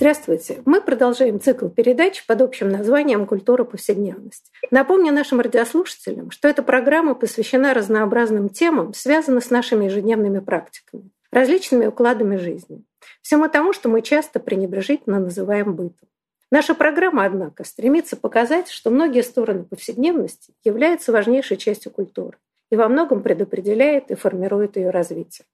Здравствуйте! 0.00 0.62
Мы 0.64 0.80
продолжаем 0.80 1.40
цикл 1.40 1.66
передач 1.66 2.24
под 2.24 2.40
общим 2.42 2.68
названием 2.68 3.26
«Культура 3.26 3.64
повседневности». 3.64 4.48
Напомню 4.70 5.12
нашим 5.12 5.40
радиослушателям, 5.40 6.30
что 6.30 6.46
эта 6.46 6.62
программа 6.62 7.16
посвящена 7.16 7.74
разнообразным 7.74 8.48
темам, 8.48 8.94
связанным 8.94 9.42
с 9.42 9.50
нашими 9.50 9.86
ежедневными 9.86 10.38
практиками, 10.38 11.10
различными 11.32 11.86
укладами 11.86 12.36
жизни, 12.36 12.84
всему 13.22 13.48
тому, 13.48 13.72
что 13.72 13.88
мы 13.88 14.02
часто 14.02 14.38
пренебрежительно 14.38 15.18
называем 15.18 15.74
бытом. 15.74 16.08
Наша 16.52 16.76
программа, 16.76 17.24
однако, 17.24 17.64
стремится 17.64 18.16
показать, 18.16 18.68
что 18.68 18.90
многие 18.90 19.24
стороны 19.24 19.64
повседневности 19.64 20.54
являются 20.62 21.10
важнейшей 21.10 21.56
частью 21.56 21.90
культуры 21.90 22.38
и 22.70 22.76
во 22.76 22.88
многом 22.88 23.20
предопределяет 23.20 24.12
и 24.12 24.14
формирует 24.14 24.76
ее 24.76 24.90
развитие. 24.90 25.44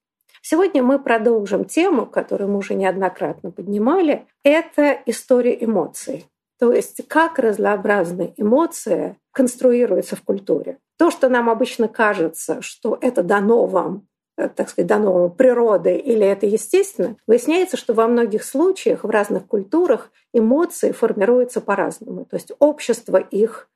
Сегодня 0.47 0.83
мы 0.83 0.99
продолжим 0.99 1.65
тему, 1.65 2.05
которую 2.05 2.51
мы 2.51 2.59
уже 2.59 2.75
неоднократно 2.75 3.51
поднимали. 3.51 4.27
Это 4.43 4.99
история 5.07 5.57
эмоций. 5.65 6.27
То 6.59 6.73
есть 6.73 7.01
как 7.09 7.39
разнообразные 7.39 8.35
эмоции 8.37 9.17
конструируются 9.33 10.17
в 10.17 10.23
культуре. 10.23 10.79
То, 10.99 11.11
что 11.11 11.29
нам 11.29 11.49
обычно 11.49 11.89
кажется, 11.89 12.61
что 12.61 12.99
это 13.01 13.23
дано 13.23 13.67
вам 13.67 14.07
Э, 14.37 14.49
так 14.49 14.69
сказать, 14.69 14.89
дано 14.89 15.29
природой 15.29 15.99
или 15.99 16.27
это 16.27 16.47
естественно, 16.47 17.17
выясняется, 17.27 17.77
что 17.77 17.95
во 17.95 18.09
многих 18.09 18.43
случаях 18.43 19.05
в 19.05 19.11
разных 19.11 19.47
культурах 19.47 20.11
эмоции 20.33 20.91
формируются 20.91 21.61
по-разному. 21.61 22.25
То 22.25 22.37
есть 22.37 22.51
общество 22.59 23.19
их 23.19 23.69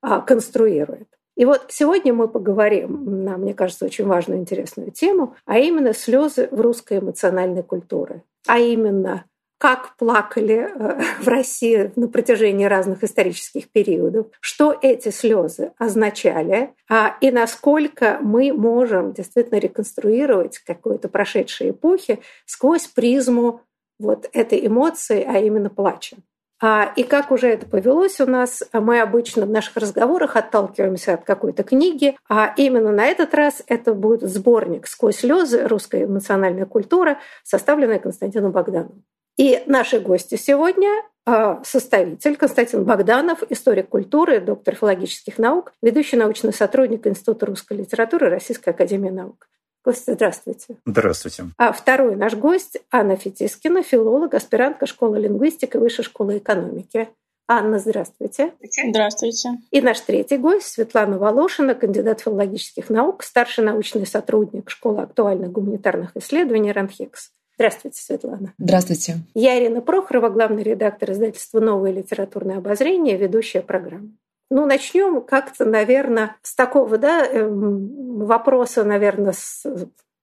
а, 0.00 0.20
конструирует. 0.20 1.08
И 1.36 1.44
вот 1.44 1.66
сегодня 1.68 2.12
мы 2.14 2.28
поговорим 2.28 3.24
на, 3.24 3.36
мне 3.36 3.54
кажется, 3.54 3.84
очень 3.84 4.06
важную 4.06 4.40
интересную 4.40 4.90
тему, 4.90 5.36
а 5.44 5.58
именно 5.58 5.92
слезы 5.92 6.48
в 6.50 6.60
русской 6.60 6.98
эмоциональной 6.98 7.62
культуре. 7.62 8.22
А 8.46 8.58
именно 8.58 9.24
как 9.58 9.96
плакали 9.96 10.68
э, 10.68 11.02
в 11.20 11.28
России 11.28 11.92
на 11.96 12.08
протяжении 12.08 12.64
разных 12.64 13.04
исторических 13.04 13.68
периодов, 13.68 14.26
что 14.40 14.76
эти 14.80 15.10
слезы 15.10 15.72
означали, 15.78 16.74
а, 16.88 17.16
и 17.20 17.30
насколько 17.30 18.18
мы 18.20 18.52
можем 18.52 19.12
действительно 19.12 19.58
реконструировать 19.58 20.58
какую-то 20.58 21.08
прошедшие 21.08 21.70
эпохи 21.70 22.20
сквозь 22.44 22.86
призму 22.86 23.62
вот 23.98 24.28
этой 24.32 24.66
эмоции, 24.66 25.26
а 25.26 25.38
именно 25.38 25.70
плача. 25.70 26.16
А, 26.60 26.92
и 26.96 27.02
как 27.02 27.30
уже 27.30 27.48
это 27.48 27.66
повелось 27.66 28.20
у 28.20 28.26
нас, 28.26 28.62
мы 28.72 29.00
обычно 29.00 29.44
в 29.44 29.50
наших 29.50 29.76
разговорах 29.76 30.36
отталкиваемся 30.36 31.14
от 31.14 31.24
какой-то 31.24 31.62
книги, 31.64 32.16
а 32.28 32.54
именно 32.56 32.92
на 32.92 33.06
этот 33.06 33.34
раз 33.34 33.62
это 33.66 33.92
будет 33.92 34.22
сборник 34.22 34.86
«Сквозь 34.86 35.16
слезы. 35.16 35.66
Русская 35.66 36.04
эмоциональная 36.04 36.66
культура», 36.66 37.18
составленный 37.42 37.98
Константином 37.98 38.52
Богдановым. 38.52 39.04
И 39.36 39.62
наши 39.66 40.00
гости 40.00 40.36
сегодня 40.36 40.88
а, 41.26 41.62
составитель 41.62 42.36
Константин 42.36 42.84
Богданов, 42.84 43.42
историк 43.50 43.90
культуры, 43.90 44.40
доктор 44.40 44.74
филологических 44.76 45.38
наук, 45.38 45.74
ведущий 45.82 46.16
научный 46.16 46.54
сотрудник 46.54 47.06
Института 47.06 47.44
русской 47.44 47.76
литературы 47.76 48.30
Российской 48.30 48.70
академии 48.70 49.10
наук. 49.10 49.46
Костя, 49.86 50.14
здравствуйте. 50.14 50.78
Здравствуйте. 50.84 51.44
А 51.58 51.70
второй 51.70 52.16
наш 52.16 52.34
гость 52.34 52.76
Анна 52.90 53.14
Фетискина, 53.14 53.84
филолог, 53.84 54.34
аспирантка 54.34 54.84
школы 54.84 55.20
лингвистики 55.20 55.76
Высшей 55.76 56.04
школы 56.04 56.38
экономики. 56.38 57.08
Анна, 57.46 57.78
здравствуйте. 57.78 58.52
Здравствуйте. 58.88 59.50
И 59.70 59.80
наш 59.80 60.00
третий 60.00 60.38
гость 60.38 60.66
Светлана 60.66 61.18
Волошина, 61.18 61.76
кандидат 61.76 62.18
филологических 62.18 62.90
наук, 62.90 63.22
старший 63.22 63.62
научный 63.62 64.08
сотрудник 64.08 64.70
Школы 64.70 65.02
актуальных 65.02 65.52
гуманитарных 65.52 66.16
исследований 66.16 66.72
РАНХЕКС. 66.72 67.30
Здравствуйте, 67.54 68.02
Светлана. 68.02 68.54
Здравствуйте. 68.58 69.18
Я 69.34 69.56
Ирина 69.56 69.82
Прохорова, 69.82 70.30
главный 70.30 70.64
редактор 70.64 71.12
издательства 71.12 71.60
«Новое 71.60 71.92
литературное 71.92 72.58
обозрение», 72.58 73.16
ведущая 73.16 73.62
программы. 73.62 74.10
Ну, 74.50 74.66
начнем 74.66 75.22
как-то, 75.22 75.64
наверное, 75.64 76.36
с 76.42 76.54
такого 76.54 76.98
да, 76.98 77.26
эм, 77.26 78.24
вопроса, 78.24 78.84
наверное, 78.84 79.32
с, 79.32 79.64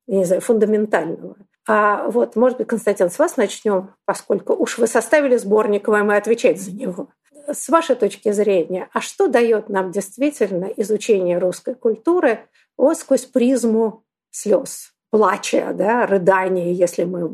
не 0.08 0.24
знаю, 0.24 0.42
фундаментального. 0.42 1.36
А 1.68 2.08
вот, 2.08 2.36
может 2.36 2.58
быть, 2.58 2.68
Константин, 2.68 3.10
с 3.10 3.20
вас 3.20 3.38
начнем, 3.38 3.94
поскольку 4.06 4.54
уж 4.54 4.78
вы 4.78 4.88
составили 4.88 5.38
сборник, 5.38 5.88
вам 5.88 6.12
и 6.12 6.16
отвечать 6.16 6.62
за 6.62 6.72
него. 6.72 7.10
С 7.52 7.68
вашей 7.70 7.96
точки 7.96 8.32
зрения, 8.32 8.90
а 8.94 9.02
что 9.02 9.28
дает 9.28 9.70
нам 9.70 9.92
действительно 9.92 10.66
изучение 10.66 11.38
русской 11.38 11.76
культуры 11.76 12.40
вот 12.78 12.98
сквозь 12.98 13.26
призму 13.26 14.04
слез? 14.32 14.94
плача, 15.14 15.74
да, 15.76 16.08
рыдания, 16.08 16.72
если 16.72 17.04
мы 17.04 17.30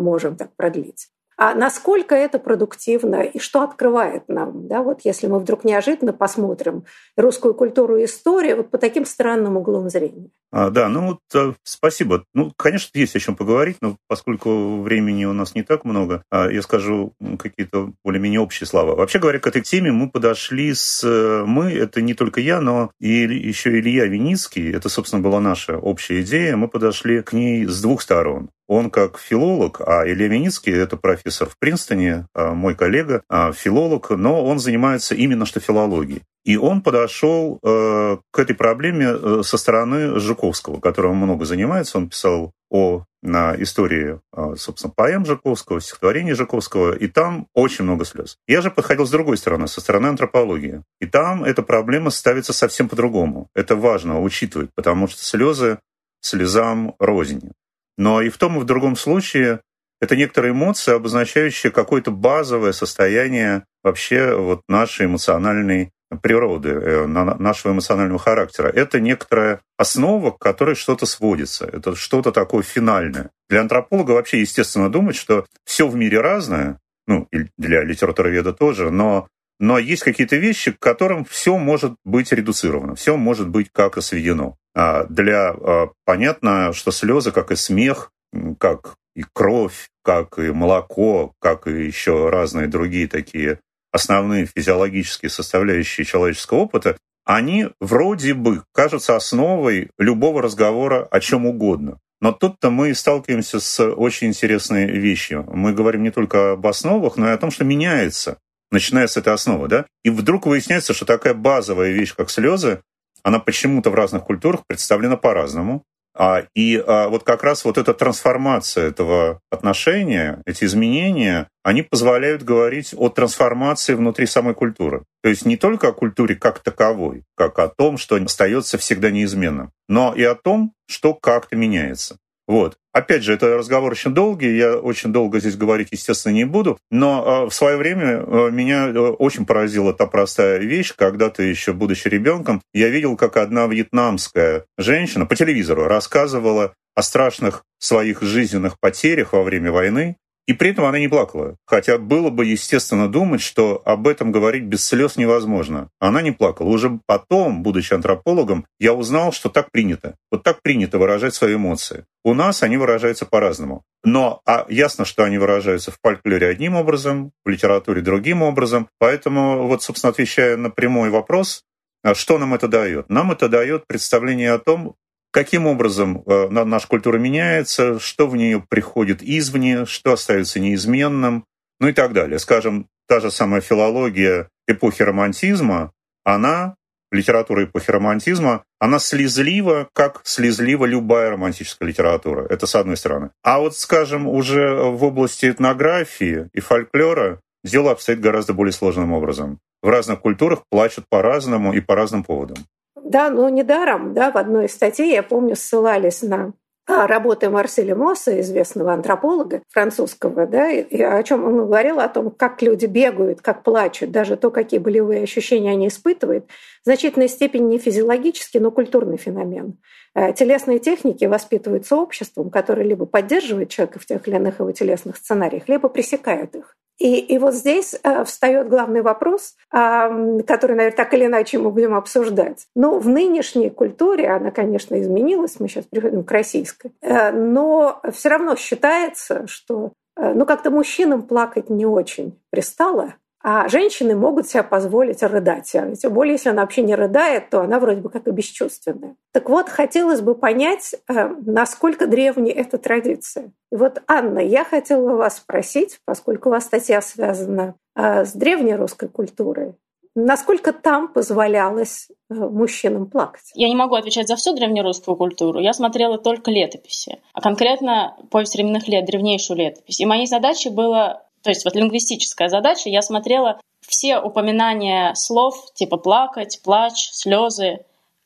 можем 0.00 0.34
так 0.34 0.56
продлить 0.56 1.10
а 1.38 1.54
насколько 1.54 2.16
это 2.16 2.40
продуктивно 2.40 3.22
и 3.22 3.38
что 3.38 3.62
открывает 3.62 4.24
нам, 4.26 4.66
да, 4.66 4.82
вот 4.82 5.02
если 5.04 5.28
мы 5.28 5.38
вдруг 5.38 5.62
неожиданно 5.62 6.12
посмотрим 6.12 6.84
русскую 7.16 7.54
культуру 7.54 7.96
и 7.96 8.06
историю 8.06 8.56
вот 8.56 8.70
по 8.70 8.78
таким 8.78 9.06
странным 9.06 9.56
углом 9.56 9.88
зрения. 9.88 10.30
А, 10.50 10.70
да, 10.70 10.88
ну 10.88 11.06
вот 11.06 11.20
э, 11.34 11.52
спасибо. 11.62 12.24
Ну, 12.34 12.52
конечно, 12.56 12.90
есть 12.98 13.14
о 13.14 13.20
чем 13.20 13.36
поговорить, 13.36 13.76
но 13.80 13.96
поскольку 14.08 14.80
времени 14.80 15.26
у 15.26 15.32
нас 15.32 15.54
не 15.54 15.62
так 15.62 15.84
много, 15.84 16.24
а, 16.28 16.50
я 16.50 16.60
скажу 16.60 17.12
какие-то 17.38 17.92
более-менее 18.02 18.40
общие 18.40 18.66
слова. 18.66 18.96
Вообще 18.96 19.20
говоря, 19.20 19.38
к 19.38 19.46
этой 19.46 19.62
теме 19.62 19.92
мы 19.92 20.10
подошли 20.10 20.74
с... 20.74 21.04
Э, 21.04 21.44
мы, 21.46 21.70
это 21.70 22.02
не 22.02 22.14
только 22.14 22.40
я, 22.40 22.60
но 22.60 22.90
и 22.98 23.10
еще 23.10 23.78
Илья 23.78 24.06
Виницкий, 24.06 24.72
это, 24.72 24.88
собственно, 24.88 25.22
была 25.22 25.38
наша 25.38 25.78
общая 25.78 26.22
идея, 26.22 26.56
мы 26.56 26.66
подошли 26.66 27.22
к 27.22 27.32
ней 27.32 27.64
с 27.64 27.80
двух 27.80 28.02
сторон. 28.02 28.50
Он 28.68 28.90
как 28.90 29.18
филолог, 29.18 29.80
а 29.80 30.06
Илья 30.06 30.28
Виницкий– 30.28 30.72
это 30.74 30.96
профессор 30.98 31.48
в 31.48 31.58
Принстоне, 31.58 32.26
а, 32.34 32.52
мой 32.52 32.74
коллега, 32.74 33.22
а, 33.28 33.52
филолог, 33.52 34.10
но 34.10 34.44
он 34.44 34.58
занимается 34.58 35.14
именно 35.14 35.46
что 35.46 35.58
филологией. 35.58 36.22
И 36.44 36.56
он 36.56 36.80
подошел 36.80 37.58
э, 37.62 38.16
к 38.30 38.38
этой 38.38 38.54
проблеме 38.54 39.08
э, 39.08 39.42
со 39.44 39.58
стороны 39.58 40.18
Жуковского, 40.18 40.80
которым 40.80 41.16
много 41.16 41.44
занимается. 41.44 41.98
Он 41.98 42.08
писал 42.08 42.52
о 42.70 43.04
на 43.22 43.54
истории, 43.60 44.20
а, 44.32 44.54
собственно, 44.56 44.92
поэм 44.94 45.26
Жуковского, 45.26 45.80
стихотворений 45.80 46.34
Жуковского, 46.34 46.96
и 46.96 47.08
там 47.08 47.48
очень 47.52 47.84
много 47.84 48.04
слез. 48.04 48.36
Я 48.46 48.60
же 48.60 48.70
подходил 48.70 49.06
с 49.06 49.10
другой 49.10 49.36
стороны, 49.36 49.66
со 49.66 49.80
стороны 49.80 50.06
антропологии. 50.06 50.82
И 51.00 51.06
там 51.06 51.44
эта 51.44 51.62
проблема 51.62 52.10
ставится 52.10 52.52
совсем 52.52 52.88
по-другому. 52.88 53.48
Это 53.54 53.76
важно 53.76 54.20
учитывать, 54.20 54.70
потому 54.74 55.08
что 55.08 55.22
слезы 55.24 55.78
слезам 56.20 56.94
рознь. 56.98 57.52
Но 57.98 58.22
и 58.22 58.30
в 58.30 58.38
том, 58.38 58.56
и 58.56 58.60
в 58.60 58.64
другом 58.64 58.96
случае 58.96 59.60
это 60.00 60.16
некоторые 60.16 60.52
эмоции, 60.52 60.94
обозначающие 60.94 61.70
какое-то 61.70 62.10
базовое 62.10 62.72
состояние 62.72 63.64
вообще 63.82 64.34
вот 64.34 64.62
нашей 64.68 65.06
эмоциональной 65.06 65.90
природы, 66.22 66.70
э, 66.70 67.06
нашего 67.06 67.72
эмоционального 67.72 68.18
характера. 68.18 68.68
Это 68.68 69.00
некоторая 69.00 69.60
основа, 69.76 70.30
к 70.30 70.38
которой 70.38 70.74
что-то 70.74 71.04
сводится. 71.04 71.66
Это 71.66 71.94
что-то 71.96 72.32
такое 72.32 72.62
финальное. 72.62 73.30
Для 73.50 73.60
антрополога 73.60 74.12
вообще 74.12 74.40
естественно 74.40 74.90
думать, 74.90 75.16
что 75.16 75.44
все 75.64 75.86
в 75.86 75.94
мире 75.96 76.20
разное, 76.20 76.78
ну, 77.06 77.26
и 77.32 77.48
для 77.58 77.82
литературоведа 77.82 78.52
тоже, 78.52 78.90
но, 78.90 79.28
но 79.58 79.78
есть 79.78 80.02
какие-то 80.02 80.36
вещи, 80.36 80.72
к 80.72 80.78
которым 80.78 81.24
все 81.24 81.58
может 81.58 81.94
быть 82.04 82.32
редуцировано, 82.32 82.94
все 82.94 83.16
может 83.16 83.48
быть 83.48 83.70
как-то 83.70 84.00
сведено. 84.00 84.56
А, 84.78 85.06
для 85.08 85.48
а, 85.48 85.90
понятно, 86.04 86.72
что 86.72 86.92
слезы, 86.92 87.32
как 87.32 87.50
и 87.50 87.56
смех, 87.56 88.12
как 88.60 88.94
и 89.16 89.24
кровь, 89.32 89.88
как 90.04 90.38
и 90.38 90.52
молоко, 90.52 91.32
как 91.40 91.66
и 91.66 91.84
еще 91.84 92.30
разные 92.30 92.68
другие 92.68 93.08
такие 93.08 93.58
основные 93.90 94.46
физиологические 94.46 95.30
составляющие 95.30 96.04
человеческого 96.04 96.58
опыта, 96.58 96.96
они 97.24 97.70
вроде 97.80 98.34
бы 98.34 98.62
кажутся 98.72 99.16
основой 99.16 99.90
любого 99.98 100.42
разговора 100.42 101.08
о 101.10 101.18
чем 101.18 101.46
угодно. 101.46 101.98
Но 102.20 102.30
тут-то 102.30 102.70
мы 102.70 102.94
сталкиваемся 102.94 103.58
с 103.58 103.84
очень 103.84 104.28
интересной 104.28 104.86
вещью. 104.86 105.44
Мы 105.52 105.72
говорим 105.72 106.04
не 106.04 106.12
только 106.12 106.52
об 106.52 106.64
основах, 106.68 107.16
но 107.16 107.28
и 107.28 107.32
о 107.32 107.38
том, 107.38 107.50
что 107.50 107.64
меняется, 107.64 108.38
начиная 108.70 109.08
с 109.08 109.16
этой 109.16 109.32
основы. 109.32 109.66
Да? 109.66 109.86
И 110.04 110.10
вдруг 110.10 110.46
выясняется, 110.46 110.94
что 110.94 111.04
такая 111.04 111.34
базовая 111.34 111.90
вещь, 111.90 112.14
как 112.14 112.30
слезы, 112.30 112.80
она 113.22 113.38
почему-то 113.38 113.90
в 113.90 113.94
разных 113.94 114.24
культурах 114.24 114.62
представлена 114.66 115.16
по-разному. 115.16 115.84
А, 116.20 116.44
и 116.56 116.82
а, 116.84 117.08
вот 117.08 117.22
как 117.22 117.44
раз 117.44 117.64
вот 117.64 117.78
эта 117.78 117.94
трансформация 117.94 118.88
этого 118.88 119.40
отношения, 119.50 120.42
эти 120.46 120.64
изменения, 120.64 121.48
они 121.62 121.82
позволяют 121.82 122.42
говорить 122.42 122.92
о 122.96 123.08
трансформации 123.08 123.94
внутри 123.94 124.26
самой 124.26 124.54
культуры. 124.54 125.04
То 125.22 125.28
есть 125.28 125.46
не 125.46 125.56
только 125.56 125.88
о 125.88 125.92
культуре 125.92 126.34
как 126.34 126.58
таковой, 126.58 127.22
как 127.36 127.58
о 127.60 127.68
том, 127.68 127.98
что 127.98 128.16
остается 128.16 128.78
всегда 128.78 129.10
неизменным, 129.10 129.70
но 129.88 130.12
и 130.12 130.24
о 130.24 130.34
том, 130.34 130.72
что 130.88 131.14
как-то 131.14 131.54
меняется. 131.54 132.16
Вот. 132.48 132.78
Опять 132.94 133.22
же, 133.22 133.34
это 133.34 133.58
разговор 133.58 133.92
очень 133.92 134.14
долгий, 134.14 134.56
я 134.56 134.78
очень 134.78 135.12
долго 135.12 135.38
здесь 135.38 135.56
говорить, 135.56 135.88
естественно, 135.92 136.32
не 136.32 136.44
буду, 136.44 136.78
но 136.90 137.44
э, 137.44 137.50
в 137.50 137.54
свое 137.54 137.76
время 137.76 138.24
э, 138.26 138.50
меня 138.50 138.88
э, 138.88 138.98
очень 138.98 139.44
поразила 139.44 139.92
та 139.92 140.06
простая 140.06 140.58
вещь, 140.58 140.94
когда 140.96 141.28
ты 141.28 141.42
еще, 141.42 141.74
будучи 141.74 142.08
ребенком, 142.08 142.62
я 142.72 142.88
видел, 142.88 143.16
как 143.16 143.36
одна 143.36 143.66
вьетнамская 143.66 144.64
женщина 144.78 145.26
по 145.26 145.36
телевизору 145.36 145.84
рассказывала 145.84 146.72
о 146.94 147.02
страшных 147.02 147.64
своих 147.78 148.22
жизненных 148.22 148.80
потерях 148.80 149.34
во 149.34 149.42
время 149.42 149.70
войны, 149.70 150.16
и 150.48 150.54
при 150.54 150.70
этом 150.70 150.86
она 150.86 150.98
не 150.98 151.08
плакала. 151.08 151.56
Хотя 151.66 151.98
было 151.98 152.30
бы 152.30 152.46
естественно 152.46 153.06
думать, 153.06 153.42
что 153.42 153.82
об 153.84 154.08
этом 154.08 154.32
говорить 154.32 154.64
без 154.64 154.82
слез 154.82 155.18
невозможно. 155.18 155.90
Она 156.00 156.22
не 156.22 156.32
плакала. 156.32 156.68
Уже 156.68 157.00
потом, 157.04 157.62
будучи 157.62 157.92
антропологом, 157.92 158.64
я 158.80 158.94
узнал, 158.94 159.30
что 159.30 159.50
так 159.50 159.70
принято. 159.70 160.16
Вот 160.32 160.42
так 160.42 160.62
принято 160.62 160.98
выражать 160.98 161.34
свои 161.34 161.56
эмоции. 161.56 162.06
У 162.24 162.32
нас 162.32 162.62
они 162.62 162.78
выражаются 162.78 163.26
по-разному. 163.26 163.82
Но 164.04 164.40
а 164.46 164.64
ясно, 164.70 165.04
что 165.04 165.22
они 165.22 165.36
выражаются 165.36 165.90
в 165.90 165.98
фольклоре 166.02 166.48
одним 166.48 166.76
образом, 166.76 167.32
в 167.44 167.48
литературе 167.50 168.00
другим 168.00 168.40
образом. 168.40 168.88
Поэтому, 168.98 169.66
вот, 169.66 169.82
собственно, 169.82 170.12
отвечая 170.12 170.56
на 170.56 170.70
прямой 170.70 171.10
вопрос, 171.10 171.62
а 172.02 172.14
что 172.14 172.38
нам 172.38 172.54
это 172.54 172.68
дает? 172.68 173.10
Нам 173.10 173.32
это 173.32 173.50
дает 173.50 173.86
представление 173.86 174.52
о 174.52 174.58
том, 174.58 174.94
каким 175.30 175.66
образом 175.66 176.22
э, 176.26 176.48
наша 176.48 176.88
культура 176.88 177.18
меняется, 177.18 177.98
что 177.98 178.26
в 178.26 178.36
нее 178.36 178.64
приходит 178.68 179.22
извне, 179.22 179.86
что 179.86 180.12
остается 180.14 180.60
неизменным, 180.60 181.44
ну 181.80 181.88
и 181.88 181.92
так 181.92 182.12
далее. 182.12 182.38
Скажем, 182.38 182.86
та 183.06 183.20
же 183.20 183.30
самая 183.30 183.60
филология 183.60 184.48
эпохи 184.66 185.02
романтизма, 185.02 185.92
она, 186.24 186.74
литература 187.10 187.64
эпохи 187.64 187.90
романтизма, 187.90 188.64
она 188.78 188.98
слезлива, 188.98 189.88
как 189.94 190.20
слезлива 190.24 190.84
любая 190.84 191.30
романтическая 191.30 191.88
литература. 191.88 192.46
Это 192.48 192.66
с 192.66 192.74
одной 192.74 192.96
стороны. 192.96 193.30
А 193.42 193.60
вот, 193.60 193.76
скажем, 193.76 194.26
уже 194.26 194.74
в 194.74 195.02
области 195.04 195.48
этнографии 195.50 196.48
и 196.52 196.60
фольклора 196.60 197.40
дело 197.64 197.92
обстоит 197.92 198.20
гораздо 198.20 198.52
более 198.52 198.72
сложным 198.72 199.12
образом. 199.12 199.58
В 199.82 199.88
разных 199.88 200.20
культурах 200.20 200.64
плачут 200.70 201.06
по-разному 201.08 201.72
и 201.72 201.80
по 201.80 201.94
разным 201.94 202.24
поводам. 202.24 202.58
Да, 203.04 203.30
но 203.30 203.48
недаром, 203.48 204.14
да, 204.14 204.30
в 204.30 204.36
одной 204.36 204.66
из 204.66 204.74
статей, 204.74 205.12
я 205.12 205.22
помню, 205.22 205.56
ссылались 205.56 206.22
на 206.22 206.52
а, 206.90 207.06
работы 207.06 207.50
Марселя 207.50 207.94
Мосса, 207.94 208.40
известного 208.40 208.94
антрополога 208.94 209.62
французского, 209.68 210.46
да, 210.46 210.70
и 210.70 211.02
о 211.02 211.22
чем 211.22 211.44
он 211.44 211.56
говорил, 211.66 212.00
о 212.00 212.08
том, 212.08 212.30
как 212.30 212.62
люди 212.62 212.86
бегают, 212.86 213.42
как 213.42 213.62
плачут, 213.62 214.10
даже 214.10 214.38
то, 214.38 214.50
какие 214.50 214.80
болевые 214.80 215.22
ощущения 215.22 215.72
они 215.72 215.88
испытывают, 215.88 216.46
в 216.46 216.84
значительной 216.84 217.28
степени 217.28 217.64
не 217.64 217.78
физиологический, 217.78 218.58
но 218.58 218.70
культурный 218.70 219.18
феномен. 219.18 219.76
Э, 220.14 220.32
телесные 220.32 220.78
техники 220.78 221.26
воспитываются 221.26 221.94
обществом, 221.94 222.48
которое 222.48 222.84
либо 222.84 223.04
поддерживает 223.04 223.68
человека 223.68 223.98
в 223.98 224.06
тех 224.06 224.26
или 224.26 224.36
иных 224.36 224.60
его 224.60 224.72
телесных 224.72 225.18
сценариях, 225.18 225.68
либо 225.68 225.90
пресекает 225.90 226.56
их. 226.56 226.74
И, 226.98 227.18
и 227.18 227.38
вот 227.38 227.54
здесь 227.54 227.94
э, 228.02 228.24
встает 228.24 228.68
главный 228.68 229.02
вопрос, 229.02 229.54
э, 229.72 230.40
который, 230.46 230.76
наверное, 230.76 230.96
так 230.96 231.14
или 231.14 231.26
иначе 231.26 231.58
мы 231.58 231.70
будем 231.70 231.94
обсуждать. 231.94 232.66
Ну, 232.74 232.98
в 232.98 233.08
нынешней 233.08 233.70
культуре 233.70 234.28
она, 234.28 234.50
конечно, 234.50 235.00
изменилась, 235.00 235.60
мы 235.60 235.68
сейчас 235.68 235.84
приходим 235.84 236.24
к 236.24 236.30
российской, 236.32 236.92
э, 237.00 237.30
но 237.30 238.00
все 238.12 238.28
равно 238.30 238.56
считается, 238.56 239.46
что 239.46 239.92
э, 240.16 240.32
ну, 240.34 240.44
как-то 240.44 240.70
мужчинам 240.70 241.22
плакать 241.22 241.70
не 241.70 241.86
очень 241.86 242.38
пристало, 242.50 243.14
а 243.42 243.68
женщины 243.68 244.16
могут 244.16 244.48
себе 244.48 244.62
позволить 244.62 245.22
рыдать. 245.22 245.74
А 245.74 245.94
тем 245.94 246.12
более, 246.12 246.32
если 246.32 246.50
она 246.50 246.62
вообще 246.62 246.82
не 246.82 246.94
рыдает, 246.94 247.50
то 247.50 247.60
она 247.60 247.78
вроде 247.78 248.00
бы 248.00 248.10
как 248.10 248.26
и 248.26 248.30
бесчувственная. 248.30 249.16
Так 249.32 249.48
вот, 249.48 249.68
хотелось 249.68 250.20
бы 250.20 250.34
понять, 250.34 250.94
э, 251.08 251.28
насколько 251.46 252.06
древняя 252.06 252.54
эта 252.54 252.78
традиция. 252.78 253.52
И 253.70 253.76
вот, 253.76 254.02
Анна, 254.06 254.40
я 254.40 254.64
хотела 254.64 255.16
вас 255.16 255.36
спросить, 255.36 256.00
поскольку 256.04 256.48
у 256.48 256.52
вас 256.52 256.64
статья 256.64 257.00
связана 257.00 257.74
э, 257.94 258.24
с 258.24 258.32
древней 258.32 258.74
русской 258.74 259.08
культурой, 259.08 259.74
Насколько 260.20 260.72
там 260.72 261.12
позволялось 261.12 262.08
э, 262.28 262.34
мужчинам 262.34 263.08
плакать? 263.08 263.52
Я 263.54 263.68
не 263.68 263.76
могу 263.76 263.94
отвечать 263.94 264.26
за 264.26 264.34
всю 264.34 264.52
древнерусскую 264.52 265.16
культуру. 265.16 265.60
Я 265.60 265.72
смотрела 265.72 266.18
только 266.18 266.50
летописи, 266.50 267.20
а 267.32 267.40
конкретно 267.40 268.16
повесть 268.28 268.54
временных 268.54 268.88
лет, 268.88 269.04
древнейшую 269.04 269.58
летопись. 269.58 270.00
И 270.00 270.06
моей 270.06 270.26
задачей 270.26 270.70
было 270.70 271.22
то 271.42 271.50
есть 271.50 271.64
вот 271.64 271.74
лингвистическая 271.74 272.48
задача, 272.48 272.88
я 272.88 273.02
смотрела 273.02 273.60
все 273.86 274.18
упоминания 274.18 275.14
слов 275.14 275.72
типа 275.74 275.96
плакать, 275.96 276.60
плач, 276.62 277.10
слезы 277.12 277.64
э, 277.64 277.76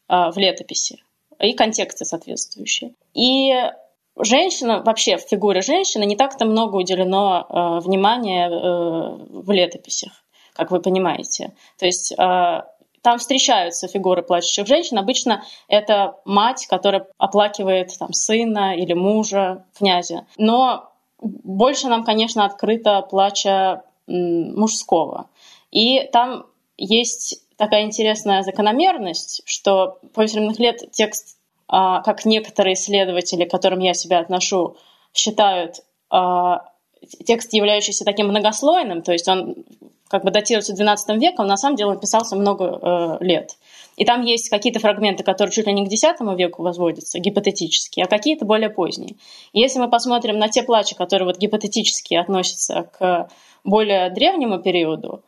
в 0.09 0.37
летописи 0.37 1.03
и 1.41 1.53
контексты 1.55 2.05
соответствующие. 2.05 2.95
И 3.15 3.53
женщина, 4.19 4.83
вообще 4.83 5.17
в 5.17 5.23
фигуре 5.23 5.63
женщины 5.63 6.05
не 6.05 6.17
так-то 6.17 6.45
много 6.45 6.77
уделено 6.77 7.47
э, 7.49 7.87
внимания 7.87 8.49
э, 8.49 8.53
в 9.31 9.51
летописях, 9.51 10.13
как 10.55 10.71
вы 10.71 10.81
понимаете. 10.81 11.53
То 11.79 11.87
есть 11.87 12.15
там 13.03 13.19
встречаются 13.19 13.89
фигуры 13.89 14.23
плачущих 14.23 14.67
женщин. 14.67 14.97
Обычно 14.97 15.43
это 15.67 16.21
мать, 16.25 16.67
которая 16.69 17.09
оплакивает 17.19 17.91
там, 17.99 18.13
сына 18.13 18.77
или 18.77 18.93
мужа, 18.93 19.65
князя. 19.77 20.27
Но 20.39 20.92
больше 21.23 21.89
нам, 21.89 22.05
конечно, 22.05 22.45
открыто 22.45 23.03
плача 23.03 23.85
мужского. 24.07 25.29
И 25.71 26.09
там 26.13 26.47
есть 26.77 27.43
такая 27.57 27.85
интересная 27.85 28.43
закономерность, 28.43 29.43
что 29.45 29.99
повесть 30.15 30.35
временных 30.35 30.59
лет 30.59 30.91
текст, 30.91 31.37
а, 31.69 32.03
как 32.03 32.25
некоторые 32.25 32.75
исследователи, 32.75 33.45
к 33.45 33.51
которым 33.51 33.79
я 33.79 33.95
себя 33.95 34.19
отношу, 34.19 34.77
считают 35.15 35.77
а, 36.11 36.65
текст, 37.25 37.53
являющийся 37.53 38.05
таким 38.05 38.29
многослойным, 38.29 39.03
то 39.03 39.13
есть 39.13 39.29
он 39.29 39.65
как 40.09 40.25
бы 40.25 40.31
датируется 40.31 40.75
XII 40.75 41.19
веком, 41.19 41.47
на 41.47 41.57
самом 41.57 41.77
деле 41.77 41.91
он 41.91 42.01
писался 42.01 42.37
много 42.37 43.19
э, 43.21 43.25
лет. 43.25 43.57
И 43.97 44.05
там 44.05 44.23
есть 44.23 44.49
какие-то 44.49 44.81
фрагменты, 44.81 45.23
которые 45.25 45.53
чуть 45.53 45.67
ли 45.67 45.73
не 45.73 45.87
к 45.87 45.93
X 45.93 46.03
веку 46.37 46.63
возводятся, 46.63 47.19
гипотетические, 47.19 48.07
а 48.07 48.09
какие-то 48.09 48.45
более 48.45 48.71
поздние. 48.71 49.17
И 49.53 49.61
если 49.61 49.79
мы 49.79 49.91
посмотрим 49.91 50.39
на 50.39 50.49
те 50.49 50.63
плачи, 50.63 50.95
которые 50.95 51.27
вот 51.27 51.39
гипотетически 51.39 52.15
относятся 52.15 52.91
к 52.99 53.29
более 53.65 54.11
древнему 54.11 54.61
периоду, 54.61 55.23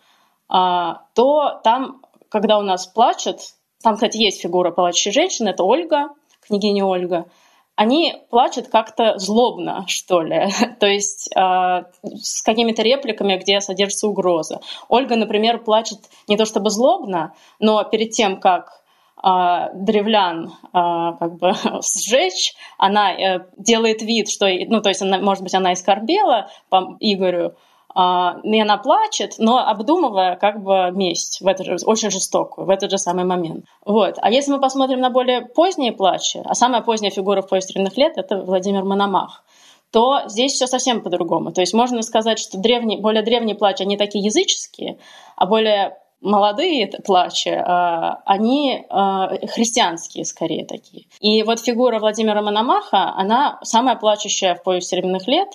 а, 0.49 1.03
то 1.15 1.61
там, 1.63 2.03
когда 2.29 2.59
у 2.59 2.63
нас 2.63 2.87
плачут, 2.87 3.39
там, 3.83 3.95
кстати, 3.95 4.17
есть 4.17 4.41
фигура 4.41 4.71
плачущей 4.71 5.13
женщины, 5.13 5.51
это 5.51 5.63
Ольга, 5.65 6.09
княгиня 6.41 6.85
Ольга– 6.85 7.27
они 7.77 8.15
плачут 8.31 8.69
как-то 8.69 9.19
злобно, 9.19 9.85
что 9.89 10.23
ли, 10.23 10.49
то 10.81 10.87
есть 10.87 11.31
э, 11.37 11.85
с 12.03 12.43
какими-то 12.43 12.83
репликами, 12.83 13.37
где 13.37 13.61
содержится 13.61 14.09
угроза. 14.09 14.61
Ольга, 14.89 15.17
например, 15.17 15.59
плачет 15.59 15.99
не 16.29 16.37
то 16.37 16.45
чтобы 16.45 16.71
злобно, 16.71 17.35
но 17.59 17.83
перед 17.85 18.11
тем, 18.11 18.39
как 18.39 18.83
э, 19.23 19.71
древлян 19.75 20.49
э, 20.49 20.53
как 20.73 21.37
бы 21.39 21.53
сжечь, 21.83 22.55
она 22.79 23.13
э, 23.13 23.47
делает 23.57 24.03
вид, 24.03 24.31
что, 24.31 24.47
ну, 24.69 24.81
то 24.81 24.91
есть, 24.91 25.03
она, 25.03 25.19
может 25.19 25.43
быть, 25.43 25.55
она 25.55 25.73
искорбела 25.73 26.51
по 26.69 26.97
Игорю, 27.01 27.55
и 27.97 28.61
она 28.61 28.77
плачет, 28.77 29.35
но 29.39 29.59
обдумывая 29.59 30.35
как 30.35 30.63
бы 30.63 30.91
месть, 30.93 31.41
в 31.41 31.47
этот 31.47 31.67
же, 31.67 31.77
очень 31.87 32.11
жестокую, 32.11 32.67
в 32.67 32.71
этот 32.71 32.91
же 32.91 32.99
самый 32.99 33.25
момент. 33.25 33.67
Вот. 33.85 34.17
А 34.21 34.31
если 34.31 34.51
мы 34.51 34.61
посмотрим 34.61 35.01
на 35.01 35.11
более 35.11 35.43
поздние 35.43 35.93
плачи, 35.93 36.43
а 36.45 36.55
самая 36.55 36.83
поздняя 36.83 37.13
фигура 37.13 37.41
в 37.41 37.49
«Повесть 37.49 37.75
лет»— 37.77 38.13
это 38.17 38.43
Владимир 38.43 38.83
Мономах, 38.83 39.45
то 39.93 40.23
здесь 40.27 40.55
все 40.55 40.67
совсем 40.67 41.03
по-другому. 41.03 41.53
То 41.53 41.61
есть 41.61 41.73
можно 41.73 42.03
сказать, 42.03 42.41
что 42.41 42.59
древние, 42.59 42.99
более 42.99 43.23
древние 43.23 43.55
плачи, 43.55 43.83
они 43.83 43.97
такие 43.97 44.25
языческие, 44.25 44.99
а 45.37 45.47
более 45.47 45.97
молодые 46.21 46.89
плачи, 47.05 47.51
а, 47.51 48.23
они 48.25 48.87
а, 48.89 49.29
христианские 49.47 50.25
скорее 50.25 50.65
такие. 50.65 51.05
И 51.21 51.45
вот 51.45 51.61
фигура 51.61 52.01
Владимира 52.01 52.43
Мономаха, 52.43 53.15
она 53.15 53.61
самая 53.63 53.95
плачущая 53.95 54.57
в 54.57 54.65
«Повесть 54.65 54.91
временных 54.91 55.29
лет», 55.29 55.51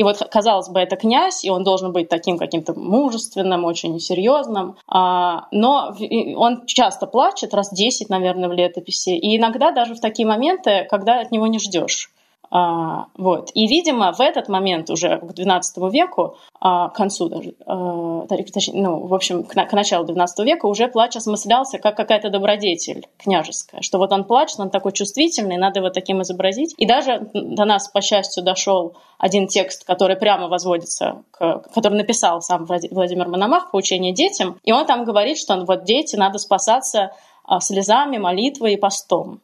и 0.00 0.02
вот, 0.02 0.16
казалось 0.30 0.70
бы, 0.70 0.80
это 0.80 0.96
князь, 0.96 1.44
и 1.44 1.50
он 1.50 1.62
должен 1.62 1.92
быть 1.92 2.08
таким 2.08 2.38
каким-то 2.38 2.72
мужественным, 2.72 3.66
очень 3.66 4.00
серьезным. 4.00 4.76
А, 4.88 5.46
но 5.50 5.94
он 6.36 6.64
часто 6.64 7.06
плачет, 7.06 7.52
раз 7.52 7.70
10, 7.70 8.08
наверное, 8.08 8.48
в 8.48 8.52
летописи. 8.52 9.10
И 9.10 9.36
иногда 9.36 9.72
даже 9.72 9.94
в 9.94 10.00
такие 10.00 10.26
моменты, 10.26 10.86
когда 10.88 11.20
от 11.20 11.32
него 11.32 11.46
не 11.48 11.58
ждешь. 11.58 12.10
А, 12.52 13.06
вот. 13.16 13.50
И, 13.54 13.68
видимо, 13.68 14.12
в 14.12 14.20
этот 14.20 14.48
момент 14.48 14.90
уже 14.90 15.18
к 15.18 15.22
XII 15.22 15.90
веку, 15.90 16.36
а, 16.60 16.88
к 16.88 16.94
концу 16.94 17.28
даже, 17.28 17.54
а, 17.64 18.26
точнее, 18.26 18.82
ну, 18.82 19.06
в 19.06 19.14
общем, 19.14 19.44
к, 19.44 19.54
к 19.54 19.72
началу 19.72 20.04
XII 20.04 20.44
века 20.44 20.66
уже 20.66 20.88
плач 20.88 21.14
осмыслялся 21.14 21.78
как 21.78 21.96
какая-то 21.96 22.28
добродетель 22.28 23.06
княжеская, 23.18 23.82
что 23.82 23.98
вот 23.98 24.12
он 24.12 24.24
плачет, 24.24 24.58
он 24.58 24.70
такой 24.70 24.92
чувствительный, 24.92 25.58
надо 25.58 25.78
его 25.78 25.90
таким 25.90 26.22
изобразить. 26.22 26.74
И 26.76 26.86
даже 26.86 27.30
до 27.32 27.64
нас, 27.64 27.88
по 27.88 28.00
счастью, 28.00 28.42
дошел 28.42 28.96
один 29.18 29.46
текст, 29.46 29.84
который 29.84 30.16
прямо 30.16 30.48
возводится, 30.48 31.22
к, 31.30 31.62
который 31.72 31.98
написал 31.98 32.42
сам 32.42 32.64
Владимир 32.64 33.28
Мономах 33.28 33.70
«Поучение 33.70 34.12
детям», 34.12 34.58
и 34.64 34.72
он 34.72 34.86
там 34.86 35.04
говорит, 35.04 35.38
что 35.38 35.64
вот 35.64 35.84
дети 35.84 36.16
надо 36.16 36.38
спасаться 36.38 37.12
а, 37.44 37.60
слезами, 37.60 38.18
молитвой 38.18 38.74
и 38.74 38.76
постом. 38.76 39.40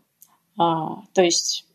А, 0.58 1.02
то 1.12 1.22
есть 1.22 1.65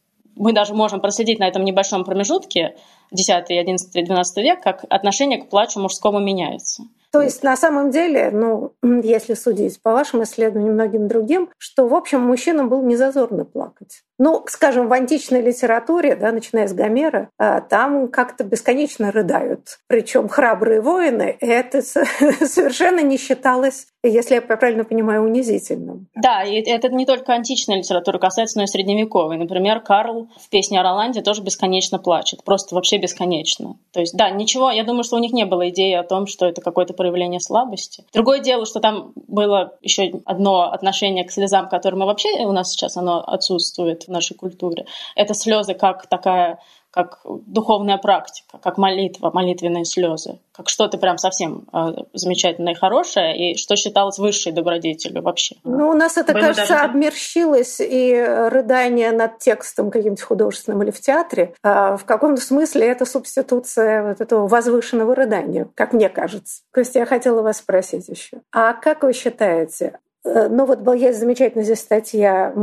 мы 0.41 0.53
даже 0.53 0.73
можем 0.73 1.01
проследить 1.01 1.37
на 1.37 1.47
этом 1.47 1.63
небольшом 1.63 2.03
промежутке 2.03 2.75
10, 3.11 3.51
11, 3.51 4.05
12 4.05 4.37
век, 4.37 4.59
как 4.61 4.85
отношение 4.89 5.39
к 5.39 5.49
плачу 5.49 5.79
мужскому 5.79 6.19
меняется. 6.19 6.83
То 7.11 7.21
есть 7.21 7.43
на 7.43 7.57
самом 7.57 7.91
деле, 7.91 8.31
ну, 8.31 8.73
если 8.81 9.33
судить 9.33 9.81
по 9.81 9.91
вашим 9.91 10.23
исследованиям 10.23 10.71
и 10.71 10.73
многим 10.73 11.07
другим, 11.07 11.49
что, 11.57 11.87
в 11.87 11.93
общем, 11.93 12.21
мужчинам 12.21 12.69
было 12.69 12.81
незазорно 12.81 13.45
плакать. 13.45 14.03
Ну, 14.23 14.43
скажем, 14.47 14.87
в 14.87 14.93
античной 14.93 15.41
литературе, 15.41 16.15
да, 16.15 16.31
начиная 16.31 16.67
с 16.67 16.73
Гомера, 16.73 17.29
а, 17.39 17.59
там 17.59 18.07
как-то 18.07 18.43
бесконечно 18.43 19.11
рыдают. 19.11 19.79
Причем 19.87 20.29
храбрые 20.29 20.79
воины, 20.79 21.35
это 21.39 21.81
совершенно 22.45 22.99
не 22.99 23.17
считалось, 23.17 23.87
если 24.03 24.35
я 24.35 24.41
правильно 24.43 24.83
понимаю, 24.83 25.23
унизительным. 25.23 26.07
Да, 26.13 26.43
и 26.43 26.61
это 26.61 26.89
не 26.89 27.07
только 27.07 27.33
античная 27.33 27.77
литература 27.77 28.19
касается, 28.19 28.59
но 28.59 28.65
и 28.65 28.67
средневековой. 28.67 29.37
Например, 29.37 29.79
Карл 29.79 30.29
в 30.39 30.49
песне 30.49 30.79
о 30.79 30.83
Роланде 30.83 31.23
тоже 31.23 31.41
бесконечно 31.41 31.97
плачет. 31.97 32.43
Просто 32.43 32.75
вообще 32.75 32.99
бесконечно. 32.99 33.79
То 33.91 34.01
есть, 34.01 34.15
да, 34.15 34.29
ничего, 34.29 34.69
я 34.69 34.83
думаю, 34.83 35.03
что 35.03 35.15
у 35.15 35.19
них 35.19 35.33
не 35.33 35.45
было 35.45 35.69
идеи 35.69 35.93
о 35.93 36.03
том, 36.03 36.27
что 36.27 36.45
это 36.45 36.61
какое-то 36.61 36.93
проявление 37.01 37.39
слабости. 37.39 38.05
Другое 38.13 38.41
дело, 38.41 38.67
что 38.67 38.79
там 38.79 39.13
было 39.15 39.73
еще 39.81 40.11
одно 40.25 40.71
отношение 40.71 41.25
к 41.25 41.31
слезам, 41.31 41.67
которое 41.67 41.97
мы 41.97 42.05
вообще 42.05 42.29
у 42.45 42.51
нас 42.51 42.71
сейчас 42.71 42.95
оно 42.95 43.23
отсутствует 43.25 44.07
нашей 44.07 44.37
культуре. 44.37 44.85
Это 45.15 45.33
слезы 45.33 45.73
как 45.73 46.05
такая 46.05 46.59
как 46.91 47.21
духовная 47.23 47.97
практика, 47.97 48.59
как 48.61 48.77
молитва, 48.77 49.31
молитвенные 49.33 49.85
слезы, 49.85 50.39
как 50.51 50.69
что-то 50.69 50.97
прям 50.97 51.17
совсем 51.17 51.65
э, 51.73 51.93
замечательное 52.13 52.73
и 52.73 52.75
хорошее, 52.75 53.53
и 53.53 53.57
что 53.57 53.75
считалось 53.75 54.19
высшей 54.19 54.51
добродетелью 54.51 55.21
вообще. 55.21 55.55
Ну, 55.63 55.89
у 55.89 55.93
нас 55.93 56.17
это, 56.17 56.33
Было 56.33 56.41
кажется, 56.41 56.73
даже... 56.73 56.85
обмерщилось, 56.85 57.77
и 57.79 58.13
рыдание 58.51 59.11
над 59.11 59.39
текстом 59.39 59.89
каким-то 59.89 60.23
художественным 60.23 60.83
или 60.83 60.91
в 60.91 60.99
театре. 60.99 61.53
А 61.63 61.95
в 61.95 62.05
каком-то 62.05 62.41
смысле 62.41 62.87
это 62.87 63.05
субституция 63.05 64.09
вот 64.09 64.21
этого 64.21 64.47
возвышенного 64.47 65.15
рыдания, 65.15 65.69
как 65.75 65.93
мне 65.93 66.09
кажется. 66.09 66.61
Костя, 66.73 66.99
я 66.99 67.05
хотела 67.05 67.41
вас 67.41 67.57
спросить 67.57 68.09
еще. 68.09 68.41
А 68.51 68.73
как 68.73 69.03
вы 69.03 69.13
считаете, 69.13 69.99
Э, 70.23 70.47
ну 70.47 70.65
вот 70.65 70.79
была 70.79 70.95
есть 70.95 71.19
замечательная 71.19 71.65
здесь 71.65 71.79
статья 71.79 72.53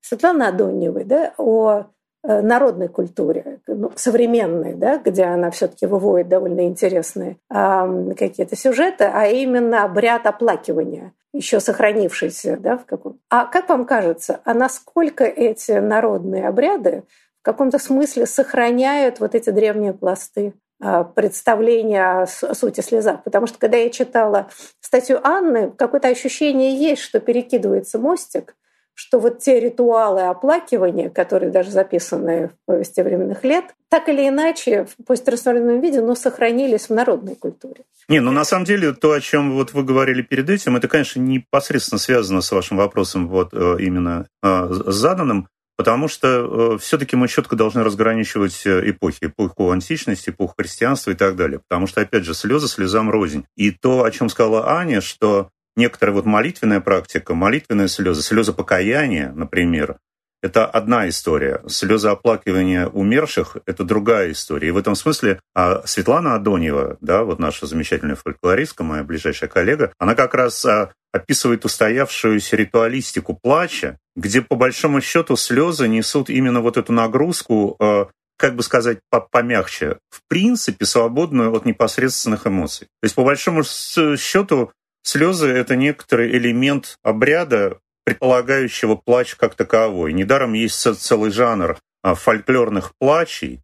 Светланы 0.00 0.44
Адоневой 0.44 1.04
да, 1.04 1.34
о 1.36 1.80
э, 1.80 1.84
народной 2.26 2.88
культуре, 2.88 3.60
ну, 3.66 3.92
современной, 3.94 4.74
да, 4.74 4.98
где 4.98 5.24
она 5.24 5.50
все-таки 5.50 5.86
выводит 5.86 6.28
довольно 6.28 6.66
интересные 6.66 7.36
э, 7.50 8.14
какие-то 8.18 8.56
сюжеты, 8.56 9.04
а 9.04 9.26
именно 9.26 9.84
обряд 9.84 10.26
оплакивания, 10.26 11.12
еще 11.32 11.60
сохранившийся. 11.60 12.56
Да, 12.56 12.78
в 12.78 12.84
каком... 12.84 13.18
А 13.30 13.44
как 13.44 13.68
вам 13.68 13.84
кажется, 13.84 14.40
а 14.44 14.54
насколько 14.54 15.24
эти 15.24 15.72
народные 15.72 16.48
обряды 16.48 17.04
в 17.40 17.44
каком-то 17.44 17.78
смысле 17.78 18.26
сохраняют 18.26 19.20
вот 19.20 19.34
эти 19.34 19.50
древние 19.50 19.92
пласты 19.92 20.54
а, 20.78 21.04
представление 21.04 22.22
о 22.22 22.26
сути 22.26 22.82
слезах. 22.82 23.22
Потому 23.24 23.46
что 23.46 23.58
когда 23.58 23.78
я 23.78 23.88
читала 23.88 24.48
статью 24.80 25.20
Анны, 25.22 25.70
какое-то 25.70 26.08
ощущение 26.08 26.76
есть, 26.76 27.00
что 27.00 27.18
перекидывается 27.18 27.98
мостик, 27.98 28.54
что 28.96 29.20
вот 29.20 29.40
те 29.40 29.60
ритуалы 29.60 30.22
оплакивания, 30.22 31.10
которые 31.10 31.52
даже 31.52 31.70
записаны 31.70 32.48
в 32.48 32.52
повести 32.64 33.02
временных 33.02 33.44
лет, 33.44 33.66
так 33.90 34.08
или 34.08 34.26
иначе 34.26 34.86
в 34.86 35.04
посттранслированном 35.04 35.82
виде, 35.82 36.00
но 36.00 36.14
сохранились 36.14 36.88
в 36.88 36.94
народной 36.94 37.36
культуре. 37.36 37.84
Не, 38.08 38.20
ну 38.20 38.32
на 38.32 38.46
самом 38.46 38.64
деле 38.64 38.94
то, 38.94 39.12
о 39.12 39.20
чем 39.20 39.52
вот 39.52 39.74
вы 39.74 39.82
говорили 39.84 40.22
перед 40.22 40.48
этим, 40.48 40.76
это, 40.76 40.88
конечно, 40.88 41.20
непосредственно 41.20 41.98
связано 41.98 42.40
с 42.40 42.50
вашим 42.50 42.78
вопросом 42.78 43.28
вот 43.28 43.50
э, 43.52 43.76
именно 43.80 44.28
э, 44.42 44.68
заданным. 44.70 45.48
Потому 45.76 46.08
что 46.08 46.28
э, 46.76 46.78
все-таки 46.78 47.16
мы 47.16 47.28
четко 47.28 47.54
должны 47.54 47.84
разграничивать 47.84 48.66
эпохи. 48.66 49.18
Эпоху 49.26 49.70
античности, 49.72 50.30
эпоху 50.30 50.54
христианства 50.56 51.10
и 51.10 51.14
так 51.14 51.36
далее. 51.36 51.60
Потому 51.68 51.86
что, 51.86 52.00
опять 52.00 52.24
же, 52.24 52.32
слезы 52.32 52.66
слезам 52.66 53.10
рознь. 53.10 53.44
И 53.56 53.72
то, 53.72 54.04
о 54.04 54.10
чем 54.10 54.30
сказала 54.30 54.70
Аня, 54.70 55.02
что 55.02 55.50
некоторая 55.76 56.14
вот 56.14 56.24
молитвенная 56.24 56.80
практика, 56.80 57.34
молитвенные 57.34 57.88
слезы, 57.88 58.22
слезы 58.22 58.52
покаяния, 58.52 59.32
например, 59.32 59.98
это 60.42 60.66
одна 60.66 61.08
история. 61.08 61.62
Слезы 61.66 62.08
оплакивания 62.08 62.86
умерших– 62.86 63.56
это 63.66 63.84
другая 63.84 64.32
история. 64.32 64.68
И 64.68 64.70
в 64.70 64.76
этом 64.76 64.94
смысле 64.94 65.40
а 65.54 65.82
Светлана 65.86 66.34
Адонева, 66.34 66.98
да, 67.00 67.24
вот 67.24 67.38
наша 67.38 67.66
замечательная 67.66 68.16
фольклористка, 68.16 68.84
моя 68.84 69.02
ближайшая 69.02 69.48
коллега, 69.48 69.92
она 69.98 70.14
как 70.14 70.34
раз 70.34 70.64
а, 70.64 70.92
описывает 71.12 71.64
устоявшуюся 71.64 72.56
ритуалистику 72.56 73.38
плача, 73.42 73.98
где 74.14 74.42
по 74.42 74.54
большому 74.54 75.00
счету 75.00 75.36
слезы 75.36 75.88
несут 75.88 76.30
именно 76.30 76.60
вот 76.60 76.76
эту 76.76 76.92
нагрузку, 76.92 77.76
э, 77.80 78.06
как 78.36 78.54
бы 78.54 78.62
сказать, 78.62 78.98
помягче, 79.32 79.98
в 80.10 80.20
принципе, 80.28 80.84
свободную 80.84 81.52
от 81.54 81.64
непосредственных 81.64 82.46
эмоций. 82.46 82.86
То 83.00 83.06
есть 83.06 83.14
по 83.14 83.24
большому 83.24 83.62
счету 83.64 84.72
слезы 85.06 85.48
это 85.48 85.76
некоторый 85.76 86.30
элемент 86.36 86.98
обряда, 87.02 87.78
предполагающего 88.04 88.96
плач 88.96 89.34
как 89.34 89.54
таковой. 89.54 90.12
Недаром 90.12 90.52
есть 90.52 90.80
целый 90.80 91.30
жанр 91.30 91.78
а, 92.02 92.14
фольклорных 92.14 92.92
плачей. 92.98 93.60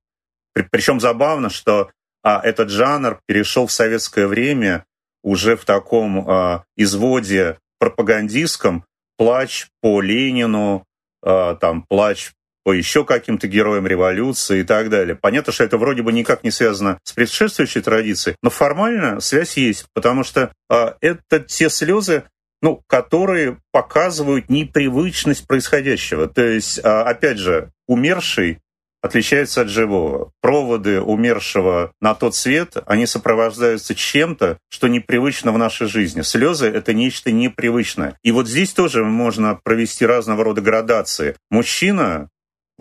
Причем 0.55 1.01
забавно, 1.01 1.51
что 1.51 1.91
а, 2.23 2.41
этот 2.43 2.71
жанр 2.71 3.21
перешел 3.27 3.67
в 3.67 3.73
советское 3.73 4.27
время 4.27 4.85
уже 5.23 5.57
в 5.57 5.65
таком 5.65 6.29
а, 6.29 6.65
изводе 6.77 7.59
пропагандистском, 7.79 8.85
плач 9.17 9.69
по 9.81 10.01
Ленину, 10.01 10.85
там 11.25 11.85
плач 11.89 12.33
по 12.65 12.73
еще 12.73 13.05
каким-то 13.05 13.49
героям 13.49 13.87
революции 13.87 14.61
и 14.61 14.65
так 14.65 14.91
далее. 14.91 15.15
Понятно, 15.15 15.53
что 15.53 15.65
это 15.65 15.79
вроде 15.79 16.03
бы 16.03 16.13
никак 16.13 16.45
не 16.45 16.51
связано 16.51 16.99
с 17.03 17.13
предшествующей 17.13 17.81
традицией, 17.81 18.37
но 18.43 18.51
формально 18.51 19.21
связь 19.21 19.57
есть, 19.57 19.87
потому 19.95 20.25
что 20.25 20.53
э, 20.71 20.95
это 21.01 21.41
те 21.41 21.69
слезы, 21.69 22.25
ну, 22.61 22.83
которые 22.87 23.59
показывают 23.73 24.49
непривычность 24.49 25.47
происходящего. 25.47 26.29
То 26.29 26.43
есть, 26.43 26.79
э, 26.79 26.83
опять 26.83 27.39
же, 27.39 27.71
умерший 27.89 28.59
отличается 29.03 29.63
от 29.63 29.69
живого. 29.69 30.31
Проводы 30.41 31.01
умершего 31.01 31.93
на 32.01 32.15
тот 32.15 32.35
свет, 32.37 32.77
они 32.87 33.07
сопровождаются 33.07 33.95
чем-то, 33.95 34.59
что 34.71 34.89
непривычно 34.89 35.53
в 35.53 35.59
нашей 35.59 35.89
жизни. 35.89 36.23
Слезы— 36.23 36.67
это 36.69 36.95
нечто 36.95 37.33
непривычное. 37.33 38.17
И 38.23 38.31
вот 38.31 38.49
здесь 38.49 38.73
тоже 38.73 39.05
можно 39.05 39.59
провести 39.63 40.07
разного 40.07 40.45
рода 40.45 40.61
градации. 40.61 41.35
Мужчина 41.51 42.29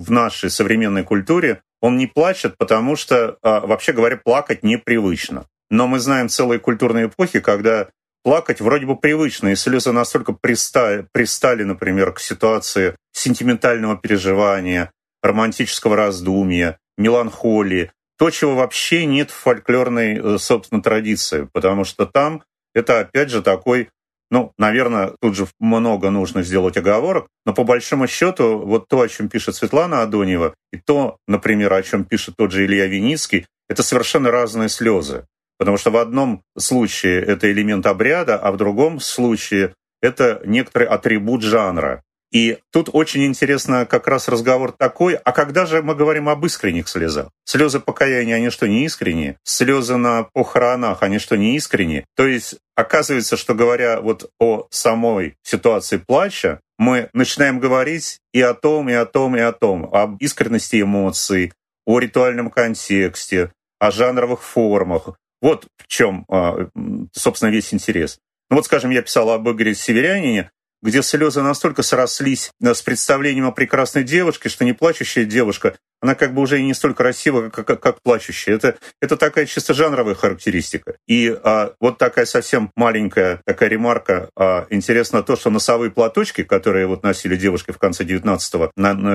в 0.01 0.11
нашей 0.11 0.49
современной 0.49 1.03
культуре, 1.03 1.61
он 1.81 1.97
не 1.97 2.07
плачет, 2.07 2.57
потому 2.57 2.95
что, 2.95 3.37
а, 3.41 3.61
вообще 3.61 3.93
говоря, 3.93 4.17
плакать 4.17 4.63
непривычно. 4.63 5.45
Но 5.69 5.87
мы 5.87 5.99
знаем 5.99 6.29
целые 6.29 6.59
культурные 6.59 7.05
эпохи, 7.05 7.39
когда 7.39 7.87
плакать 8.23 8.61
вроде 8.61 8.85
бы 8.85 8.95
привычно, 8.95 9.49
и 9.49 9.55
слезы 9.55 9.91
настолько 9.91 10.33
пристали, 10.33 11.07
пристали, 11.11 11.63
например, 11.63 12.13
к 12.13 12.19
ситуации 12.19 12.95
сентиментального 13.13 13.97
переживания, 13.97 14.91
романтического 15.23 15.95
раздумья, 15.95 16.77
меланхолии, 16.97 17.91
то, 18.17 18.29
чего 18.29 18.55
вообще 18.55 19.05
нет 19.05 19.31
в 19.31 19.35
фольклорной, 19.35 20.19
э, 20.19 20.37
собственно, 20.37 20.81
традиции, 20.81 21.47
потому 21.51 21.83
что 21.83 22.05
там 22.05 22.43
это, 22.73 22.99
опять 22.99 23.29
же, 23.29 23.41
такой, 23.41 23.89
ну, 24.31 24.53
наверное, 24.57 25.13
тут 25.21 25.35
же 25.35 25.45
много 25.59 26.09
нужно 26.09 26.41
сделать 26.41 26.77
оговорок, 26.77 27.27
но 27.45 27.53
по 27.53 27.65
большому 27.65 28.07
счету 28.07 28.59
вот 28.59 28.87
то, 28.87 29.01
о 29.01 29.09
чем 29.09 29.27
пишет 29.27 29.55
Светлана 29.55 30.01
Адонева, 30.01 30.55
и 30.71 30.77
то, 30.77 31.17
например, 31.27 31.73
о 31.73 31.83
чем 31.83 32.05
пишет 32.05 32.35
тот 32.37 32.51
же 32.51 32.65
Илья 32.65 32.87
Виницкий, 32.87 33.45
это 33.69 33.83
совершенно 33.83 34.31
разные 34.31 34.69
слезы. 34.69 35.25
Потому 35.57 35.77
что 35.77 35.91
в 35.91 35.97
одном 35.97 36.41
случае 36.57 37.21
это 37.21 37.51
элемент 37.51 37.85
обряда, 37.85 38.37
а 38.37 38.51
в 38.51 38.57
другом 38.57 39.01
случае 39.01 39.75
это 40.01 40.41
некоторый 40.45 40.87
атрибут 40.87 41.43
жанра. 41.43 42.01
И 42.31 42.59
тут 42.71 42.89
очень 42.93 43.25
интересно 43.25 43.85
как 43.85 44.07
раз 44.07 44.29
разговор 44.29 44.71
такой, 44.71 45.15
а 45.15 45.33
когда 45.33 45.65
же 45.65 45.83
мы 45.83 45.95
говорим 45.95 46.29
об 46.29 46.45
искренних 46.45 46.87
слезах? 46.87 47.29
Слезы 47.43 47.81
покаяния, 47.81 48.35
они 48.35 48.49
что, 48.49 48.67
не 48.67 48.85
искренние? 48.85 49.37
Слезы 49.43 49.97
на 49.97 50.23
похоронах, 50.23 51.03
они 51.03 51.19
что, 51.19 51.35
не 51.35 51.57
искренние? 51.57 52.05
То 52.15 52.25
есть 52.25 52.57
оказывается, 52.75 53.35
что 53.35 53.53
говоря 53.53 53.99
вот 53.99 54.29
о 54.39 54.67
самой 54.69 55.35
ситуации 55.43 55.97
плача, 55.97 56.61
мы 56.77 57.09
начинаем 57.13 57.59
говорить 57.59 58.19
и 58.33 58.41
о 58.41 58.53
том, 58.53 58.89
и 58.89 58.93
о 58.93 59.05
том, 59.05 59.35
и 59.35 59.39
о 59.41 59.51
том, 59.51 59.89
об 59.93 60.17
искренности 60.17 60.81
эмоций, 60.81 61.51
о 61.85 61.99
ритуальном 61.99 62.49
контексте, 62.49 63.51
о 63.77 63.91
жанровых 63.91 64.41
формах. 64.41 65.15
Вот 65.41 65.65
в 65.77 65.87
чем, 65.87 66.25
а, 66.29 66.69
собственно, 67.11 67.49
весь 67.49 67.73
интерес. 67.73 68.19
Ну 68.49 68.57
вот, 68.57 68.65
скажем, 68.65 68.91
я 68.91 69.01
писал 69.01 69.29
об 69.31 69.49
Игоре 69.49 69.75
Северянине, 69.75 70.51
где 70.81 71.01
слезы 71.01 71.41
настолько 71.41 71.83
срослись 71.83 72.51
э, 72.61 72.73
с 72.73 72.81
представлением 72.81 73.47
о 73.47 73.51
прекрасной 73.51 74.03
девушке, 74.03 74.49
что 74.49 74.65
не 74.65 74.73
плачущая 74.73 75.25
девушка, 75.25 75.75
она 76.01 76.15
как 76.15 76.33
бы 76.33 76.41
уже 76.41 76.59
и 76.59 76.63
не 76.63 76.73
столь 76.73 76.95
красива, 76.95 77.49
как, 77.49 77.67
как, 77.67 77.79
как 77.79 78.01
плачущая. 78.01 78.55
Это, 78.55 78.75
это 78.99 79.17
такая 79.17 79.45
чисто 79.45 79.73
жанровая 79.73 80.15
характеристика. 80.15 80.95
И 81.07 81.35
а, 81.43 81.73
вот 81.79 81.99
такая 81.99 82.25
совсем 82.25 82.71
маленькая 82.75 83.41
такая 83.45 83.69
ремарка. 83.69 84.29
А, 84.35 84.65
интересно 84.71 85.21
то, 85.21 85.35
что 85.35 85.51
носовые 85.51 85.91
платочки, 85.91 86.43
которые 86.43 86.87
вот 86.87 87.03
носили 87.03 87.35
девушки 87.35 87.71
в 87.71 87.77
конце 87.77 88.03
19 88.03 88.71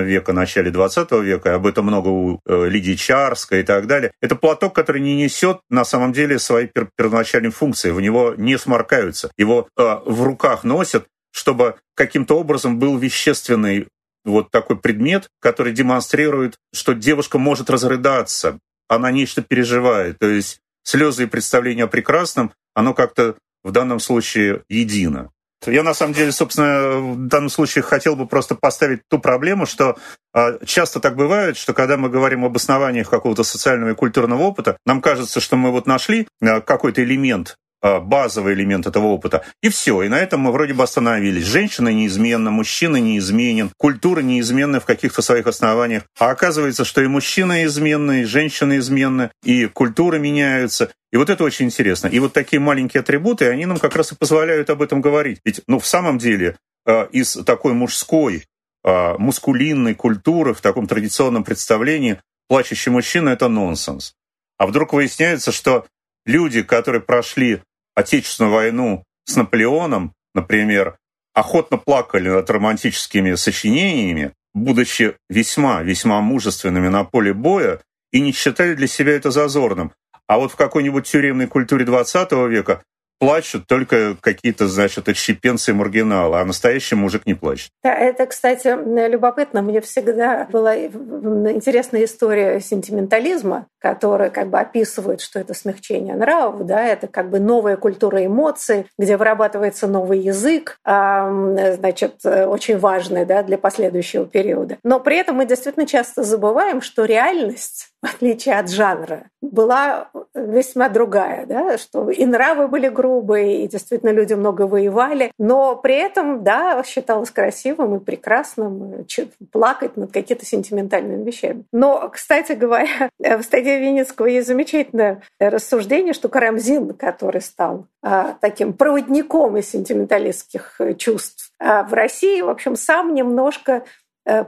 века, 0.06 0.32
начале 0.32 0.70
20 0.70 1.11
века, 1.23 1.56
об 1.56 1.66
этом 1.66 1.87
много 1.87 2.08
у 2.08 2.40
э, 2.46 2.68
Лидии 2.68 2.94
Чарской 2.94 3.61
и 3.61 3.64
так 3.64 3.88
далее, 3.88 4.12
это 4.23 4.37
платок, 4.37 4.75
который 4.75 5.00
не 5.00 5.16
несет 5.16 5.58
на 5.68 5.85
самом 5.85 6.12
деле 6.12 6.38
свои 6.38 6.66
пер 6.66 6.88
первоначальные 6.96 7.50
функции. 7.50 7.90
В 7.90 8.00
него 8.00 8.35
не 8.37 8.56
сморкаются. 8.56 9.30
Его 9.37 9.68
а, 9.76 10.02
в 10.06 10.23
руках 10.23 10.62
носят 10.62 11.06
чтобы 11.37 11.76
каким-то 11.95 12.38
образом 12.38 12.78
был 12.78 12.97
вещественный 12.97 13.88
вот 14.25 14.50
такой 14.50 14.78
предмет, 14.78 15.28
который 15.38 15.73
демонстрирует, 15.73 16.57
что 16.73 16.95
девушка 16.95 17.38
может 17.38 17.69
разрыдаться, 17.69 18.59
она 18.88 19.11
нечто 19.11 19.43
переживает. 19.43 20.19
То 20.19 20.28
есть 20.28 20.61
слезы 20.83 21.25
и 21.25 21.26
представление 21.26 21.85
о 21.85 21.88
прекрасном, 21.88 22.52
оно 22.75 22.95
как-то 22.95 23.37
в 23.62 23.71
данном 23.71 24.00
случае 24.00 24.62
едино. 24.69 25.31
Я 25.66 25.83
на 25.83 25.95
самом 25.95 26.14
деле, 26.14 26.33
собственно, 26.33 26.99
в 26.99 27.26
данном 27.26 27.50
случае 27.50 27.83
хотел 27.83 28.16
бы 28.16 28.26
просто 28.26 28.55
поставить 28.55 29.02
ту 29.09 29.19
проблему, 29.19 29.66
что 29.66 29.97
э, 30.35 30.64
часто 30.64 31.00
так 31.00 31.16
бывает, 31.16 31.57
что 31.57 31.75
когда 31.75 31.97
мы 31.97 32.09
говорим 32.09 32.45
об 32.45 32.57
основаниях 32.57 33.11
какого-то 33.11 33.43
социального 33.43 33.90
и 33.90 33.95
культурного 33.95 34.43
опыта, 34.43 34.78
нам 34.87 35.02
кажется, 35.02 35.40
что 35.40 35.57
мы 35.57 35.71
вот 35.71 35.87
нашли 35.87 36.28
э, 36.40 36.61
какой-то 36.61 37.02
элемент 37.02 37.57
базовый 37.83 38.54
элемент 38.54 38.87
этого 38.87 39.06
опыта. 39.06 39.45
И 39.62 39.68
все. 39.68 40.02
И 40.02 40.09
на 40.09 40.18
этом 40.18 40.40
мы 40.40 40.52
вроде 40.52 40.75
бы 40.75 40.83
остановились. 40.83 41.45
Женщина 41.45 41.88
неизменна, 41.88 42.50
мужчина 42.50 42.97
неизменен, 42.97 43.71
культура 43.76 44.21
неизменна 44.21 44.80
в 44.80 44.85
каких-то 44.85 45.23
своих 45.23 45.47
основаниях. 45.47 46.04
А 46.18 46.30
оказывается, 46.30 46.85
что 46.85 47.02
и 47.02 47.06
мужчина 47.06 47.64
изменны, 47.64 48.23
и 48.23 48.25
женщина 48.25 48.78
изменны, 48.78 49.30
и 49.45 49.66
культуры 49.66 50.18
меняются. 50.18 50.90
И 51.12 51.16
вот 51.16 51.30
это 51.30 51.45
очень 51.45 51.66
интересно. 51.66 52.09
И 52.09 52.18
вот 52.18 52.33
такие 52.33 52.61
маленькие 52.61 53.00
атрибуты, 53.00 53.49
они 53.49 53.66
нам 53.66 53.78
как 53.78 53.97
раз 53.97 54.12
и 54.12 54.16
позволяют 54.16 54.71
об 54.71 54.83
этом 54.83 55.00
говорить. 55.00 55.40
Ведь, 55.45 55.62
ну, 55.66 55.78
в 55.78 55.87
самом 55.87 56.18
деле, 56.18 56.56
э, 56.85 57.06
из 57.12 57.33
такой 57.45 57.73
мужской, 57.73 58.45
э, 58.85 59.14
мускулинной 59.18 59.95
культуры 59.95 60.52
в 60.52 60.61
таком 60.61 60.87
традиционном 60.87 61.45
представлении 61.45 62.21
плачущий 62.49 62.90
мужчина— 62.90 63.28
это 63.30 63.49
нонсенс. 63.49 64.14
А 64.59 64.66
вдруг 64.66 64.92
выясняется, 64.92 65.52
что 65.52 65.87
люди, 66.26 66.62
которые 66.62 67.00
прошли 67.00 67.62
Отечественную 67.95 68.52
войну 68.52 69.04
с 69.25 69.37
Наполеоном, 69.37 70.12
например, 70.35 70.99
охотно 71.33 71.78
плакали 71.78 72.28
над 72.28 72.50
романтическими 72.50 73.35
сочинениями, 73.37 74.33
будучи 74.52 75.16
весьма-весьма 75.30 76.21
мужественными 76.21 76.88
на 76.88 77.04
поле 77.04 77.33
боя, 77.33 77.80
и 78.12 78.21
не 78.21 78.33
считали 78.33 78.75
для 78.75 78.87
себя 78.87 79.12
это 79.12 79.30
зазорным. 79.30 79.92
А 80.26 80.38
вот 80.38 80.52
в 80.52 80.56
какой-нибудь 80.56 81.06
тюремной 81.06 81.47
культуре 81.47 81.87
XX 81.87 82.49
века 82.49 82.83
плачут 83.18 83.66
только 83.66 84.16
какие-то, 84.20 84.68
значит, 84.68 85.08
отщепенцы 85.08 85.70
и 85.70 85.75
маргиналы, 85.75 86.38
а 86.38 86.44
настоящий 86.44 86.94
мужик 86.94 87.26
не 87.26 87.35
плачет. 87.35 87.70
Да, 87.82 87.94
это, 87.94 88.26
кстати, 88.26 88.68
любопытно. 89.08 89.62
Мне 89.62 89.80
всегда 89.80 90.46
была 90.50 90.76
интересная 90.76 92.04
история 92.04 92.61
сентиментализма, 92.61 93.66
которая 93.78 94.30
как 94.30 94.50
бы 94.50 94.58
описывает, 94.58 95.20
что 95.20 95.38
это 95.38 95.54
смягчение 95.54 96.14
нравов, 96.14 96.66
да, 96.66 96.85
это 96.85 97.06
как 97.06 97.30
бы 97.30 97.40
новая 97.40 97.76
культура 97.76 98.25
эмоций, 98.25 98.87
где 98.99 99.16
вырабатывается 99.16 99.87
новый 99.87 100.18
язык, 100.18 100.78
значит, 100.85 102.25
очень 102.25 102.78
важный 102.78 103.25
да, 103.25 103.42
для 103.42 103.58
последующего 103.58 104.26
периода. 104.26 104.78
Но 104.82 105.00
при 105.00 105.16
этом 105.18 105.37
мы 105.37 105.46
действительно 105.46 105.87
часто 105.87 106.23
забываем, 106.23 106.82
что 106.82 107.04
реальность 107.04 107.88
в 108.06 108.14
отличие 108.14 108.58
от 108.58 108.70
жанра, 108.70 109.25
была 109.40 110.10
весьма 110.34 110.88
другая, 110.88 111.46
да, 111.46 111.78
что 111.78 112.10
и 112.10 112.25
нравы 112.25 112.68
были 112.68 112.88
грубые, 112.88 113.64
и 113.64 113.68
действительно 113.68 114.11
люди 114.11 114.35
много 114.35 114.62
воевали, 114.62 115.33
но 115.38 115.76
при 115.76 115.96
этом, 115.96 116.44
да, 116.44 116.83
считалось 116.85 117.31
красивым 117.31 117.96
и 117.96 118.00
прекрасным 118.00 119.07
плакать 119.52 119.96
над 119.96 120.12
какими-то 120.12 120.44
сентиментальными 120.44 121.24
вещами. 121.24 121.64
Но, 121.72 122.09
кстати 122.09 122.52
говоря, 122.52 123.11
в 123.18 123.42
статье 123.42 123.78
Винницкого 123.81 124.26
есть 124.26 124.48
замечательное 124.48 125.22
рассуждение, 125.38 126.12
что 126.12 126.28
Карамзин, 126.28 126.94
который 126.94 127.40
стал 127.40 127.87
а, 128.02 128.37
таким 128.40 128.72
проводником 128.72 129.57
из 129.57 129.70
сентименталистских 129.70 130.81
чувств 130.98 131.52
а 131.59 131.85
в 131.85 131.94
России, 131.94 132.42
в 132.42 132.50
общем, 132.50 132.76
сам 132.76 133.14
немножко 133.14 133.85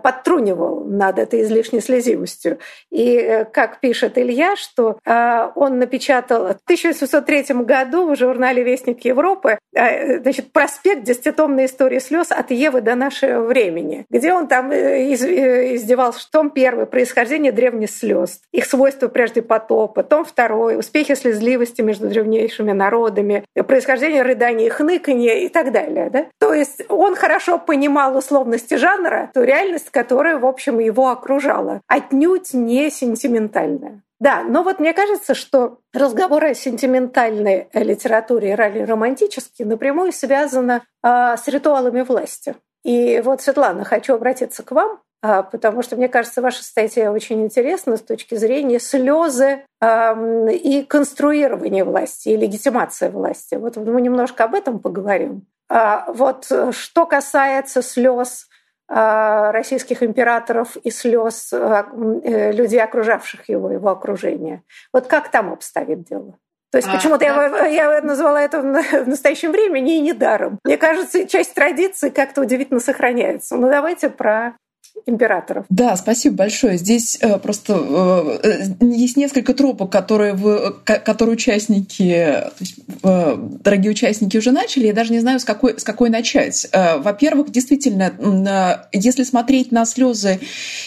подтрунивал 0.03 0.85
над 0.85 1.19
этой 1.19 1.43
излишней 1.43 1.81
слезивостью. 1.81 2.59
И, 2.91 3.17
э, 3.17 3.45
как 3.45 3.81
пишет 3.81 4.19
Илья, 4.19 4.57
что 4.57 4.99
э, 5.05 5.51
он 5.55 5.79
напечатал 5.79 6.49
в 6.49 6.61
1803 6.65 7.65
году 7.65 8.11
в 8.11 8.17
журнале 8.17 8.63
«Вестник 8.63 9.05
Европы» 9.05 9.59
значит, 9.73 10.53
проспект 10.53 11.05
«Десятитомной 11.05 11.67
истории 11.67 11.99
слез 12.01 12.33
от 12.33 12.51
Евы 12.51 12.81
до 12.81 12.95
нашего 12.95 13.43
времени», 13.43 14.07
где 14.11 14.33
он 14.33 14.49
там 14.49 14.73
издевался, 14.73 16.21
что 16.21 16.31
том 16.33 16.51
первый 16.51 16.87
«Происхождение 16.87 17.53
древних 17.53 17.91
слез», 17.91 18.41
их 18.53 18.65
свойства 18.65 19.09
прежде 19.09 19.43
потопа, 19.43 20.03
том 20.03 20.25
второй 20.25 20.79
«Успехи 20.79 21.15
слезливости 21.15 21.83
между 21.83 22.09
древнейшими 22.09 22.73
народами», 22.73 23.45
происхождение 23.67 24.23
рыдания 24.23 24.67
и 24.67 24.71
хныканья 24.71 25.35
и 25.35 25.49
так 25.49 25.73
далее. 25.73 26.11
Да? 26.11 26.27
То 26.41 26.53
есть 26.53 26.83
он 26.89 27.15
хорошо 27.15 27.59
понимал 27.59 28.17
условности 28.17 28.75
жанра, 28.75 29.31
то 29.35 29.45
реально 29.45 29.68
реальность, 29.69 29.91
которая, 29.91 30.39
в 30.39 30.47
общем, 30.47 30.79
его 30.79 31.11
окружала, 31.11 31.81
отнюдь 31.87 32.55
не 32.55 32.91
сентиментальная. 32.91 34.03
Да, 34.21 34.43
но 34.43 34.65
вот 34.65 34.81
мне 34.81 34.93
кажется, 34.95 35.35
что 35.35 35.79
разговоры 35.93 36.51
о 36.51 36.55
сентиментальной 36.55 37.69
литературе 37.73 38.53
и 38.53 38.85
романтической 38.85 39.65
напрямую 39.65 40.13
связаны 40.13 40.83
а, 41.03 41.37
с 41.37 41.47
ритуалами 41.47 42.01
власти. 42.03 42.57
И 42.83 43.21
вот, 43.25 43.43
Светлана, 43.43 43.85
хочу 43.85 44.15
обратиться 44.15 44.65
к 44.65 44.73
вам, 44.73 45.01
а, 45.23 45.45
потому 45.45 45.83
что, 45.83 45.95
мне 45.95 46.09
кажется, 46.09 46.43
ваша 46.43 46.65
статья 46.65 47.13
очень 47.13 47.45
интересна 47.45 47.97
с 47.97 48.03
точки 48.03 48.35
зрения 48.35 48.81
слезы 48.81 49.65
а, 49.81 50.17
и 50.51 50.83
конструирования 50.83 51.85
власти, 51.85 52.31
и 52.31 52.37
легитимации 52.37 53.11
власти. 53.11 53.55
Вот 53.55 53.77
мы 53.77 54.01
немножко 54.01 54.45
об 54.45 54.55
этом 54.57 54.81
поговорим. 54.81 55.47
А, 55.69 56.11
вот 56.11 56.51
что 56.73 57.07
касается 57.07 57.83
слез 57.83 58.48
Э, 58.48 58.48
российских 58.89 60.03
императоров 60.03 60.77
и 60.77 60.91
слез 60.91 61.53
э, 61.53 61.85
э, 62.25 62.53
людей, 62.53 62.83
окружавших 62.83 63.49
его, 63.49 63.71
его 63.71 63.91
окружение. 63.91 64.63
Вот 64.93 65.07
как 65.07 65.31
там 65.31 65.53
обстоит 65.53 66.05
дело? 66.05 66.39
То 66.71 66.79
есть 66.79 66.89
а, 66.89 66.93
почему-то 66.93 67.21
да. 67.21 67.67
я, 67.67 67.93
я 67.95 68.03
назвала 68.03 68.43
это 68.43 68.61
в 68.61 69.09
настоящем 69.09 69.53
времени 69.53 69.97
и 69.97 70.01
недаром. 70.01 70.59
Мне 70.65 70.77
кажется, 70.77 71.27
часть 71.27 71.55
традиции 71.55 72.11
как-то 72.11 72.43
удивительно 72.43 72.81
сохраняется. 72.81 73.57
Ну 73.57 73.69
давайте 73.69 74.11
про 74.11 74.57
императоров. 75.07 75.65
Да, 75.69 75.97
спасибо 75.97 76.37
большое. 76.37 76.79
Здесь 76.79 77.19
э, 77.21 77.39
просто 77.39 78.39
э, 78.43 78.49
э 78.81 78.85
есть 78.85 79.17
несколько 79.17 79.55
тропок, 79.55 79.91
которые, 79.91 80.35
вы, 80.35 80.75
которые 80.85 81.35
участники, 81.35 82.09
то 82.13 82.53
есть, 82.61 82.77
э, 83.03 83.37
дорогие 83.63 83.91
участники 83.91 84.37
уже 84.37 84.51
начали. 84.51 84.87
Я 84.87 84.93
даже 84.93 85.13
не 85.13 85.21
знаю, 85.21 85.41
с 85.41 85.45
какой, 85.45 85.79
с 85.79 85.85
какой 85.85 86.11
начать. 86.11 86.67
Э, 86.73 86.99
во-первых, 86.99 87.51
действительно, 87.51 88.13
э, 88.19 88.99
если 88.99 89.23
смотреть 89.23 89.73
на 89.73 89.85
слезы 89.85 90.41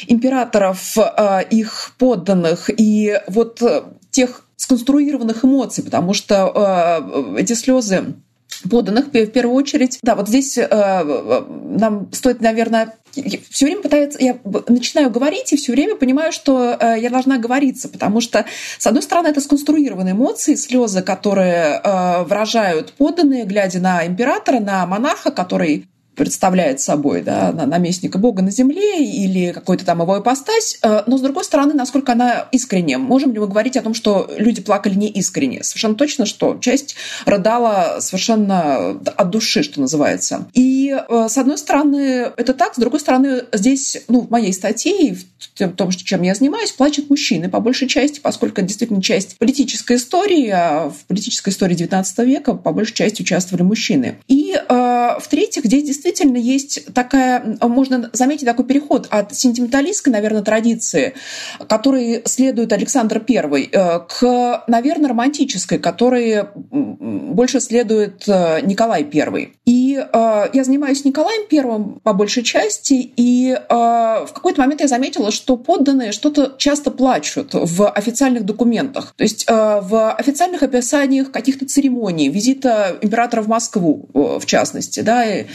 императоров, 0.07 0.97
э, 0.97 1.43
их 1.49 1.93
подданных 1.97 2.69
и 2.69 3.19
вот 3.27 3.61
э, 3.61 3.83
тех 4.11 4.45
сконструированных 4.55 5.43
эмоций, 5.43 5.83
потому 5.83 6.13
что 6.13 7.01
э, 7.35 7.39
эти 7.39 7.53
слезы 7.53 8.13
поданных 8.69 9.07
в 9.07 9.27
первую 9.27 9.55
очередь. 9.55 9.99
Да, 10.01 10.15
вот 10.15 10.27
здесь 10.27 10.57
э, 10.57 10.67
нам 10.69 12.11
стоит, 12.11 12.41
наверное, 12.41 12.95
все 13.49 13.65
время 13.65 13.81
пытается, 13.81 14.19
я 14.21 14.37
начинаю 14.67 15.09
говорить 15.09 15.51
и 15.51 15.57
все 15.57 15.71
время 15.73 15.95
понимаю, 15.95 16.31
что 16.31 16.77
э, 16.79 16.99
я 16.99 17.09
должна 17.09 17.37
говориться, 17.37 17.89
потому 17.89 18.21
что, 18.21 18.45
с 18.77 18.87
одной 18.87 19.03
стороны, 19.03 19.27
это 19.27 19.41
сконструированные 19.41 20.13
эмоции, 20.13 20.55
слезы, 20.55 21.01
которые 21.01 21.81
э, 21.83 22.23
выражают 22.23 22.93
поданные, 22.93 23.45
глядя 23.45 23.79
на 23.79 24.05
императора, 24.05 24.59
на 24.59 24.85
монарха, 24.85 25.31
который 25.31 25.87
представляет 26.15 26.81
собой, 26.81 27.21
да, 27.21 27.51
наместника 27.51 28.17
Бога 28.17 28.41
на 28.41 28.51
земле 28.51 29.03
или 29.03 29.51
какой-то 29.51 29.85
там 29.85 30.01
его 30.01 30.19
ипостась, 30.19 30.77
э, 30.83 31.03
но, 31.07 31.17
с 31.17 31.21
другой 31.21 31.43
стороны, 31.43 31.73
насколько 31.73 32.11
она 32.11 32.47
искренне. 32.51 32.97
Можем 32.97 33.33
ли 33.33 33.39
мы 33.39 33.47
говорить 33.47 33.77
о 33.77 33.81
том, 33.81 33.93
что 33.93 34.29
люди 34.37 34.61
плакали 34.61 34.93
не 34.93 35.07
искренне? 35.07 35.63
Совершенно 35.63 35.95
точно, 35.95 36.25
что 36.25 36.57
часть 36.59 36.95
рыдала 37.25 37.97
совершенно 37.99 38.99
от 39.15 39.29
души, 39.29 39.63
что 39.63 39.79
называется. 39.79 40.47
И, 40.53 40.93
э, 40.95 41.27
с 41.29 41.37
одной 41.37 41.57
стороны, 41.57 42.31
это 42.35 42.53
так, 42.53 42.75
с 42.75 42.77
другой 42.77 42.99
стороны, 42.99 43.45
здесь, 43.53 44.03
ну, 44.07 44.21
в 44.21 44.29
моей 44.29 44.53
статье, 44.53 45.15
в 45.57 45.69
том, 45.69 45.91
чем 45.91 46.21
я 46.23 46.35
занимаюсь, 46.35 46.71
плачут 46.71 47.09
мужчины 47.09 47.49
по 47.49 47.59
большей 47.59 47.87
части, 47.87 48.19
поскольку 48.19 48.61
действительно 48.61 49.01
часть 49.01 49.37
политической 49.37 49.95
истории, 49.95 50.49
а 50.49 50.89
в 50.89 51.05
политической 51.07 51.49
истории 51.49 51.75
XIX 51.75 52.25
века 52.25 52.53
по 52.53 52.71
большей 52.71 52.93
части 52.93 53.21
участвовали 53.21 53.63
мужчины. 53.63 54.17
И, 54.27 54.53
э, 54.53 55.19
в-третьих, 55.19 55.65
здесь 55.65 55.83
действительно 55.83 56.00
есть 56.39 56.93
такая, 56.93 57.57
можно 57.61 58.09
заметить 58.13 58.45
такой 58.45 58.65
переход 58.65 59.07
от 59.09 59.35
сентименталистской, 59.35 60.11
наверное, 60.11 60.41
традиции, 60.41 61.13
которой 61.67 62.21
следует 62.25 62.73
Александр 62.73 63.23
I, 63.27 63.69
э, 63.71 63.99
к, 63.99 64.63
наверное, 64.67 65.09
романтической, 65.09 65.79
которой 65.79 66.45
больше 66.71 67.59
следует 67.59 68.27
э, 68.27 68.61
Николай 68.61 69.03
I. 69.03 69.51
И 69.65 69.80
э, 70.11 70.49
я 70.53 70.63
занимаюсь 70.63 71.05
Николаем 71.05 71.43
I 71.51 71.99
по 72.03 72.13
большей 72.13 72.43
части, 72.43 73.11
и 73.15 73.57
в 73.69 74.29
какой-то 74.33 74.61
момент 74.61 74.81
я 74.81 74.87
заметила, 74.87 75.31
что 75.31 75.57
подданные 75.57 76.11
что-то 76.11 76.55
часто 76.57 76.91
плачут 76.91 77.49
в 77.53 77.89
официальных 77.89 78.45
документах. 78.45 79.13
То 79.15 79.23
есть 79.23 79.45
в 79.47 80.11
официальных 80.13 80.63
описаниях 80.63 81.31
каких-то 81.31 81.65
церемоний, 81.65 82.29
визита 82.29 82.97
императора 83.01 83.41
в 83.41 83.47
Москву, 83.47 84.09
в 84.13 84.45
частности, 84.45 85.01
да, 85.01 85.25
и, 85.25 85.45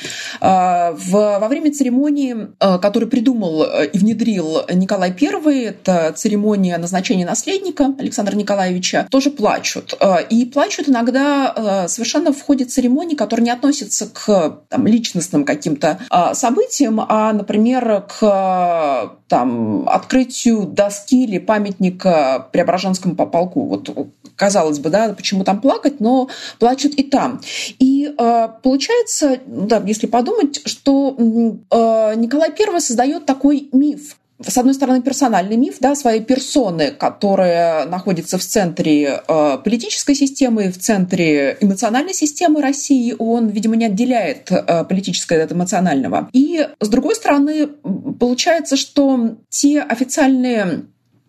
в, 0.40 1.10
во 1.10 1.48
время 1.48 1.72
церемонии, 1.72 2.48
которую 2.58 3.10
придумал 3.10 3.64
и 3.64 3.98
внедрил 3.98 4.62
Николай 4.72 5.10
I, 5.10 5.64
это 5.64 6.12
церемония 6.16 6.78
назначения 6.78 7.26
наследника 7.26 7.94
Александра 7.98 8.34
Николаевича, 8.36 9.06
тоже 9.10 9.30
плачут. 9.30 9.98
И 10.30 10.44
плачут 10.46 10.88
иногда 10.88 11.86
совершенно 11.88 12.32
в 12.32 12.42
ходе 12.42 12.64
церемонии, 12.64 13.14
которые 13.14 13.44
не 13.44 13.50
относятся 13.50 14.08
к 14.12 14.28
там, 14.68 14.86
личностным 14.86 15.44
каким-то 15.44 15.98
событиям, 16.32 17.00
а, 17.00 17.32
например, 17.32 18.06
к 18.08 19.16
там, 19.28 19.88
открытию 19.88 20.62
доски 20.62 21.24
или 21.24 21.38
памятника 21.38 22.48
Преображенскому 22.52 23.16
полку. 23.16 23.64
Вот 23.66 23.88
казалось 24.36 24.78
бы, 24.78 24.90
да, 24.90 25.12
почему 25.14 25.44
там 25.44 25.60
плакать, 25.60 26.00
но 26.00 26.28
плачут 26.58 26.94
и 26.94 27.02
там. 27.02 27.40
И 27.78 28.14
э, 28.16 28.48
получается, 28.62 29.38
да, 29.46 29.82
если 29.84 30.06
подумать, 30.06 30.60
что 30.66 31.16
э, 31.18 32.14
Николай 32.16 32.50
I 32.50 32.80
создает 32.80 33.26
такой 33.26 33.68
миф 33.72 34.16
с 34.44 34.58
одной 34.58 34.74
стороны, 34.74 35.02
персональный 35.02 35.56
миф 35.56 35.76
да, 35.80 35.94
своей 35.94 36.20
персоны, 36.20 36.90
которая 36.90 37.86
находится 37.86 38.38
в 38.38 38.42
центре 38.42 39.22
э, 39.26 39.58
политической 39.64 40.14
системы, 40.14 40.70
в 40.70 40.78
центре 40.78 41.56
эмоциональной 41.60 42.12
системы 42.12 42.60
России. 42.60 43.14
Он, 43.18 43.48
видимо, 43.48 43.76
не 43.76 43.86
отделяет 43.86 44.50
э, 44.50 44.84
политическое 44.84 45.42
от 45.42 45.52
эмоционального. 45.52 46.28
И, 46.32 46.68
с 46.80 46.88
другой 46.88 47.14
стороны, 47.14 47.66
получается, 47.66 48.76
что 48.76 49.36
те 49.48 49.80
официальные 49.80 50.86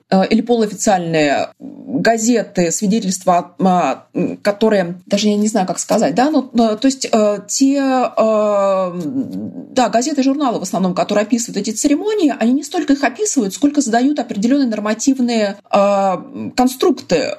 или 0.09 0.41
полуофициальные 0.41 1.49
газеты, 1.59 2.71
свидетельства, 2.71 3.55
а, 3.59 4.05
которые, 4.41 5.01
даже 5.05 5.27
я 5.27 5.35
не 5.35 5.47
знаю, 5.47 5.67
как 5.67 5.79
сказать, 5.79 6.15
да, 6.15 6.29
ну, 6.29 6.43
то 6.43 6.79
есть 6.83 7.07
э, 7.11 7.39
те, 7.47 7.77
э, 7.77 8.91
да, 9.71 9.89
газеты 9.89 10.23
журналы 10.23 10.59
в 10.59 10.63
основном, 10.63 10.93
которые 10.93 11.23
описывают 11.23 11.57
эти 11.57 11.75
церемонии, 11.75 12.33
они 12.39 12.53
не 12.53 12.63
столько 12.63 12.93
их 12.93 13.03
описывают, 13.03 13.53
сколько 13.53 13.81
задают 13.81 14.19
определенные 14.19 14.67
нормативные 14.67 15.57
конструкты, 16.55 17.35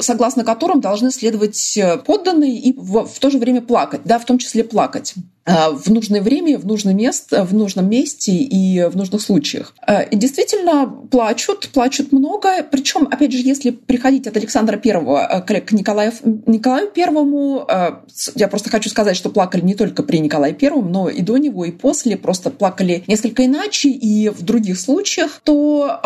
согласно 0.00 0.44
которым 0.44 0.80
должны 0.80 1.10
следовать 1.10 1.78
подданные 2.06 2.58
и 2.58 2.74
в 2.76 3.18
то 3.18 3.30
же 3.30 3.38
время 3.38 3.62
плакать, 3.62 4.02
да, 4.04 4.18
в 4.18 4.24
том 4.24 4.38
числе 4.38 4.64
плакать. 4.64 5.14
Э, 5.46 5.70
в 5.70 5.90
нужное 5.90 6.22
время, 6.22 6.58
в 6.58 6.66
нужное 6.66 6.94
место, 6.94 7.44
в 7.44 7.52
нужном 7.54 7.88
месте 7.88 8.32
и 8.32 8.84
в 8.84 8.96
нужных 8.96 9.20
случаях. 9.20 9.74
Э, 9.86 10.08
и 10.08 10.16
действительно 10.16 10.86
плачут, 11.10 11.68
плачут 11.68 12.12
много. 12.12 12.62
Причем, 12.70 13.08
опять 13.10 13.32
же, 13.32 13.38
если 13.38 13.70
приходить 13.70 14.26
от 14.26 14.36
Александра 14.36 14.76
Первого 14.76 15.44
э, 15.46 15.60
к 15.60 15.72
Николаю, 15.72 16.12
Николаю 16.46 16.90
Первому, 16.90 17.66
я 18.34 18.48
просто 18.48 18.70
хочу 18.70 18.88
сказать, 18.88 19.16
что 19.16 19.28
плакали 19.28 19.62
не 19.62 19.74
только 19.74 20.02
при 20.02 20.18
Николае 20.18 20.54
Первом, 20.54 20.90
но 20.90 21.08
и 21.08 21.20
до 21.22 21.36
него, 21.36 21.64
и 21.64 21.70
после, 21.70 22.16
просто 22.16 22.50
плакали 22.50 23.04
несколько 23.06 23.44
иначе 23.44 23.88
и 23.88 24.28
в 24.28 24.42
других 24.42 24.78
случаях, 24.78 25.40
то 25.44 26.00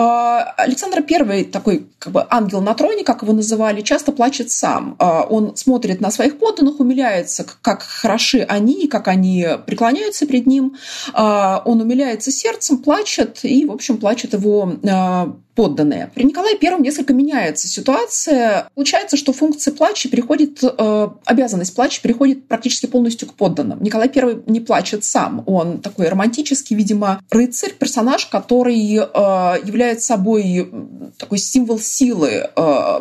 Александр 0.57 1.03
Первый, 1.03 1.45
такой 1.45 1.87
как 1.99 2.13
бы 2.13 2.27
ангел 2.31 2.61
на 2.61 2.75
троне, 2.75 3.05
как 3.05 3.23
его 3.23 3.33
называли, 3.33 3.83
часто 3.83 4.13
плачет 4.13 4.51
сам. 4.51 4.97
Он 4.99 5.57
смотрит 5.57 6.01
на 6.01 6.11
своих 6.11 6.39
подданных, 6.39 6.81
умиляется, 6.81 7.47
как 7.63 7.83
хороши 7.83 8.41
они, 8.41 8.89
как 8.89 9.09
они 9.09 9.28
они 9.29 9.47
преклоняются 9.67 10.27
перед 10.27 10.47
ним, 10.47 10.77
а, 11.13 11.63
он 11.65 11.81
умиляется 11.81 12.31
сердцем, 12.31 12.79
плачет, 12.79 13.41
и, 13.43 13.65
в 13.65 13.73
общем, 13.73 13.99
плачет 13.99 14.33
его 14.33 14.73
а, 14.89 15.37
подданные. 15.55 16.11
При 16.15 16.23
Николае 16.23 16.57
Первом 16.57 16.83
несколько 16.83 17.13
меняется 17.13 17.67
ситуация. 17.67 18.69
Получается, 18.75 19.17
что 19.17 19.33
функция 19.33 19.75
плача 19.75 20.09
переходит, 20.09 20.63
э, 20.63 21.09
обязанность 21.25 21.75
плача 21.75 22.01
переходит 22.01 22.47
практически 22.47 22.87
полностью 22.87 23.27
к 23.27 23.35
подданным. 23.35 23.83
Николай 23.83 24.09
Первый 24.09 24.41
не 24.47 24.61
плачет 24.61 25.03
сам. 25.03 25.43
Он 25.47 25.81
такой 25.81 26.09
романтический, 26.09 26.77
видимо, 26.77 27.21
рыцарь, 27.31 27.73
персонаж, 27.73 28.27
который 28.27 28.79
является 28.79 30.07
собой 30.07 30.71
такой 31.19 31.39
символ 31.39 31.81
силы, 31.81 32.51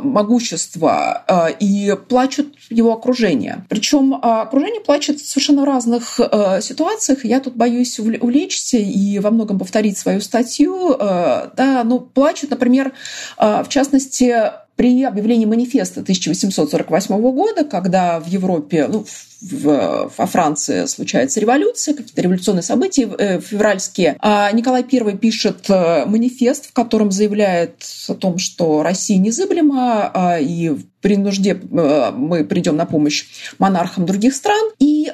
могущества, 0.01 1.55
и 1.59 1.95
плачут 2.09 2.56
его 2.69 2.93
окружение. 2.93 3.65
Причем 3.69 4.13
э, 4.13 4.17
окружение 4.17 4.81
плачет 4.81 5.19
в 5.19 5.27
совершенно 5.27 5.65
разных 5.65 6.19
э, 6.19 6.61
ситуациях. 6.61 7.25
Я 7.25 7.39
тут 7.39 7.55
боюсь 7.55 7.99
увлечься 7.99 8.77
и 8.77 9.19
во 9.19 9.31
многом 9.31 9.59
повторить 9.59 9.97
свою 9.97 10.21
статью. 10.21 10.95
Э, 10.99 11.49
да, 11.55 11.83
плачут 12.13 12.37
значит, 12.47 12.51
например, 12.51 12.93
а, 13.37 13.63
в 13.63 13.69
частности, 13.69 14.35
при 14.75 15.03
объявлении 15.03 15.45
манифеста 15.45 16.01
1848 16.01 17.19
года, 17.31 17.63
когда 17.63 18.19
в 18.19 18.27
Европе, 18.27 18.87
ну, 18.87 19.03
в, 19.03 19.36
во 19.41 20.25
Франции 20.25 20.85
случается 20.85 21.39
революция, 21.39 21.93
какие-то 21.93 22.21
революционные 22.21 22.63
события 22.63 23.09
э, 23.17 23.39
февральские. 23.39 24.17
А 24.19 24.51
Николай 24.51 24.83
I 24.83 25.17
пишет 25.17 25.69
э, 25.69 26.05
манифест, 26.05 26.67
в 26.67 26.73
котором 26.73 27.11
заявляет 27.11 27.83
о 28.07 28.15
том, 28.15 28.39
что 28.39 28.83
Россия 28.83 29.19
незыблема, 29.19 30.11
а, 30.13 30.39
и 30.39 30.71
при 31.01 31.17
нужде 31.17 31.51
э, 31.51 32.11
мы 32.11 32.43
придем 32.43 32.75
на 32.75 32.85
помощь 32.85 33.25
монархам 33.59 34.05
других 34.05 34.33
стран. 34.33 34.71
И 34.79 35.11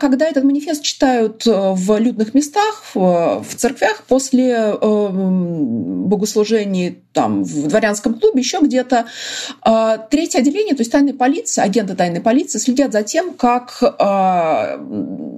когда 0.00 0.26
этот 0.26 0.44
манифест 0.44 0.82
читают 0.82 1.44
в 1.44 1.98
людных 1.98 2.34
местах, 2.34 2.84
в 2.94 3.44
церквях, 3.56 4.04
после 4.06 4.74
богослужений 4.80 7.02
там, 7.12 7.44
в 7.44 7.68
дворянском 7.68 8.14
клубе, 8.14 8.40
еще 8.40 8.60
где-то, 8.60 9.06
третье 10.10 10.38
отделение, 10.38 10.74
то 10.74 10.80
есть 10.80 10.92
тайная 10.92 11.14
полиция, 11.14 11.64
агенты 11.64 11.94
тайной 11.94 12.20
полиции 12.20 12.58
следят 12.58 12.92
за 12.92 13.02
тем, 13.02 13.34
как 13.34 13.61
как 13.62 13.82
э, 13.82 14.78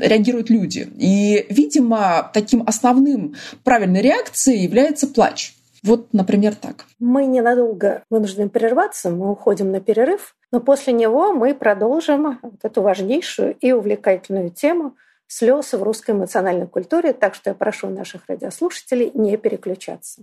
реагируют 0.01 0.51
люди. 0.51 0.89
И, 0.97 1.47
видимо, 1.51 2.31
таким 2.33 2.63
основным 2.67 3.35
правильной 3.63 4.03
реакцией 4.03 4.63
является 4.63 5.07
плач. 5.07 5.55
Вот, 5.83 6.15
например, 6.15 6.55
так. 6.55 6.87
Мы 6.99 7.27
ненадолго 7.27 8.05
вынуждены 8.09 8.49
прерваться, 8.49 9.11
мы 9.11 9.31
уходим 9.31 9.71
на 9.71 9.81
перерыв, 9.81 10.35
но 10.51 10.61
после 10.61 10.95
него 10.95 11.35
мы 11.35 11.55
продолжим 11.55 12.39
вот 12.41 12.61
эту 12.63 12.81
важнейшую 12.81 13.55
и 13.61 13.73
увлекательную 13.73 14.51
тему 14.51 14.95
слез 15.27 15.73
в 15.75 15.83
русской 15.83 16.13
эмоциональной 16.13 16.67
культуре, 16.67 17.13
так 17.13 17.35
что 17.35 17.51
я 17.51 17.55
прошу 17.55 17.89
наших 17.89 18.23
радиослушателей 18.29 19.11
не 19.15 19.37
переключаться. 19.37 20.23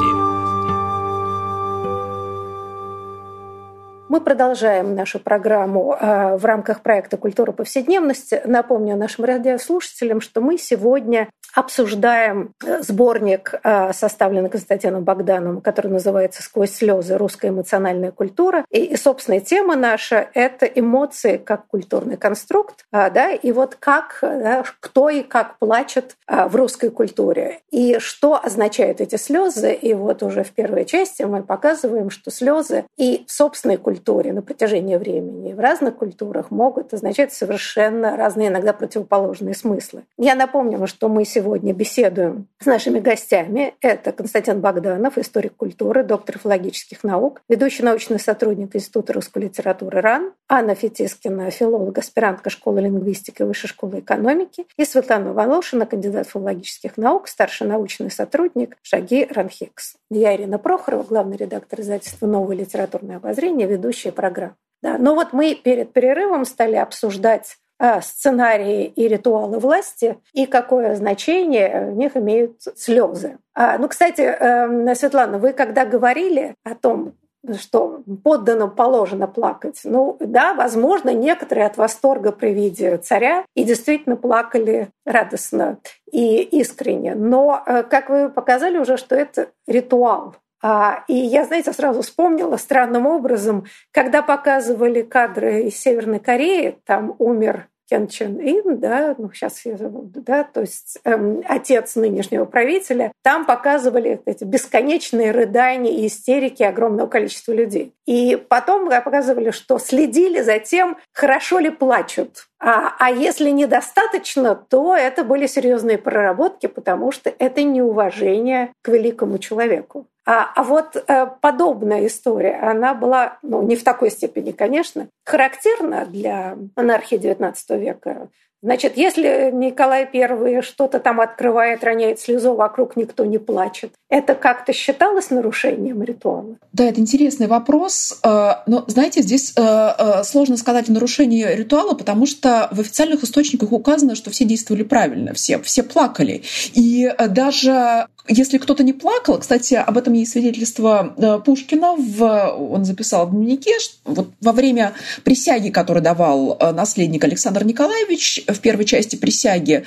Мы 4.11 4.19
продолжаем 4.19 4.93
нашу 4.93 5.21
программу 5.21 5.95
э, 5.95 6.35
в 6.35 6.43
рамках 6.43 6.81
проекта 6.81 7.15
«Культура 7.15 7.53
повседневности». 7.53 8.41
Напомню 8.43 8.97
нашим 8.97 9.23
радиослушателям, 9.23 10.19
что 10.19 10.41
мы 10.41 10.57
сегодня 10.57 11.29
обсуждаем 11.55 12.53
э, 12.61 12.81
сборник, 12.81 13.53
э, 13.63 13.93
составленный 13.93 14.49
Константином 14.49 15.05
Богданом, 15.05 15.61
который 15.61 15.91
называется 15.91 16.43
«Сквозь 16.43 16.73
слезы. 16.73 17.17
Русская 17.17 17.51
эмоциональная 17.51 18.11
культура». 18.11 18.65
И, 18.69 18.83
и 18.83 18.97
собственная 18.97 19.39
тема 19.39 19.77
наша— 19.77 20.27
это 20.33 20.65
эмоции 20.65 21.37
как 21.37 21.67
культурный 21.67 22.17
конструкт, 22.17 22.83
да, 22.91 23.31
и 23.31 23.53
вот 23.53 23.75
как, 23.79 24.17
да, 24.21 24.65
кто 24.81 25.07
и 25.07 25.23
как 25.23 25.57
плачет 25.57 26.17
в 26.27 26.53
русской 26.57 26.89
культуре. 26.89 27.61
И 27.71 27.99
что 27.99 28.43
означают 28.43 28.99
эти 28.99 29.15
слезы. 29.15 29.71
И 29.71 29.93
вот 29.93 30.21
уже 30.21 30.43
в 30.43 30.51
первой 30.51 30.83
части 30.83 31.23
мы 31.23 31.43
показываем, 31.43 32.09
что 32.09 32.29
слезы 32.29 32.83
и 32.97 33.23
в 33.25 33.31
собственной 33.31 33.77
культуре 33.77 34.00
культуре 34.01 34.33
на 34.33 34.41
протяжении 34.41 34.95
времени. 34.95 35.53
в 35.53 35.59
разных 35.59 35.97
культурах 35.97 36.49
могут 36.49 36.93
означать 36.93 37.33
совершенно 37.33 38.17
разные, 38.17 38.47
иногда 38.47 38.73
противоположные 38.73 39.53
смыслы. 39.53 40.03
Я 40.17 40.33
напомню, 40.33 40.87
что 40.87 41.07
мы 41.07 41.23
сегодня 41.23 41.73
беседуем 41.73 42.47
с 42.59 42.65
нашими 42.65 42.99
гостями. 42.99 43.75
Это 43.81 44.11
Константин 44.11 44.59
Богданов, 44.59 45.17
историк 45.17 45.55
культуры, 45.55 46.03
доктор 46.03 46.39
филологических 46.39 47.03
наук, 47.03 47.41
ведущий 47.47 47.83
научный 47.83 48.19
сотрудник 48.19 48.75
Института 48.75 49.13
русской 49.13 49.43
литературы 49.43 50.01
РАН, 50.01 50.33
Анна 50.49 50.73
Фетискина, 50.73 51.51
филолог, 51.51 51.97
аспирантка 51.97 52.49
школы 52.49 52.81
лингвистики 52.81 53.43
Высшей 53.43 53.69
школы 53.69 53.99
экономики, 53.99 54.65
и 54.77 54.85
Светлана 54.85 55.33
Волошина, 55.33 55.85
кандидат 55.85 56.27
филологических 56.27 56.97
наук, 56.97 57.27
старший 57.27 57.67
научный 57.67 58.09
сотрудник 58.09 58.77
Шаги 58.81 59.27
Ранхикс. 59.29 59.95
Я 60.09 60.35
Ирина 60.35 60.57
Прохорова, 60.57 61.03
главный 61.03 61.37
редактор 61.37 61.81
издательства 61.81 62.25
«Новое 62.25 62.55
литературное 62.55 63.17
обозрение», 63.17 63.67
ведущий 63.67 63.90
предыдущие 63.91 64.13
программы. 64.13 64.55
Да, 64.81 64.97
но 64.97 65.13
вот 65.13 65.31
мы 65.31 65.53
перед 65.53 65.93
перерывом 65.93 66.43
стали 66.45 66.75
обсуждать 66.75 67.57
а, 67.77 68.01
сценарии 68.01 68.85
и 68.85 69.07
ритуалы 69.07 69.59
власти 69.59 70.17
и 70.33 70.47
какое 70.47 70.95
значение 70.95 71.91
в 71.91 71.97
них 71.97 72.17
имеют 72.17 72.61
слезы. 72.75 73.37
А, 73.53 73.77
ну, 73.77 73.87
кстати, 73.87 74.21
э, 74.21 74.95
Светлана, 74.95 75.37
вы 75.37 75.53
когда 75.53 75.85
говорили 75.85 76.55
о 76.63 76.73
том, 76.73 77.13
что 77.59 78.03
подданным 78.23 78.71
положено 78.71 79.27
плакать. 79.27 79.81
Ну 79.83 80.17
да, 80.19 80.53
возможно, 80.53 81.11
некоторые 81.11 81.67
от 81.67 81.77
восторга 81.77 82.31
при 82.31 82.53
виде 82.53 82.97
царя 82.97 83.45
и 83.55 83.63
действительно 83.63 84.15
плакали 84.15 84.89
радостно 85.05 85.77
и 86.11 86.41
искренне. 86.41 87.13
Но, 87.13 87.61
э, 87.65 87.83
как 87.83 88.09
вы 88.09 88.29
показали 88.29 88.79
уже, 88.79 88.97
что 88.97 89.15
это 89.15 89.49
ритуал. 89.67 90.35
А, 90.61 91.03
и 91.07 91.15
я, 91.15 91.45
знаете, 91.45 91.73
сразу 91.73 92.01
вспомнила 92.01 92.57
странным 92.57 93.07
образом, 93.07 93.65
когда 93.91 94.21
показывали 94.21 95.01
кадры 95.01 95.63
из 95.63 95.77
Северной 95.77 96.19
Кореи, 96.19 96.77
там 96.85 97.15
умер 97.17 97.67
Кен 97.91 98.07
Чен 98.07 98.39
Ин, 98.39 98.79
да, 98.79 99.15
ну 99.17 99.29
сейчас 99.33 99.65
я 99.65 99.75
забуду, 99.75 100.21
да, 100.21 100.45
то 100.45 100.61
есть 100.61 100.99
эм, 101.03 101.43
отец 101.45 101.97
нынешнего 101.97 102.45
правителя, 102.45 103.11
там 103.21 103.45
показывали 103.45 104.21
эти 104.25 104.45
бесконечные 104.45 105.31
рыдания 105.31 105.91
и 105.91 106.07
истерики 106.07 106.63
огромного 106.63 107.07
количества 107.07 107.51
людей. 107.51 107.93
И 108.05 108.41
потом 108.47 108.89
показывали, 108.89 109.51
что 109.51 109.77
следили 109.77 110.41
за 110.41 110.59
тем, 110.59 110.97
хорошо 111.11 111.59
ли 111.59 111.69
плачут. 111.69 112.47
А, 112.59 112.95
а 112.97 113.11
если 113.11 113.49
недостаточно, 113.49 114.55
то 114.55 114.95
это 114.95 115.25
были 115.25 115.45
серьезные 115.45 115.97
проработки, 115.97 116.67
потому 116.67 117.11
что 117.11 117.33
это 117.39 117.61
неуважение 117.63 118.71
к 118.81 118.87
великому 118.87 119.37
человеку. 119.37 120.07
А, 120.25 120.51
а 120.55 120.63
вот 120.63 120.95
э, 120.95 121.27
подобная 121.41 122.05
история, 122.05 122.59
она 122.61 122.93
была, 122.93 123.39
ну, 123.41 123.61
не 123.63 123.75
в 123.75 123.83
такой 123.83 124.11
степени, 124.11 124.51
конечно, 124.51 125.07
характерна 125.25 126.05
для 126.05 126.57
монархии 126.75 127.17
XIX 127.17 127.55
века. 127.79 128.29
Значит, 128.63 128.95
если 128.95 129.49
Николай 129.51 130.07
I 130.13 130.61
что-то 130.61 130.99
там 130.99 131.19
открывает, 131.19 131.83
роняет 131.83 132.19
слезу, 132.19 132.53
вокруг 132.53 132.95
никто 132.95 133.25
не 133.25 133.39
плачет, 133.39 133.91
это 134.07 134.35
как-то 134.35 134.71
считалось 134.71 135.31
нарушением 135.31 136.03
ритуала? 136.03 136.57
Да, 136.71 136.85
это 136.85 137.01
интересный 137.01 137.47
вопрос. 137.47 138.19
Э, 138.23 138.57
но, 138.67 138.83
знаете, 138.85 139.23
здесь 139.23 139.53
э, 139.57 139.61
э, 139.61 140.23
сложно 140.23 140.57
сказать 140.57 140.89
о 140.89 140.91
нарушении 140.91 141.43
ритуала, 141.43 141.95
потому 141.95 142.27
что 142.27 142.67
в 142.71 142.79
официальных 142.79 143.23
источниках 143.23 143.71
указано, 143.71 144.13
что 144.13 144.29
все 144.29 144.45
действовали 144.45 144.83
правильно, 144.83 145.33
все, 145.33 145.59
все 145.59 145.81
плакали. 145.81 146.43
И 146.75 147.11
даже 147.29 148.07
если 148.27 148.57
кто-то 148.57 148.83
не 148.83 148.93
плакал, 148.93 149.39
кстати, 149.39 149.73
об 149.73 149.97
этом 149.97 150.13
есть 150.13 150.31
свидетельство 150.31 151.41
Пушкина, 151.45 151.95
в, 151.95 152.55
он 152.57 152.85
записал 152.85 153.27
в 153.27 153.31
дневнике, 153.31 153.71
вот 154.05 154.29
во 154.41 154.51
время 154.51 154.93
присяги, 155.23 155.69
которую 155.69 156.03
давал 156.03 156.57
наследник 156.73 157.23
Александр 157.23 157.63
Николаевич, 157.65 158.43
в 158.47 158.59
первой 158.59 158.85
части 158.85 159.15
присяги 159.15 159.85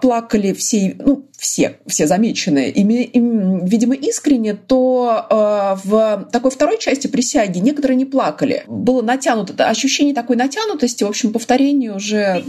плакали 0.00 0.52
все, 0.52 0.96
ну, 0.98 1.24
все, 1.38 1.78
все 1.86 2.06
замеченные, 2.06 2.70
ими, 2.70 3.02
им, 3.04 3.64
видимо, 3.64 3.94
искренне, 3.94 4.54
то 4.54 5.26
э, 5.28 5.76
в 5.84 6.28
такой 6.32 6.50
второй 6.50 6.78
части 6.78 7.06
присяги 7.06 7.58
некоторые 7.58 7.96
не 7.96 8.04
плакали. 8.04 8.64
Было 8.66 9.02
натянуто, 9.02 9.68
ощущение 9.68 10.14
такой 10.14 10.36
натянутости, 10.36 11.04
в 11.04 11.08
общем, 11.08 11.32
повторение 11.32 11.94
уже, 11.94 12.42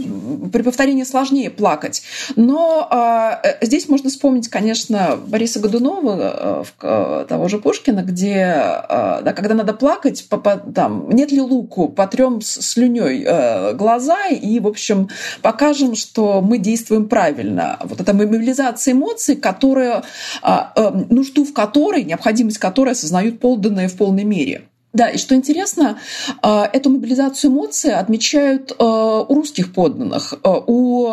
при 0.52 0.62
повторении 0.62 1.04
сложнее 1.04 1.50
плакать. 1.50 2.02
Но 2.36 2.88
э, 2.90 3.66
здесь 3.66 3.88
можно 3.88 4.08
вспомнить, 4.08 4.48
конечно, 4.48 5.07
Бориса 5.16 5.60
Годунова, 5.60 6.16
э, 6.18 6.64
э, 6.82 7.26
того 7.28 7.48
же 7.48 7.58
Пушкина, 7.58 8.02
где, 8.02 8.54
э, 8.88 9.22
да, 9.22 9.32
когда 9.34 9.54
надо 9.54 9.74
плакать, 9.74 10.28
по, 10.28 10.38
по, 10.38 10.56
там, 10.56 11.08
нет 11.10 11.32
ли 11.32 11.40
луку, 11.40 11.88
потрем 11.88 12.40
слюней 12.40 13.74
глаза 13.74 14.26
и, 14.28 14.60
в 14.60 14.66
общем, 14.66 15.08
покажем, 15.42 15.94
что 15.94 16.40
мы 16.40 16.58
действуем 16.58 17.08
правильно. 17.08 17.78
Вот 17.82 18.00
эта 18.00 18.14
мобилизация 18.14 18.92
эмоций, 18.92 19.36
которые, 19.36 20.02
э, 20.42 20.90
нужду 21.10 21.44
в 21.44 21.52
которой, 21.52 22.04
необходимость 22.04 22.58
которой 22.58 22.90
осознают 22.92 23.40
подданные 23.40 23.88
в 23.88 23.96
полной 23.96 24.24
мере. 24.24 24.62
Да, 24.94 25.10
и 25.10 25.18
что 25.18 25.34
интересно, 25.34 25.98
а, 26.40 26.68
эту 26.72 26.88
мобилизацию 26.88 27.50
эмоций 27.50 27.92
отмечают 27.92 28.72
а, 28.78 29.20
у 29.20 29.34
русских 29.34 29.74
подданных, 29.74 30.34
у 30.42 31.12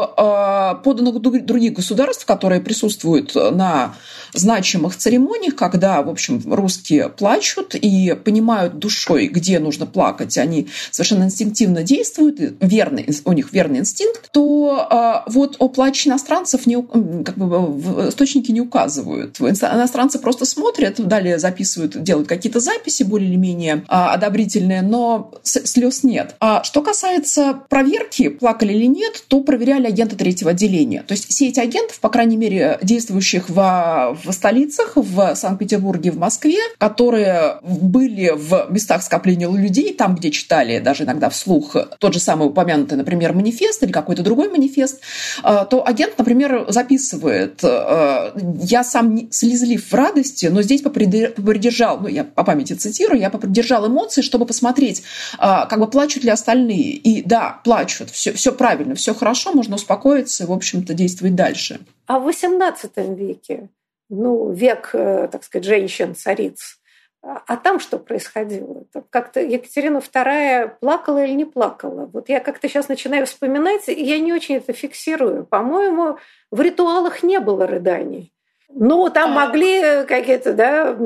подданных 0.83 1.19
других 1.19 1.73
государств, 1.73 2.25
которые 2.25 2.61
присутствуют 2.61 3.35
на 3.35 3.95
значимых 4.33 4.95
церемониях, 4.95 5.55
когда, 5.55 6.01
в 6.01 6.09
общем, 6.09 6.41
русские 6.53 7.09
плачут 7.09 7.75
и 7.75 8.13
понимают 8.13 8.79
душой, 8.79 9.27
где 9.27 9.59
нужно 9.59 9.85
плакать, 9.85 10.37
они 10.37 10.67
совершенно 10.91 11.25
инстинктивно 11.25 11.83
действуют, 11.83 12.39
верный, 12.61 13.07
у 13.25 13.31
них 13.33 13.51
верный 13.51 13.79
инстинкт, 13.79 14.31
то 14.31 15.23
вот 15.27 15.55
о 15.59 15.69
плаче 15.69 16.09
иностранцев 16.09 16.65
не, 16.65 16.81
как 17.23 17.37
бы, 17.37 18.09
источники 18.09 18.51
не 18.51 18.61
указывают. 18.61 19.39
Иностранцы 19.39 20.19
просто 20.19 20.45
смотрят, 20.45 21.05
далее 21.05 21.39
записывают, 21.39 22.01
делают 22.01 22.27
какие-то 22.27 22.59
записи 22.59 23.03
более 23.03 23.29
или 23.29 23.37
менее 23.37 23.64
э, 23.73 23.81
одобрительные, 23.87 24.81
но 24.81 25.31
слез 25.43 26.03
нет. 26.03 26.35
А 26.39 26.63
что 26.63 26.81
касается 26.81 27.59
проверки, 27.69 28.29
плакали 28.29 28.73
или 28.73 28.85
нет, 28.85 29.23
то 29.27 29.41
проверяли 29.41 29.87
агенты 29.87 30.15
третьего 30.15 30.51
отделения. 30.51 31.03
То 31.03 31.13
есть 31.13 31.31
сеть 31.31 31.57
агентов, 31.57 31.99
по 31.99 32.09
крайней 32.09 32.37
мере, 32.37 32.79
действующих 32.81 33.49
в, 33.49 34.17
в 34.23 34.31
столицах, 34.31 34.93
в 34.95 35.35
Санкт-Петербурге, 35.35 36.11
в 36.11 36.17
Москве, 36.17 36.59
которые 36.77 37.59
были 37.63 38.31
в 38.35 38.67
местах 38.69 39.03
скопления 39.03 39.49
людей, 39.49 39.93
там, 39.93 40.15
где 40.15 40.31
читали 40.31 40.79
даже 40.79 41.03
иногда 41.03 41.29
вслух 41.29 41.75
тот 41.99 42.13
же 42.13 42.19
самый 42.19 42.47
упомянутый, 42.47 42.97
например, 42.97 43.33
манифест 43.33 43.83
или 43.83 43.91
какой-то 43.91 44.23
другой 44.23 44.49
манифест, 44.49 45.01
э, 45.43 45.65
то 45.69 45.85
агент, 45.85 46.17
например, 46.17 46.65
записывает 46.69 47.63
э, 47.63 48.31
«Я 48.61 48.83
сам 48.83 49.31
слезлив 49.31 49.85
в 49.85 49.93
радости, 49.93 50.47
но 50.47 50.61
здесь 50.61 50.81
попридержал, 50.81 51.99
ну, 51.99 52.07
я 52.07 52.23
по 52.23 52.43
памяти 52.43 52.73
цитирую, 52.73 53.19
я 53.19 53.29
попридержал 53.55 53.87
эмоции, 53.87 54.21
чтобы 54.21 54.45
посмотреть, 54.45 55.03
э, 55.33 55.37
как 55.39 55.79
бы 55.79 55.87
плачут 55.87 56.23
ли 56.23 56.29
остальные. 56.29 56.91
И 56.91 57.23
да, 57.23 57.61
плачут, 57.63 58.09
все, 58.09 58.33
все 58.33 58.51
правильно, 58.51 58.95
все 58.95 59.13
хорошо, 59.13 59.53
можно 59.53 59.75
успокоиться 59.75 60.43
и, 60.43 60.47
в 60.47 60.51
общем-то, 60.51 60.93
действовать 60.93 61.35
дальше. 61.35 61.79
А 62.07 62.19
в 62.19 62.27
XVIII 62.27 63.15
веке 63.15 63.69
ну, 64.09 64.51
век, 64.51 64.91
э, 64.93 65.27
так 65.31 65.43
сказать, 65.43 65.65
женщин-цариц. 65.65 66.77
А, 67.23 67.41
а 67.47 67.57
там 67.57 67.79
что 67.79 67.97
происходило? 67.97 68.83
Как-то 69.09 69.39
Екатерина 69.39 69.97
II 69.97 70.75
плакала 70.79 71.23
или 71.23 71.33
не 71.33 71.45
плакала? 71.45 72.09
Вот 72.13 72.29
я 72.29 72.39
как-то 72.39 72.67
сейчас 72.69 72.87
начинаю 72.87 73.25
вспоминать, 73.25 73.89
и 73.89 74.03
я 74.03 74.19
не 74.19 74.33
очень 74.33 74.57
это 74.57 74.73
фиксирую. 74.73 75.45
По-моему, 75.45 76.17
в 76.51 76.61
ритуалах 76.61 77.23
не 77.23 77.39
было 77.39 77.65
рыданий. 77.65 78.31
Ну, 78.69 79.09
там 79.09 79.31
могли 79.31 80.05
какие-то, 80.05 80.53
да, 80.53 80.97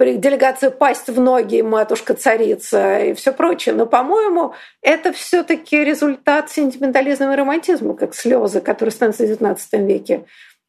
делегации 0.00 0.68
пасть 0.70 1.08
в 1.08 1.20
ноги, 1.20 1.60
матушка-царица 1.60 3.00
и 3.00 3.14
все 3.14 3.32
прочее. 3.32 3.74
Но, 3.74 3.86
по-моему, 3.86 4.54
это 4.80 5.12
все 5.12 5.42
таки 5.42 5.84
результат 5.84 6.50
сентиментализма 6.50 7.32
и 7.32 7.36
романтизма, 7.36 7.94
как 7.94 8.14
слезы, 8.14 8.60
которые 8.60 8.92
становятся 8.92 9.26
в 9.26 9.30
XIX 9.30 9.86
веке 9.86 10.24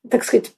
так 0.09 0.23
сказать, 0.23 0.51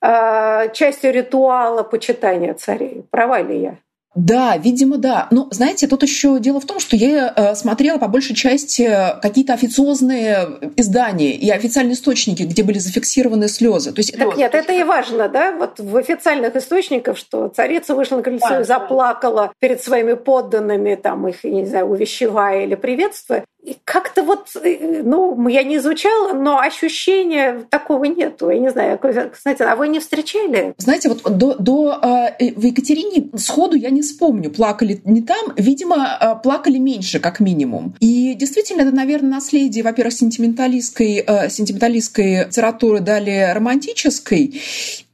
а, 0.00 0.68
частью 0.68 1.12
ритуала 1.12 1.82
почитания 1.82 2.54
царей. 2.54 3.04
Права 3.10 3.40
ли 3.40 3.60
я? 3.60 3.78
Да, 4.14 4.56
видимо, 4.56 4.98
да. 4.98 5.26
Но, 5.30 5.48
знаете, 5.50 5.86
тут 5.88 6.02
еще 6.02 6.38
дело 6.38 6.60
в 6.60 6.66
том, 6.66 6.78
что 6.78 6.96
я 6.96 7.32
э, 7.34 7.54
смотрела 7.54 7.98
по 7.98 8.06
большей 8.06 8.36
части 8.36 8.88
какие-то 9.20 9.54
официозные 9.54 10.46
издания 10.76 11.32
и 11.32 11.50
официальные 11.50 11.94
источники, 11.94 12.44
где 12.44 12.62
были 12.62 12.78
зафиксированы 12.78 13.48
слезы. 13.48 13.92
То 13.92 14.00
есть, 14.00 14.16
так 14.16 14.36
нет, 14.36 14.54
это 14.54 14.72
и 14.72 14.84
важно, 14.84 15.28
да? 15.28 15.52
Вот 15.52 15.80
в 15.80 15.96
официальных 15.96 16.54
источниках, 16.54 17.16
что 17.16 17.48
царица 17.48 17.94
вышла 17.94 18.16
на 18.16 18.22
крыльцо 18.22 18.48
да, 18.48 18.60
и 18.60 18.64
заплакала 18.64 19.46
да. 19.46 19.52
перед 19.58 19.82
своими 19.82 20.14
подданными, 20.14 20.94
там 20.94 21.26
их, 21.26 21.42
не 21.42 21.66
знаю, 21.66 21.86
увещевая 21.86 22.64
или 22.64 22.76
приветствуя. 22.76 23.44
Как-то 23.84 24.22
вот, 24.22 24.48
э, 24.62 25.02
ну, 25.02 25.48
я 25.48 25.62
не 25.62 25.76
изучала, 25.76 26.32
но 26.32 26.58
ощущения 26.58 27.64
такого 27.70 28.04
нету. 28.04 28.50
Я 28.50 28.58
не 28.58 28.70
знаю, 28.70 28.98
кстати, 29.32 29.62
а 29.62 29.76
вы 29.76 29.88
не 29.88 30.00
встречали? 30.00 30.74
Знаете, 30.78 31.08
вот 31.08 31.22
до, 31.22 31.54
до 31.54 31.98
э, 32.02 32.52
в 32.54 32.64
Екатерине 32.64 33.30
сходу 33.36 33.76
я 33.76 33.90
не 33.90 34.02
вспомню, 34.02 34.50
плакали 34.50 35.00
не 35.04 35.22
там. 35.22 35.52
Видимо, 35.56 36.18
э, 36.20 36.42
плакали 36.42 36.78
меньше, 36.78 37.20
как 37.20 37.40
минимум. 37.40 37.94
И 38.00 38.34
действительно, 38.34 38.82
это, 38.82 38.94
наверное, 38.94 39.30
наследие, 39.30 39.84
во-первых, 39.84 40.14
сентименталистской, 40.14 41.24
сентименталистской 41.48 42.46
литературы, 42.46 43.00
далее 43.00 43.52
романтической. 43.52 44.60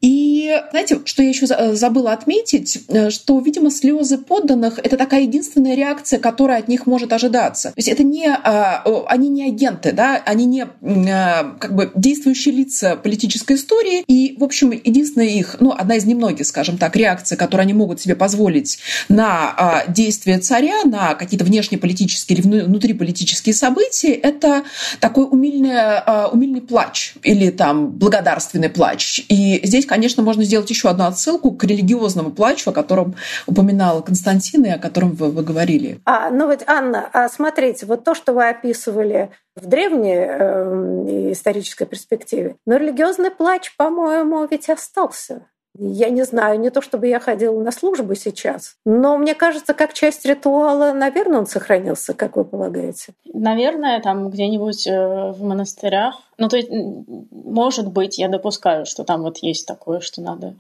И 0.01 0.51
знаете, 0.71 1.01
что 1.05 1.23
я 1.23 1.29
еще 1.29 1.47
забыла 1.47 2.13
отметить, 2.13 2.85
что, 3.11 3.41
видимо, 3.41 3.71
слезы 3.71 4.17
подданных 4.17 4.79
это 4.79 4.97
такая 4.97 5.23
единственная 5.23 5.75
реакция, 5.75 6.19
которая 6.19 6.59
от 6.59 6.69
них 6.69 6.87
может 6.87 7.13
ожидаться. 7.13 7.69
То 7.69 7.75
есть 7.77 7.89
это 7.89 8.03
не 8.03 8.27
а, 8.27 8.83
они 9.09 9.29
не 9.29 9.49
агенты, 9.49 9.93
да, 9.93 10.23
они 10.25 10.47
не 10.47 10.63
а, 10.63 11.57
как 11.59 11.75
бы 11.75 11.91
действующие 11.95 12.55
лица 12.55 12.97
политической 12.97 13.57
истории, 13.57 14.03
и, 14.07 14.37
в 14.39 14.45
общем, 14.45 14.71
единственная 14.71 15.29
их, 15.29 15.57
ну, 15.61 15.73
одна 15.73 15.97
из 15.97 16.05
немногих, 16.07 16.47
скажем 16.47 16.79
так, 16.79 16.97
реакций, 16.97 17.37
которые 17.37 17.65
они 17.65 17.75
могут 17.75 18.01
себе 18.01 18.15
позволить 18.15 18.79
на 19.09 19.55
а, 19.57 19.85
действия 19.87 20.39
царя, 20.39 20.85
на 20.85 21.15
какие-то 21.15 21.45
внешнеполитические 21.45 22.39
или 22.39 22.63
внутриполитические 22.63 23.55
события, 23.55 24.13
это 24.15 24.65
такой 24.99 25.25
умильный, 25.25 26.01
умильный 26.33 26.63
плач 26.63 27.15
или 27.23 27.51
там 27.51 27.91
благодарственный 27.91 28.71
плач. 28.71 29.25
И 29.29 29.61
здесь, 29.63 29.87
конечно, 29.90 30.22
можно 30.22 30.44
сделать 30.44 30.70
еще 30.70 30.88
одну 30.88 31.07
отсылку 31.07 31.50
к 31.50 31.64
религиозному 31.64 32.31
плачу, 32.31 32.70
о 32.70 32.72
котором 32.72 33.16
упоминала 33.46 34.03
Константин 34.03 34.64
и 34.64 34.68
о 34.68 34.79
котором 34.79 35.11
вы, 35.14 35.33
вы 35.33 35.42
говорили. 35.42 35.98
А, 36.05 36.31
ну 36.31 36.46
вот, 36.46 36.62
Анна, 36.68 37.11
а 37.12 37.29
смотрите, 37.29 37.87
вот 37.87 38.05
то, 38.05 38.14
что 38.14 38.33
вы 38.33 38.48
описывали 38.48 39.31
в 39.57 39.66
древней 39.66 40.14
э, 40.14 41.33
исторической 41.33 41.87
перспективе. 41.87 42.55
Но 42.66 42.76
религиозный 42.76 43.33
плач, 43.33 43.74
по-моему, 43.76 44.46
ведь 44.48 44.70
остался. 44.70 45.46
Я 45.78 46.11
не 46.11 46.24
знаю, 46.24 46.59
не 46.59 46.70
то 46.70 46.83
чтобы 46.83 47.06
я 47.06 47.20
ходила 47.20 47.59
на 47.62 47.70
службу 47.70 48.14
сейчас, 48.14 48.76
но 48.85 49.16
мне 49.16 49.35
кажется, 49.35 49.72
как 49.72 49.94
часть 49.94 50.24
ритуала, 50.24 50.92
наверное, 50.92 51.38
он 51.38 51.46
сохранился, 51.46 52.12
как 52.12 52.37
вы 52.37 52.44
полагаете? 52.44 53.14
Наверное, 53.33 54.00
там 54.00 54.30
где-нибудь 54.30 54.87
э, 54.87 55.30
в 55.30 55.42
монастырях. 55.42 56.20
Ну, 56.38 56.48
то 56.48 56.56
есть, 56.56 56.70
может 56.70 57.87
быть, 57.88 58.18
я 58.18 58.28
допускаю, 58.28 58.85
что 58.85 59.04
там 59.04 59.22
вот 59.22 59.38
есть 59.38 59.66
такое, 59.66 60.00
что 60.00 60.20
надо 60.20 60.56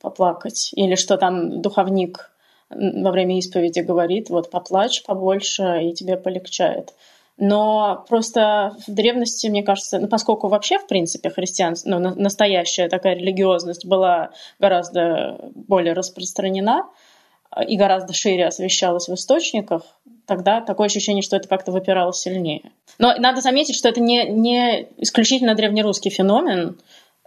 поплакать. 0.00 0.70
Или 0.74 0.94
что 0.94 1.18
там 1.18 1.60
духовник 1.60 2.30
во 2.70 3.10
время 3.10 3.38
исповеди 3.38 3.80
говорит, 3.80 4.30
вот 4.30 4.50
поплачь 4.50 5.04
побольше, 5.04 5.80
и 5.82 5.92
тебе 5.92 6.16
полегчает. 6.16 6.94
Но 7.36 8.04
просто 8.08 8.76
в 8.86 8.92
древности, 8.92 9.48
мне 9.48 9.64
кажется, 9.64 9.98
ну, 9.98 10.06
поскольку 10.06 10.48
вообще, 10.48 10.78
в 10.78 10.86
принципе, 10.86 11.30
христианство, 11.30 11.90
ну, 11.90 12.14
настоящая 12.14 12.88
такая 12.88 13.16
религиозность 13.16 13.86
была 13.86 14.30
гораздо 14.60 15.50
более 15.54 15.94
распространена 15.94 16.88
и 17.66 17.76
гораздо 17.76 18.12
шире 18.12 18.46
освещалась 18.46 19.08
в 19.08 19.14
источниках, 19.14 19.82
тогда 20.26 20.60
такое 20.60 20.86
ощущение, 20.86 21.22
что 21.22 21.36
это 21.36 21.48
как-то 21.48 21.72
выпирало 21.72 22.12
сильнее. 22.12 22.70
Но 22.98 23.14
надо 23.18 23.40
заметить, 23.40 23.76
что 23.76 23.88
это 23.88 24.00
не, 24.00 24.28
не 24.28 24.88
исключительно 24.98 25.54
древнерусский 25.54 26.10
феномен, 26.10 26.78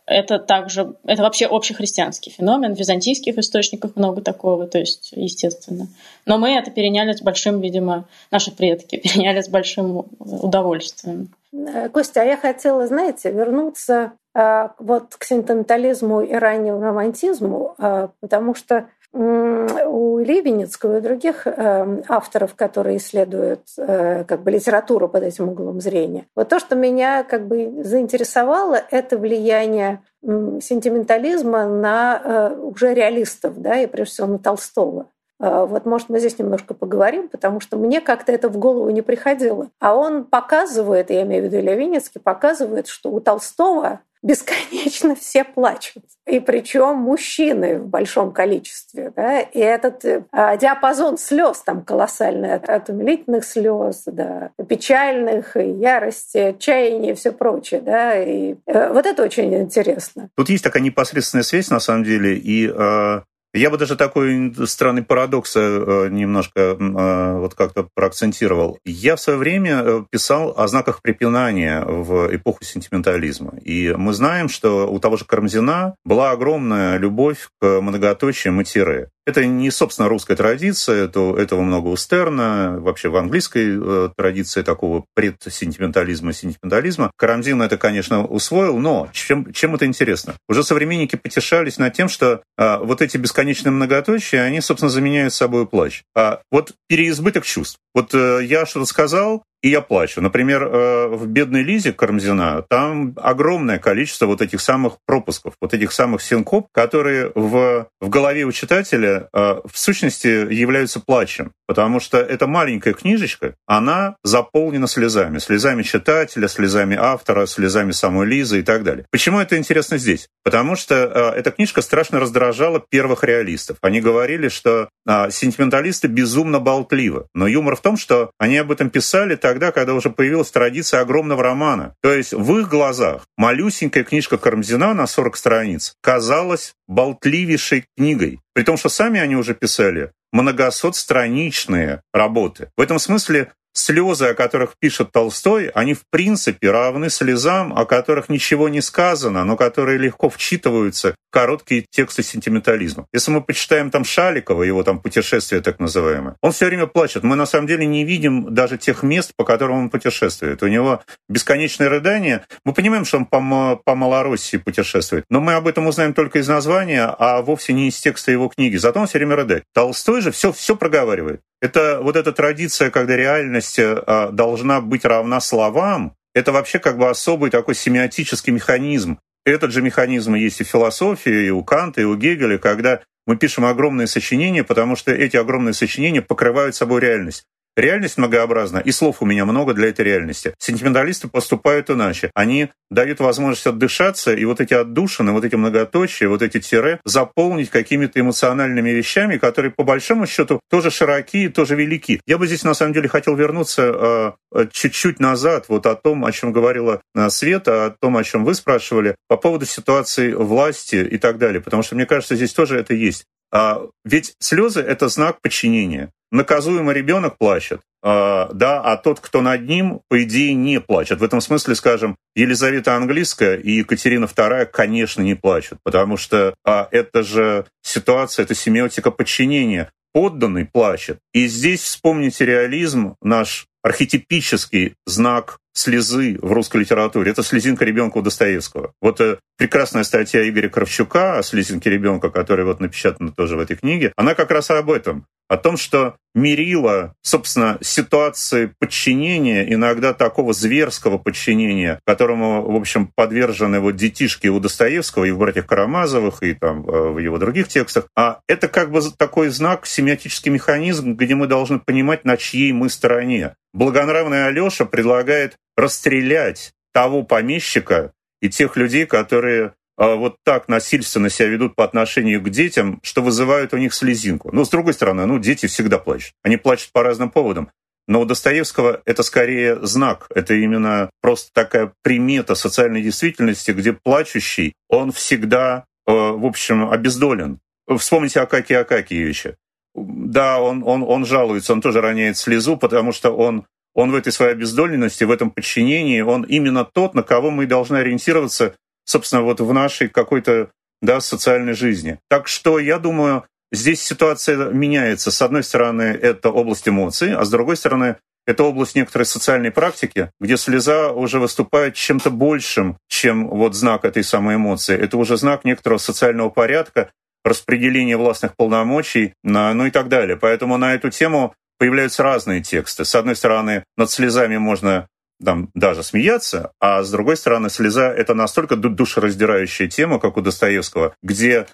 это 0.08 0.39
также, 0.39 0.96
это 1.06 1.22
вообще 1.22 1.46
общехристианский 1.46 2.32
феномен. 2.32 2.74
В 2.74 2.80
византийских 2.80 3.38
источниках 3.38 3.96
много 3.96 4.22
такого, 4.22 4.65
то 4.65 4.80
есть, 4.80 5.12
естественно. 5.12 5.88
Но 6.26 6.38
мы 6.38 6.52
это 6.52 6.72
переняли 6.72 7.12
с 7.12 7.22
большим, 7.22 7.60
видимо, 7.60 8.06
наши 8.32 8.52
предки 8.52 8.96
переняли 9.04 9.41
с 9.41 9.50
большим 9.50 10.06
удовольствием. 10.20 11.30
Э, 11.54 11.89
Костя, 11.89 12.22
а 12.22 12.26
я 12.26 12.38
хотела, 12.38 12.88
знаете, 12.88 13.32
вернуться 13.32 14.13
э, 14.34 14.70
вот 14.80 15.15
к 15.15 15.24
сентиментализму 15.26 16.22
и 16.22 16.34
раннему 16.34 16.82
романтизму, 16.82 17.76
э, 17.78 18.08
потому 18.22 18.56
что 18.56 18.88
у 19.13 20.20
Ливенецкого 20.20 20.98
и 20.98 21.02
других 21.02 21.48
э, 21.48 22.02
авторов, 22.08 22.56
которые 22.56 22.98
исследуют 22.98 23.62
э, 23.78 24.24
как 24.26 24.43
бы 24.43 24.52
литературу 24.52 25.08
под 25.08 25.24
этим 25.24 25.50
углом 25.50 25.82
зрения. 25.82 26.26
Вот 26.36 26.50
то, 26.50 26.60
что 26.60 26.76
меня 26.76 27.24
как 27.24 27.48
бы 27.48 27.84
заинтересовало, 27.84 28.82
это 28.91 29.17
влияние 29.17 30.02
сентиментализма 30.24 31.67
на 31.67 32.22
э, 32.24 32.56
уже 32.58 32.93
реалистов, 32.93 33.60
да, 33.62 33.80
и 33.80 33.88
прежде 33.88 34.13
всего 34.13 34.28
на 34.28 34.39
Толстого. 34.39 35.08
Вот, 35.39 35.86
может, 35.86 36.10
мы 36.10 36.17
здесь 36.17 36.39
немножко 36.39 36.74
поговорим, 36.74 37.30
потому 37.30 37.60
что 37.60 37.78
мне 37.78 38.02
как-то 38.02 38.32
это 38.32 38.50
в 38.50 38.58
голову 38.58 38.89
не 38.89 39.04
приходило. 39.04 39.70
А 39.80 39.96
он 39.96 40.24
показывает, 40.24 41.12
я 41.12 41.22
имею 41.22 41.43
в 41.43 41.46
виду 41.46 41.63
Левинецкий, 41.63 42.20
показывает, 42.20 42.88
что 42.88 43.12
у 43.12 43.20
Толстого 43.20 44.00
бесконечно 44.28 45.16
все 45.16 45.44
плачут. 45.44 46.04
И 46.26 46.40
причем 46.40 46.98
мужчины 46.98 47.80
в 47.80 47.88
большом 47.88 48.34
количестве. 48.34 49.13
Да? 49.16 49.40
И 49.40 49.60
этот 49.60 50.04
э, 50.04 50.24
диапазон 50.60 51.18
слез 51.18 51.60
там 51.60 51.84
колоссальный. 51.84 52.56
От, 52.56 52.90
умилительных 52.90 53.46
слез 53.46 54.04
до 54.06 54.52
печальных, 54.68 55.56
и 55.56 55.70
ярости, 55.72 56.38
отчаяния 56.38 57.12
и 57.12 57.16
все 57.16 57.32
прочее. 57.32 57.80
Да? 57.80 58.22
И 58.22 58.56
э, 58.66 58.92
вот 58.92 59.06
это 59.06 59.24
очень 59.24 59.56
интересно. 59.56 60.30
Тут 60.36 60.50
есть 60.50 60.63
такая 60.63 60.84
непосредственная 60.84 61.44
связь, 61.44 61.70
на 61.70 61.80
самом 61.80 62.04
деле, 62.04 62.38
и 62.38 62.70
э, 62.70 63.22
я 63.54 63.70
бы 63.70 63.78
даже 63.78 63.96
такой 63.96 64.54
странный 64.66 65.04
парадокс 65.04 65.56
э, 65.56 66.10
немножко 66.12 66.60
э, 66.60 67.38
вот 67.38 67.56
как-то 67.56 67.88
проакцентировал. 67.94 68.80
Я 68.86 69.16
в 69.16 69.22
свое 69.22 69.40
время 69.40 69.82
э, 69.84 70.04
писал 70.10 70.54
о 70.58 70.68
знаках 70.68 71.02
препинания 71.02 71.84
в 71.86 72.36
эпоху 72.36 72.64
сентиментализма. 72.64 73.54
И 73.64 73.94
мы 73.98 74.14
знаем, 74.14 74.50
что 74.50 74.92
у 74.92 75.00
того 75.00 75.18
же 75.18 75.26
Карамзина 75.26 75.96
была 76.06 76.32
огромная 76.32 76.98
любовь 76.98 77.50
к 77.60 77.82
многоточиям 77.82 78.62
и 78.62 78.64
тире. 78.64 79.10
Это 79.28 79.46
не, 79.46 79.72
собственно, 79.72 80.08
русская 80.08 80.38
традиция, 80.38 81.04
это, 81.04 81.36
этого 81.38 81.60
много 81.60 81.90
у 81.90 81.98
Стерна, 81.98 82.78
вообще 82.80 83.10
в 83.10 83.18
английской 83.18 83.78
э, 83.78 84.10
традиции 84.16 84.62
такого 84.62 85.04
предсентиментализма, 85.16 86.32
сентиментализма. 86.32 87.12
Карамзин 87.18 87.62
это, 87.62 87.78
конечно, 87.78 88.26
усвоил, 88.26 88.78
но 88.78 89.10
чем, 89.12 89.52
чем 89.52 89.76
это 89.76 89.86
интересно? 89.86 90.36
Уже 90.48 90.63
современники 90.63 91.18
потешались 91.18 91.78
над 91.78 91.94
тем, 91.94 92.08
что 92.08 92.42
э, 92.58 92.78
вот 92.78 93.02
эти 93.02 93.18
бесконечные 93.18 93.74
многоточия, 93.74 94.44
они, 94.44 94.62
собственно, 94.62 94.90
заменяют 94.90 95.34
собой 95.34 95.68
плач. 95.68 96.04
А 96.16 96.40
вот 96.50 96.72
переизбыток 96.88 97.44
чувств. 97.44 97.80
Вот 97.94 98.13
э, 98.13 98.46
я 98.46 98.66
что-то 98.66 98.86
сказал, 98.86 99.44
и 99.62 99.70
я 99.70 99.82
плачу. 99.82 100.22
Например, 100.22 100.63
э, 100.63 101.08
в 101.08 101.28
«Бедной 101.28 101.63
Лизе» 101.63 101.91
Карамзина 101.91 102.63
там 102.70 103.15
огромное 103.17 103.80
количество 103.80 104.28
вот 104.28 104.41
этих 104.41 104.62
самых 104.62 104.98
пропусков, 105.06 105.56
вот 105.60 105.74
этих 105.74 105.91
самых 105.91 106.22
синкоп, 106.22 106.67
которые 106.72 107.32
в, 107.34 107.88
в 108.00 108.10
голове 108.10 108.43
у 108.46 108.52
читателя 108.52 109.30
э, 109.34 109.62
в 109.65 109.78
сущности 109.78 110.28
являются 110.28 111.00
плачем. 111.00 111.52
Потому 111.65 112.00
что 112.00 112.17
эта 112.17 112.48
маленькая 112.48 112.93
книжечка, 112.93 113.56
она 113.65 114.15
заполнена 114.24 114.88
слезами. 114.88 115.39
Слезами 115.39 115.84
читателя, 115.84 116.48
слезами 116.48 116.96
автора, 116.96 117.46
слезами 117.46 117.91
самой 117.91 118.28
Лизы 118.28 118.60
и 118.60 118.63
так 118.63 118.84
далее. 118.84 119.06
Почему 119.12 119.39
это 119.39 119.58
интересно 119.58 119.98
здесь? 119.98 120.28
Потому 120.43 120.76
что 120.76 120.96
э, 120.96 121.39
эта 121.39 121.52
книжка 121.52 121.82
страшно 121.82 122.20
раздражала 122.20 122.84
первых 122.89 123.24
реалистов. 123.24 123.78
Они 123.82 124.02
говорили, 124.02 124.50
что 124.50 124.89
сентименталисты 125.30 126.08
безумно 126.08 126.60
болтливы. 126.60 127.28
Но 127.34 127.48
юмор 127.48 127.78
в 127.78 127.82
том, 127.82 127.96
что 127.96 128.32
они 128.38 128.58
об 128.58 128.72
этом 128.72 128.89
писали 128.89 129.36
тогда, 129.48 129.72
когда 129.72 129.94
уже 129.94 130.10
появилась 130.10 130.52
традиция 130.52 131.00
огромного 131.00 131.42
романа. 131.42 131.96
То 132.02 132.12
есть 132.12 132.34
в 132.34 132.58
их 132.60 132.68
глазах 132.68 133.26
малюсенькая 133.38 134.04
книжка 134.04 134.38
Карамзина 134.38 134.94
на 134.94 135.08
40 135.08 135.38
страниц 135.38 135.96
казалась 136.02 136.74
болтливейшей 136.86 137.86
книгой. 137.96 138.42
При 138.54 138.64
том, 138.64 138.76
что 138.76 138.90
сами 138.90 139.22
они 139.22 139.38
уже 139.38 139.56
писали 139.56 140.12
многосотстраничные 140.34 142.02
работы. 142.14 142.72
В 142.76 142.82
этом 142.82 143.00
смысле 143.00 143.54
слезы, 143.78 144.26
о 144.26 144.34
которых 144.34 144.74
пишет 144.80 145.12
Толстой, 145.12 145.68
они 145.68 145.94
в 145.94 146.02
принципе 146.10 146.72
равны 146.72 147.10
слезам, 147.10 147.78
о 147.78 147.86
которых 147.86 148.30
ничего 148.30 148.70
не 148.70 148.82
сказано, 148.82 149.46
но 149.46 149.56
которые 149.56 149.98
легко 149.98 150.30
вчитываются 150.30 151.12
в 151.12 151.32
короткие 151.32 151.86
тексты 151.90 152.24
сентиментализма. 152.24 153.06
Если 153.13 153.32
мы 153.32 153.42
почитаем 153.42 153.92
там 153.92 154.04
Шаликова, 154.04 154.63
его 154.63 154.84
там 154.84 155.00
путешествие 155.00 155.62
так 155.62 155.80
называемое, 155.80 156.36
он 156.42 156.52
все 156.52 156.66
время 156.66 156.88
плачет. 156.88 157.24
Мы 157.24 157.36
на 157.36 157.46
самом 157.46 157.68
деле 157.68 157.86
не 157.86 158.04
видим 158.04 158.54
даже 158.54 158.78
тех 158.78 159.04
мест, 159.04 159.32
по 159.38 159.46
которым 159.46 159.78
он 159.78 159.90
путешествует. 159.90 160.63
У 160.63 160.68
него 160.68 161.02
бесконечное 161.30 161.90
рыдание. 161.90 162.44
Мы 162.66 162.74
понимаем, 162.74 163.06
что 163.06 163.18
он 163.18 163.26
по, 163.26 163.80
по 163.84 163.96
Малороссии 163.96 164.58
путешествует, 164.58 165.26
но 165.30 165.40
мы 165.40 165.54
об 165.54 165.68
этом 165.68 165.86
узнаем 165.86 166.13
только 166.13 166.40
из 166.40 166.48
названия, 166.48 167.06
а 167.06 167.42
вовсе 167.42 167.74
не 167.74 167.90
из 167.90 168.00
текста 168.00 168.32
его 168.32 168.48
книги. 168.48 168.78
Зато 168.78 169.00
он 169.00 169.08
все 169.08 169.20
время 169.20 169.36
рыдает. 169.36 169.63
Толстой 169.74 170.22
же 170.22 170.32
все, 170.32 170.52
все 170.52 170.76
проговаривает. 170.76 171.42
Это 171.62 172.00
вот 172.02 172.15
эта 172.15 172.32
традиция, 172.32 172.91
когда 172.91 173.15
реальность 173.15 173.80
э, 173.80 174.30
должна 174.32 174.80
быть 174.82 175.06
равна 175.06 175.39
словам, 175.39 176.15
это 176.36 176.52
вообще 176.52 176.77
как 176.77 176.98
бы 176.98 177.10
особый 177.10 177.50
такой 177.50 177.73
семиотический 177.73 178.54
механизм. 178.54 179.19
Этот 179.44 179.71
же 179.71 179.82
механизм 179.82 180.36
есть 180.36 180.62
и 180.62 180.63
в 180.63 180.67
философии, 180.67 181.48
и 181.48 181.50
у 181.50 181.63
Канта, 181.63 182.02
и 182.02 182.04
у 182.04 182.15
Гегеля, 182.15 182.58
когда 182.58 183.02
мы 183.25 183.38
пишем 183.38 183.65
огромные 183.65 184.08
сочинения, 184.08 184.63
потому 184.63 184.96
что 184.96 185.12
эти 185.12 185.36
огромные 185.36 185.73
сочинения 185.73 186.21
покрывают 186.21 186.75
собой 186.75 187.02
реальность. 187.02 187.44
Реальность 187.78 188.17
многообразна, 188.17 188.80
и 188.80 188.92
слов 188.92 189.17
у 189.19 189.25
меня 189.25 189.46
много 189.46 189.75
для 189.75 189.90
этой 189.90 190.04
реальности. 190.04 190.56
Сентименталисты 190.58 191.28
поступают 191.28 191.92
иначе. 191.92 192.32
Они 192.34 192.69
дают 192.90 193.19
возможность 193.19 193.67
отдышаться, 193.67 194.34
и 194.34 194.46
вот 194.46 194.60
эти 194.60 194.73
отдушины, 194.73 195.32
вот 195.32 195.46
эти 195.46 195.54
многоточия, 195.54 196.28
вот 196.28 196.42
эти 196.42 196.60
тире 196.60 197.00
заполнить 197.06 197.69
какими-то 197.69 198.19
эмоциональными 198.19 198.90
вещами, 198.90 199.38
которые 199.38 199.71
по 199.71 199.84
большому 199.84 200.25
счету 200.25 200.60
тоже 200.71 200.90
широки, 200.90 201.50
тоже 201.50 201.75
велики. 201.75 202.19
Я 202.25 202.40
бы 202.40 202.48
здесь 202.48 202.63
на 202.63 202.73
самом 202.73 202.94
деле 202.94 203.10
хотел 203.10 203.36
вернуться 203.36 204.36
э, 204.52 204.65
чуть-чуть 204.71 205.19
назад, 205.19 205.65
вот 205.67 205.86
о 205.86 205.94
том, 205.94 206.25
о 206.25 206.32
чем 206.32 206.52
говорила 206.52 207.02
э, 207.13 207.30
Света, 207.30 207.86
о 207.86 207.90
том, 207.92 208.17
о 208.17 208.23
чем 208.23 208.44
вы 208.44 208.56
спрашивали, 208.56 209.15
по 209.28 209.38
поводу 209.38 209.67
ситуации 209.67 210.34
власти 210.34 210.96
и 210.96 211.19
так 211.19 211.38
далее, 211.38 211.62
потому 211.62 211.84
что 211.84 211.94
мне 211.94 212.08
кажется, 212.08 212.36
здесь 212.36 212.54
тоже 212.54 212.80
это 212.80 212.96
есть. 212.96 213.25
А, 213.52 213.81
ведь 214.06 214.35
слезы— 214.39 214.81
это 214.81 215.08
знак 215.08 215.41
подчинения 215.41 216.12
наказуемый 216.31 216.93
ребенок 216.93 217.37
плачет, 217.37 217.81
а, 218.04 218.50
да, 218.54 218.81
а 218.81 218.98
тот, 218.98 219.19
кто 219.19 219.41
над 219.41 219.67
ним, 219.67 220.02
по 220.10 220.23
идее, 220.23 220.54
не 220.54 220.79
плачет. 220.79 221.19
В 221.19 221.23
этом 221.23 221.41
смысле, 221.41 221.75
скажем, 221.75 222.17
Елизавета 222.35 222.95
Английская 222.95 223.56
и 223.58 223.71
Екатерина 223.71 224.25
II, 224.25 224.65
конечно, 224.65 225.21
не 225.21 225.35
плачут, 225.35 225.79
потому 225.83 226.17
что 226.17 226.54
а, 226.65 226.87
это 226.91 227.23
же 227.23 227.65
ситуация, 227.81 228.43
это 228.43 228.56
семиотика 228.56 229.12
подчинения. 229.12 229.91
Подданный 230.13 230.65
плачет. 230.65 231.19
И 231.33 231.48
здесь 231.48 231.81
вспомните 231.81 232.45
реализм, 232.45 233.15
наш 233.21 233.67
архетипический 233.83 234.95
знак 235.06 235.60
слезы 235.78 236.40
в 236.42 236.52
русской 236.52 236.78
литературе. 236.78 237.32
Это 237.32 237.44
слезинка 237.44 237.86
ребенка 237.86 238.17
у 238.17 238.21
Достоевского. 238.21 238.94
Вот 239.02 239.21
э, 239.21 239.38
прекрасная 239.58 240.04
статья 240.04 240.48
Игоря 240.48 240.69
Кравчука 240.69 241.38
о 241.38 241.44
слезинке 241.44 241.90
ребенка, 241.90 242.30
которая 242.30 242.65
вот 242.65 242.80
напечатана 242.80 243.32
тоже 243.32 243.56
в 243.56 243.60
этой 243.60 243.75
книге, 243.75 244.12
она 244.15 244.34
как 244.34 244.50
раз 244.52 244.71
об 244.71 244.90
этом 244.90 245.25
о 245.48 245.58
том, 245.58 245.78
что 245.78 246.17
мерила, 246.38 247.15
собственно, 247.23 247.79
ситуации 247.81 248.71
подчинения, 248.79 249.73
иногда 249.73 250.13
такого 250.13 250.54
зверского 250.54 251.17
подчинения, 251.17 252.00
которому, 252.06 252.62
в 252.62 252.75
общем, 252.75 253.12
подвержены 253.15 253.79
вот 253.79 253.96
детишки 253.96 254.48
у 254.48 254.60
Достоевского 254.60 255.25
и 255.25 255.31
в 255.31 255.40
«Братьях 255.40 255.65
Карамазовых», 255.65 256.44
и 256.44 256.54
там 256.54 256.88
э, 256.88 257.10
в 257.10 257.17
его 257.17 257.40
других 257.40 257.67
текстах. 257.67 258.08
А 258.15 258.40
это 258.48 258.67
как 258.67 258.92
бы 258.92 259.02
такой 259.17 259.50
знак, 259.50 259.88
семиотический 259.88 260.52
механизм, 260.52 261.15
где 261.15 261.33
мы 261.33 261.48
должны 261.48 261.79
понимать, 261.79 262.23
на 262.23 262.38
чьей 262.38 262.71
мы 262.71 262.90
стороне. 262.90 263.56
Благонравный 263.73 264.46
Алеша 264.46 264.85
предлагает 264.85 265.58
расстрелять 265.75 266.71
того 266.94 267.23
помещика 267.23 268.12
и 268.42 268.50
тех 268.50 268.77
людей, 268.77 269.08
которые 269.08 269.73
вот 269.98 270.37
так 270.43 270.67
насильственно 270.67 271.29
себя 271.29 271.50
ведут 271.50 271.75
по 271.75 271.83
отношению 271.83 272.41
к 272.41 272.50
детям, 272.50 273.00
что 273.02 273.21
вызывают 273.21 273.73
у 273.73 273.77
них 273.77 273.93
слезинку. 273.93 274.50
Но, 274.54 274.63
с 274.63 274.69
другой 274.69 274.93
стороны, 274.93 275.25
ну, 275.25 275.39
дети 275.39 275.65
всегда 275.65 275.98
плачут. 275.98 276.33
Они 276.43 276.58
плачут 276.58 276.91
по 276.91 277.04
разным 277.04 277.29
поводам. 277.29 277.71
Но 278.08 278.21
у 278.21 278.25
Достоевского 278.25 279.02
это 279.06 279.21
скорее 279.21 279.85
знак, 279.85 280.27
это 280.33 280.54
именно 280.54 281.10
просто 281.21 281.50
такая 281.54 281.91
примета 282.04 282.56
социальной 282.56 283.02
действительности, 283.02 283.71
где 283.71 283.91
плачущий, 283.91 284.73
он 284.87 285.12
всегда, 285.12 285.85
э, 286.08 286.12
в 286.12 286.45
общем, 286.45 286.89
обездолен. 286.89 287.60
Вспомните 287.98 288.39
Акакия 288.39 288.81
Акакиевича. 288.81 289.58
Да, 289.93 290.62
он, 290.62 290.83
он, 290.85 291.04
он 291.04 291.25
жалуется, 291.25 291.73
он 291.73 291.81
тоже 291.81 292.00
роняет 292.00 292.37
слезу, 292.37 292.77
потому 292.77 293.12
что 293.12 293.31
он, 293.31 293.65
он 293.93 294.12
в 294.12 294.15
этой 294.15 294.31
своей 294.31 294.54
обездоленности, 294.54 295.25
в 295.25 295.31
этом 295.31 295.52
подчинении, 295.52 296.21
он 296.21 296.43
именно 296.43 296.85
тот, 296.85 297.13
на 297.13 297.23
кого 297.23 297.52
мы 297.52 297.65
должны 297.65 297.98
ориентироваться 297.98 298.75
собственно, 299.08 299.42
вот 299.42 299.60
в 299.60 299.74
нашей 299.74 300.10
какой-то 300.10 300.70
да, 301.02 301.20
социальной 301.22 301.74
жизни. 301.74 302.20
Так 302.30 302.48
что 302.48 302.78
я 302.78 303.00
думаю, 303.00 303.46
здесь 303.72 304.02
ситуация 304.04 304.70
меняется. 304.70 305.32
С 305.32 305.42
одной 305.42 305.64
стороны, 305.64 306.04
это 306.04 306.50
область 306.50 306.88
эмоций, 306.88 307.34
а 307.34 307.44
с 307.44 307.50
другой 307.50 307.78
стороны, 307.78 308.18
это 308.46 308.64
область 308.64 308.96
некоторой 308.96 309.26
социальной 309.26 309.72
практики, 309.72 310.32
где 310.40 310.58
слеза 310.58 311.12
уже 311.12 311.40
выступает 311.40 311.96
чем-то 311.96 312.30
большим, 312.30 312.98
чем 313.10 313.48
вот 313.48 313.76
знак 313.76 314.06
этой 314.06 314.24
самой 314.24 314.56
эмоции. 314.56 314.98
Это 314.98 315.18
уже 315.18 315.38
знак 315.38 315.66
некоторого 315.66 315.98
социального 315.98 316.50
порядка, 316.50 317.12
распределения 317.44 318.18
властных 318.18 318.56
полномочий, 318.56 319.34
ну 319.44 319.86
и 319.86 319.92
так 319.92 320.08
далее. 320.08 320.38
Поэтому 320.38 320.78
на 320.78 320.94
эту 320.94 321.10
тему 321.10 321.54
появляются 321.78 322.24
разные 322.24 322.64
тексты. 322.64 323.06
С 323.06 323.16
одной 323.16 323.36
стороны, 323.36 323.84
над 323.98 324.10
слезами 324.10 324.58
можно 324.58 325.08
там 325.44 325.69
даже 325.73 326.04
смеяться, 326.04 326.71
а 326.79 327.04
с 327.04 327.12
другой 327.12 327.38
стороны, 327.38 327.69
слеза— 327.69 328.13
это 328.15 328.33
настолько 328.33 328.75
душераздирающая 328.75 329.88
тема, 329.88 330.19
как 330.19 330.38
у 330.38 330.42
Достоевского, 330.42 331.15
где 331.21 331.67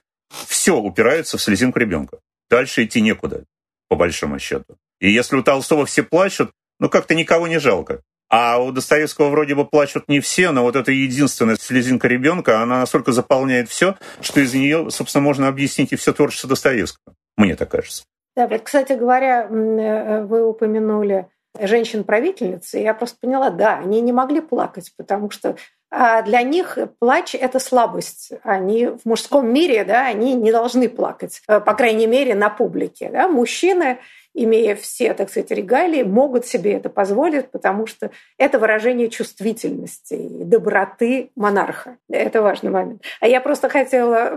все 0.47 0.75
упирается 0.75 1.37
в 1.37 1.41
слезинку 1.41 1.79
ребенка. 1.79 2.19
Дальше 2.49 2.83
идти 2.83 3.01
некуда, 3.01 3.45
по 3.89 3.95
большому 3.95 4.39
счету. 4.39 4.77
И 4.99 5.09
если 5.09 5.35
у 5.35 5.43
Толстого 5.43 5.85
все 5.85 6.03
плачут, 6.03 6.51
ну 6.79 6.89
как-то 6.89 7.15
никого 7.15 7.47
не 7.47 7.59
жалко. 7.59 8.01
А 8.29 8.57
у 8.57 8.71
Достоевского 8.71 9.29
вроде 9.29 9.53
бы 9.53 9.65
плачут 9.65 10.05
не 10.07 10.19
все, 10.19 10.51
но 10.51 10.63
вот 10.63 10.75
эта 10.75 10.91
единственная 10.91 11.55
слезинка 11.55 12.07
ребенка, 12.07 12.61
она 12.61 12.79
настолько 12.79 13.11
заполняет 13.11 13.69
все, 13.69 13.95
что 14.21 14.39
из 14.39 14.53
нее, 14.53 14.89
собственно, 14.89 15.23
можно 15.23 15.47
объяснить 15.47 15.93
и 15.93 15.95
все 15.95 16.13
творчество 16.13 16.49
Достоевского. 16.49 17.15
Мне 17.37 17.55
так 17.55 17.69
кажется. 17.69 18.05
Да, 18.35 18.47
вот, 18.47 18.61
кстати 18.63 18.93
говоря, 18.93 19.43
э, 19.43 20.23
вы 20.23 20.43
упомянули 20.43 21.27
женщин-правительниц, 21.59 22.73
и 22.73 22.81
я 22.81 22.93
просто 22.93 23.17
поняла, 23.21 23.49
да, 23.49 23.77
они 23.77 24.01
не 24.01 24.11
могли 24.11 24.41
плакать, 24.41 24.91
потому 24.97 25.29
что 25.29 25.55
а 25.95 26.23
для 26.23 26.41
них 26.41 26.79
плач– 26.97 27.35
это 27.39 27.59
слабость. 27.59 28.31
Они 28.41 28.87
в 28.87 29.01
мужском 29.05 29.47
мире, 29.53 29.83
да, 29.83 30.07
они 30.07 30.33
не 30.33 30.51
должны 30.51 30.89
плакать, 30.89 31.43
э, 31.47 31.59
по 31.59 31.75
крайней 31.75 32.07
мере, 32.07 32.33
на 32.33 32.49
публике. 32.49 33.11
Да. 33.11 33.27
Мужчины, 33.27 33.99
имея 34.33 34.75
все, 34.75 35.13
так 35.13 35.29
сказать, 35.29 35.51
регалии, 35.51 36.01
могут 36.01 36.47
себе 36.47 36.73
это 36.73 36.89
позволить, 36.89 37.51
потому 37.51 37.85
что 37.85 38.09
это 38.39 38.57
выражение 38.57 39.07
чувствительности 39.07 40.15
и 40.15 40.43
доброты 40.43 41.29
монарха. 41.35 41.97
Это 42.09 42.41
важный 42.41 42.71
момент. 42.71 43.03
А 43.19 43.27
я 43.27 43.39
просто 43.39 43.69
хотела 43.69 44.35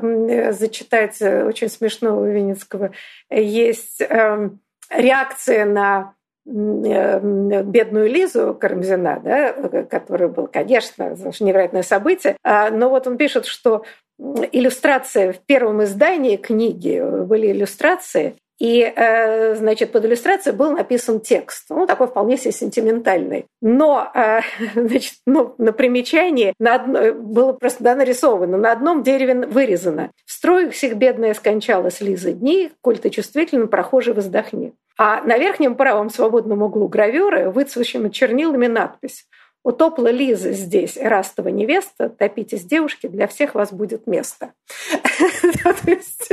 зачитать 0.53 1.23
э, 1.23 1.43
очень 1.43 1.71
смешного 1.71 2.31
Винницкого. 2.31 2.91
Есть 3.31 4.03
эм, 4.03 4.61
реакция 4.91 5.65
на 5.65 6.16
бедную 6.47 8.09
Лизу 8.09 8.55
Карамзина, 8.55 9.21
да, 9.23 9.53
который 9.85 10.29
был, 10.29 10.47
конечно, 10.47 11.17
невероятное 11.41 11.83
событие. 11.83 12.37
А, 12.45 12.71
но 12.71 12.89
вот 12.89 13.07
он 13.07 13.17
пишет, 13.17 13.47
что 13.47 13.83
иллюстрация 14.19 15.33
в 15.33 15.39
первом 15.41 15.83
издании 15.83 16.37
книги 16.37 17.03
были 17.25 17.51
иллюстрации, 17.51 18.37
и, 18.59 18.81
э, 18.81 19.55
значит, 19.57 19.93
под 19.93 20.07
иллюстрацией 20.07 20.57
был 20.57 20.73
написан 20.73 21.21
текст, 21.21 21.67
ну, 21.69 21.87
такой 21.87 22.07
вполне 22.07 22.39
себе 22.39 22.53
сентиментальный. 22.53 23.47
Но, 23.61 24.11
э, 24.15 24.41
значит, 24.75 25.15
ну, 25.27 25.55
на 25.59 25.73
примечании 25.73 26.55
на 26.59 26.77
одно, 26.77 27.13
было 27.13 27.53
просто 27.53 27.85
да, 27.85 27.95
нарисовано, 27.95 28.57
на 28.57 28.73
одном 28.73 29.03
дереве 29.03 29.47
вырезано. 29.47 30.11
В 30.25 30.33
строю 30.33 30.71
всех 30.71 30.97
бедная 30.97 31.35
скончалась 31.35 32.01
Лиза 32.01 32.33
дни, 32.33 32.71
коль 32.81 32.99
ты 32.99 33.11
чувствительно 33.11 33.67
прохожий 33.67 34.15
воздохни. 34.15 34.73
А 34.99 35.21
на 35.23 35.37
верхнем 35.39 35.75
правом 35.75 36.11
свободном 36.11 36.63
углу 36.63 36.89
гравюры 36.89 37.51
выцвечена 37.51 38.11
чернилами 38.11 38.67
надпись 38.67 39.27
Утопла 39.67 40.13
Лиза 40.13 40.53
здесь, 40.53 40.97
Эрастова 40.97 41.49
невеста, 41.49 42.09
топитесь, 42.09 42.63
девушки, 42.63 43.09
для 43.09 43.27
всех 43.27 43.57
вас 43.57 43.73
будет 43.73 44.07
место. 44.07 44.53
То 45.03 45.91
есть 45.91 46.31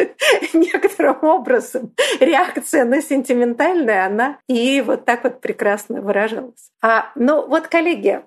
некоторым 0.53 1.24
образом 1.24 1.95
реакция 2.20 2.86
на 2.86 3.01
сентиментальное, 3.01 4.05
она 4.05 4.38
и 4.47 4.82
вот 4.82 5.05
так 5.05 5.24
вот 5.24 5.41
прекрасно 5.41 6.01
выражалась. 6.01 6.70
А, 6.80 7.11
ну 7.16 7.47
вот, 7.47 7.70
коллеги, 7.70 8.22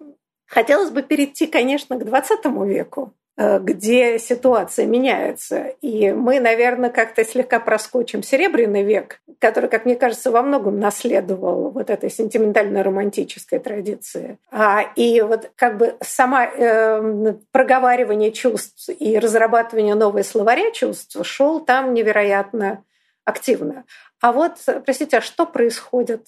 хотелось 0.49 0.91
бы 0.91 1.05
перейти, 1.05 1.47
конечно, 1.47 1.97
к 1.97 2.05
20 2.05 2.45
веку. 2.67 3.15
Э, 3.37 3.59
где 3.61 4.19
ситуация 4.19 4.87
меняется. 4.87 5.75
И 5.81 6.13
мы, 6.13 6.41
наверное, 6.41 6.91
как-то 6.91 7.25
слегка 7.25 7.61
проскочим 7.61 8.23
Серебряный 8.23 8.83
век, 8.83 9.21
который, 9.39 9.69
как 9.69 9.85
мне 9.85 9.97
кажется, 9.97 10.31
во 10.31 10.43
многом 10.43 10.81
наследовал 10.81 11.71
вот 11.71 11.91
этой 11.91 12.11
сентиментально-романтической 12.11 13.59
традиции. 13.59 14.39
А, 14.51 14.83
и 14.97 15.21
вот 15.21 15.51
как 15.57 15.77
бы 15.77 15.97
сама 16.01 16.47
э, 16.47 17.35
проговаривание 17.53 18.33
чувств 18.33 18.89
и 18.89 19.19
разрабатывание 19.19 19.95
нового 19.95 20.23
словаря 20.23 20.71
чувств 20.71 21.17
шел 21.27 21.61
там 21.61 21.95
невероятно 21.95 22.85
активно. 23.25 23.85
А 24.21 24.33
вот, 24.33 24.59
простите, 24.85 25.19
а 25.19 25.21
что 25.21 25.45
происходит 25.47 26.27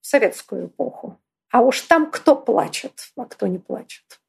в 0.00 0.06
советскую 0.06 0.66
эпоху? 0.66 1.18
А 1.50 1.60
уж 1.60 1.82
там 1.82 2.10
кто 2.10 2.34
плачет, 2.34 3.10
а 3.16 3.26
кто 3.26 3.46
не 3.46 3.58
плачет. 3.58 4.21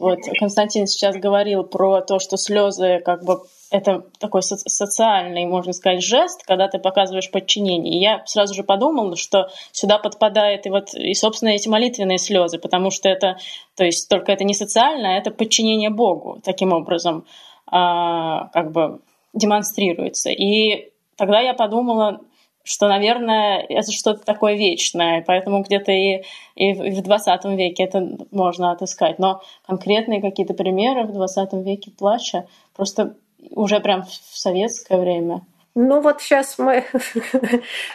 Вот 0.00 0.18
Константин 0.38 0.86
сейчас 0.86 1.14
говорил 1.16 1.62
про 1.62 2.00
то, 2.00 2.18
что 2.18 2.38
слезы 2.38 3.02
как 3.04 3.22
бы 3.22 3.42
это 3.70 4.06
такой 4.18 4.42
со- 4.42 4.56
социальный, 4.56 5.44
можно 5.44 5.74
сказать, 5.74 6.02
жест, 6.02 6.42
когда 6.46 6.68
ты 6.68 6.78
показываешь 6.78 7.30
подчинение. 7.30 7.94
И 7.94 8.00
я 8.00 8.22
сразу 8.24 8.54
же 8.54 8.64
подумала, 8.64 9.14
что 9.16 9.50
сюда 9.72 9.98
подпадает 9.98 10.64
и 10.64 10.70
вот 10.70 10.94
и 10.94 11.12
собственно 11.12 11.50
эти 11.50 11.68
молитвенные 11.68 12.16
слезы, 12.16 12.58
потому 12.58 12.90
что 12.90 13.10
это, 13.10 13.36
то 13.76 13.84
есть 13.84 14.08
только 14.08 14.32
это 14.32 14.42
не 14.42 14.54
социально, 14.54 15.10
а 15.10 15.18
это 15.18 15.30
подчинение 15.30 15.90
Богу 15.90 16.40
таким 16.42 16.72
образом 16.72 17.26
а, 17.66 18.48
как 18.54 18.72
бы 18.72 19.00
демонстрируется. 19.34 20.30
И 20.30 20.92
тогда 21.16 21.40
я 21.40 21.52
подумала, 21.52 22.20
что, 22.62 22.88
наверное, 22.88 23.64
это 23.68 23.90
что-то 23.92 24.24
такое 24.24 24.54
вечное, 24.54 25.24
поэтому 25.26 25.62
где-то 25.62 25.92
и, 25.92 26.22
и 26.56 26.72
в 26.72 27.02
20 27.02 27.44
веке 27.56 27.84
это 27.84 28.18
можно 28.30 28.72
отыскать. 28.72 29.18
Но 29.18 29.42
конкретные 29.66 30.20
какие-то 30.20 30.54
примеры 30.54 31.04
в 31.04 31.12
20 31.12 31.52
веке 31.64 31.90
плача 31.90 32.46
просто 32.76 33.16
уже 33.50 33.80
прям 33.80 34.02
в 34.02 34.38
советское 34.38 34.98
время– 34.98 35.42
ну 35.74 36.00
вот 36.00 36.20
сейчас 36.20 36.58
мы... 36.58 36.84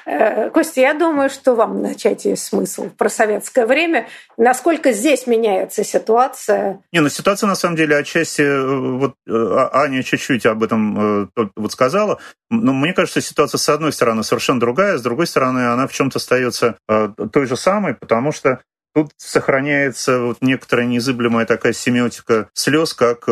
Э, 0.06 0.50
Костя, 0.52 0.82
я 0.82 0.94
думаю, 0.94 1.30
что 1.30 1.56
вам 1.56 1.82
начать 1.82 2.26
есть 2.26 2.46
смысл 2.46 2.90
про 2.90 3.10
советское 3.10 3.66
время. 3.66 4.08
Насколько 4.38 4.92
здесь 4.92 5.28
меняется 5.28 5.84
ситуация? 5.84 6.82
Не, 6.92 7.00
ну 7.02 7.10
ситуация 7.10 7.48
на 7.48 7.56
самом 7.56 7.76
деле 7.76 7.98
отчасти... 7.98 8.42
Э, 8.42 8.98
вот 8.98 9.16
э, 9.28 9.32
а, 9.32 9.84
Аня 9.84 10.04
чуть-чуть 10.04 10.46
об 10.46 10.64
этом 10.64 11.32
вот 11.56 11.72
сказала. 11.72 12.20
Но 12.50 12.74
мне 12.74 12.94
кажется, 12.94 13.22
ситуация 13.22 13.58
с 13.58 13.70
одной 13.70 13.92
стороны 13.92 14.24
совершенно 14.24 14.60
другая, 14.60 14.98
с 14.98 15.02
другой 15.02 15.28
стороны 15.28 15.68
она 15.68 15.88
в 15.88 15.94
чем-то 15.94 16.18
остается 16.18 16.78
той 16.88 17.46
же 17.46 17.58
самой, 17.58 17.96
потому 17.96 18.32
что 18.32 18.62
Тут 18.94 19.12
сохраняется 19.18 20.22
вот 20.22 20.38
некоторая 20.40 20.86
незыблемая 20.86 21.46
такая 21.46 21.74
семиотика 21.74 22.48
слез, 22.54 22.94
как 22.94 23.28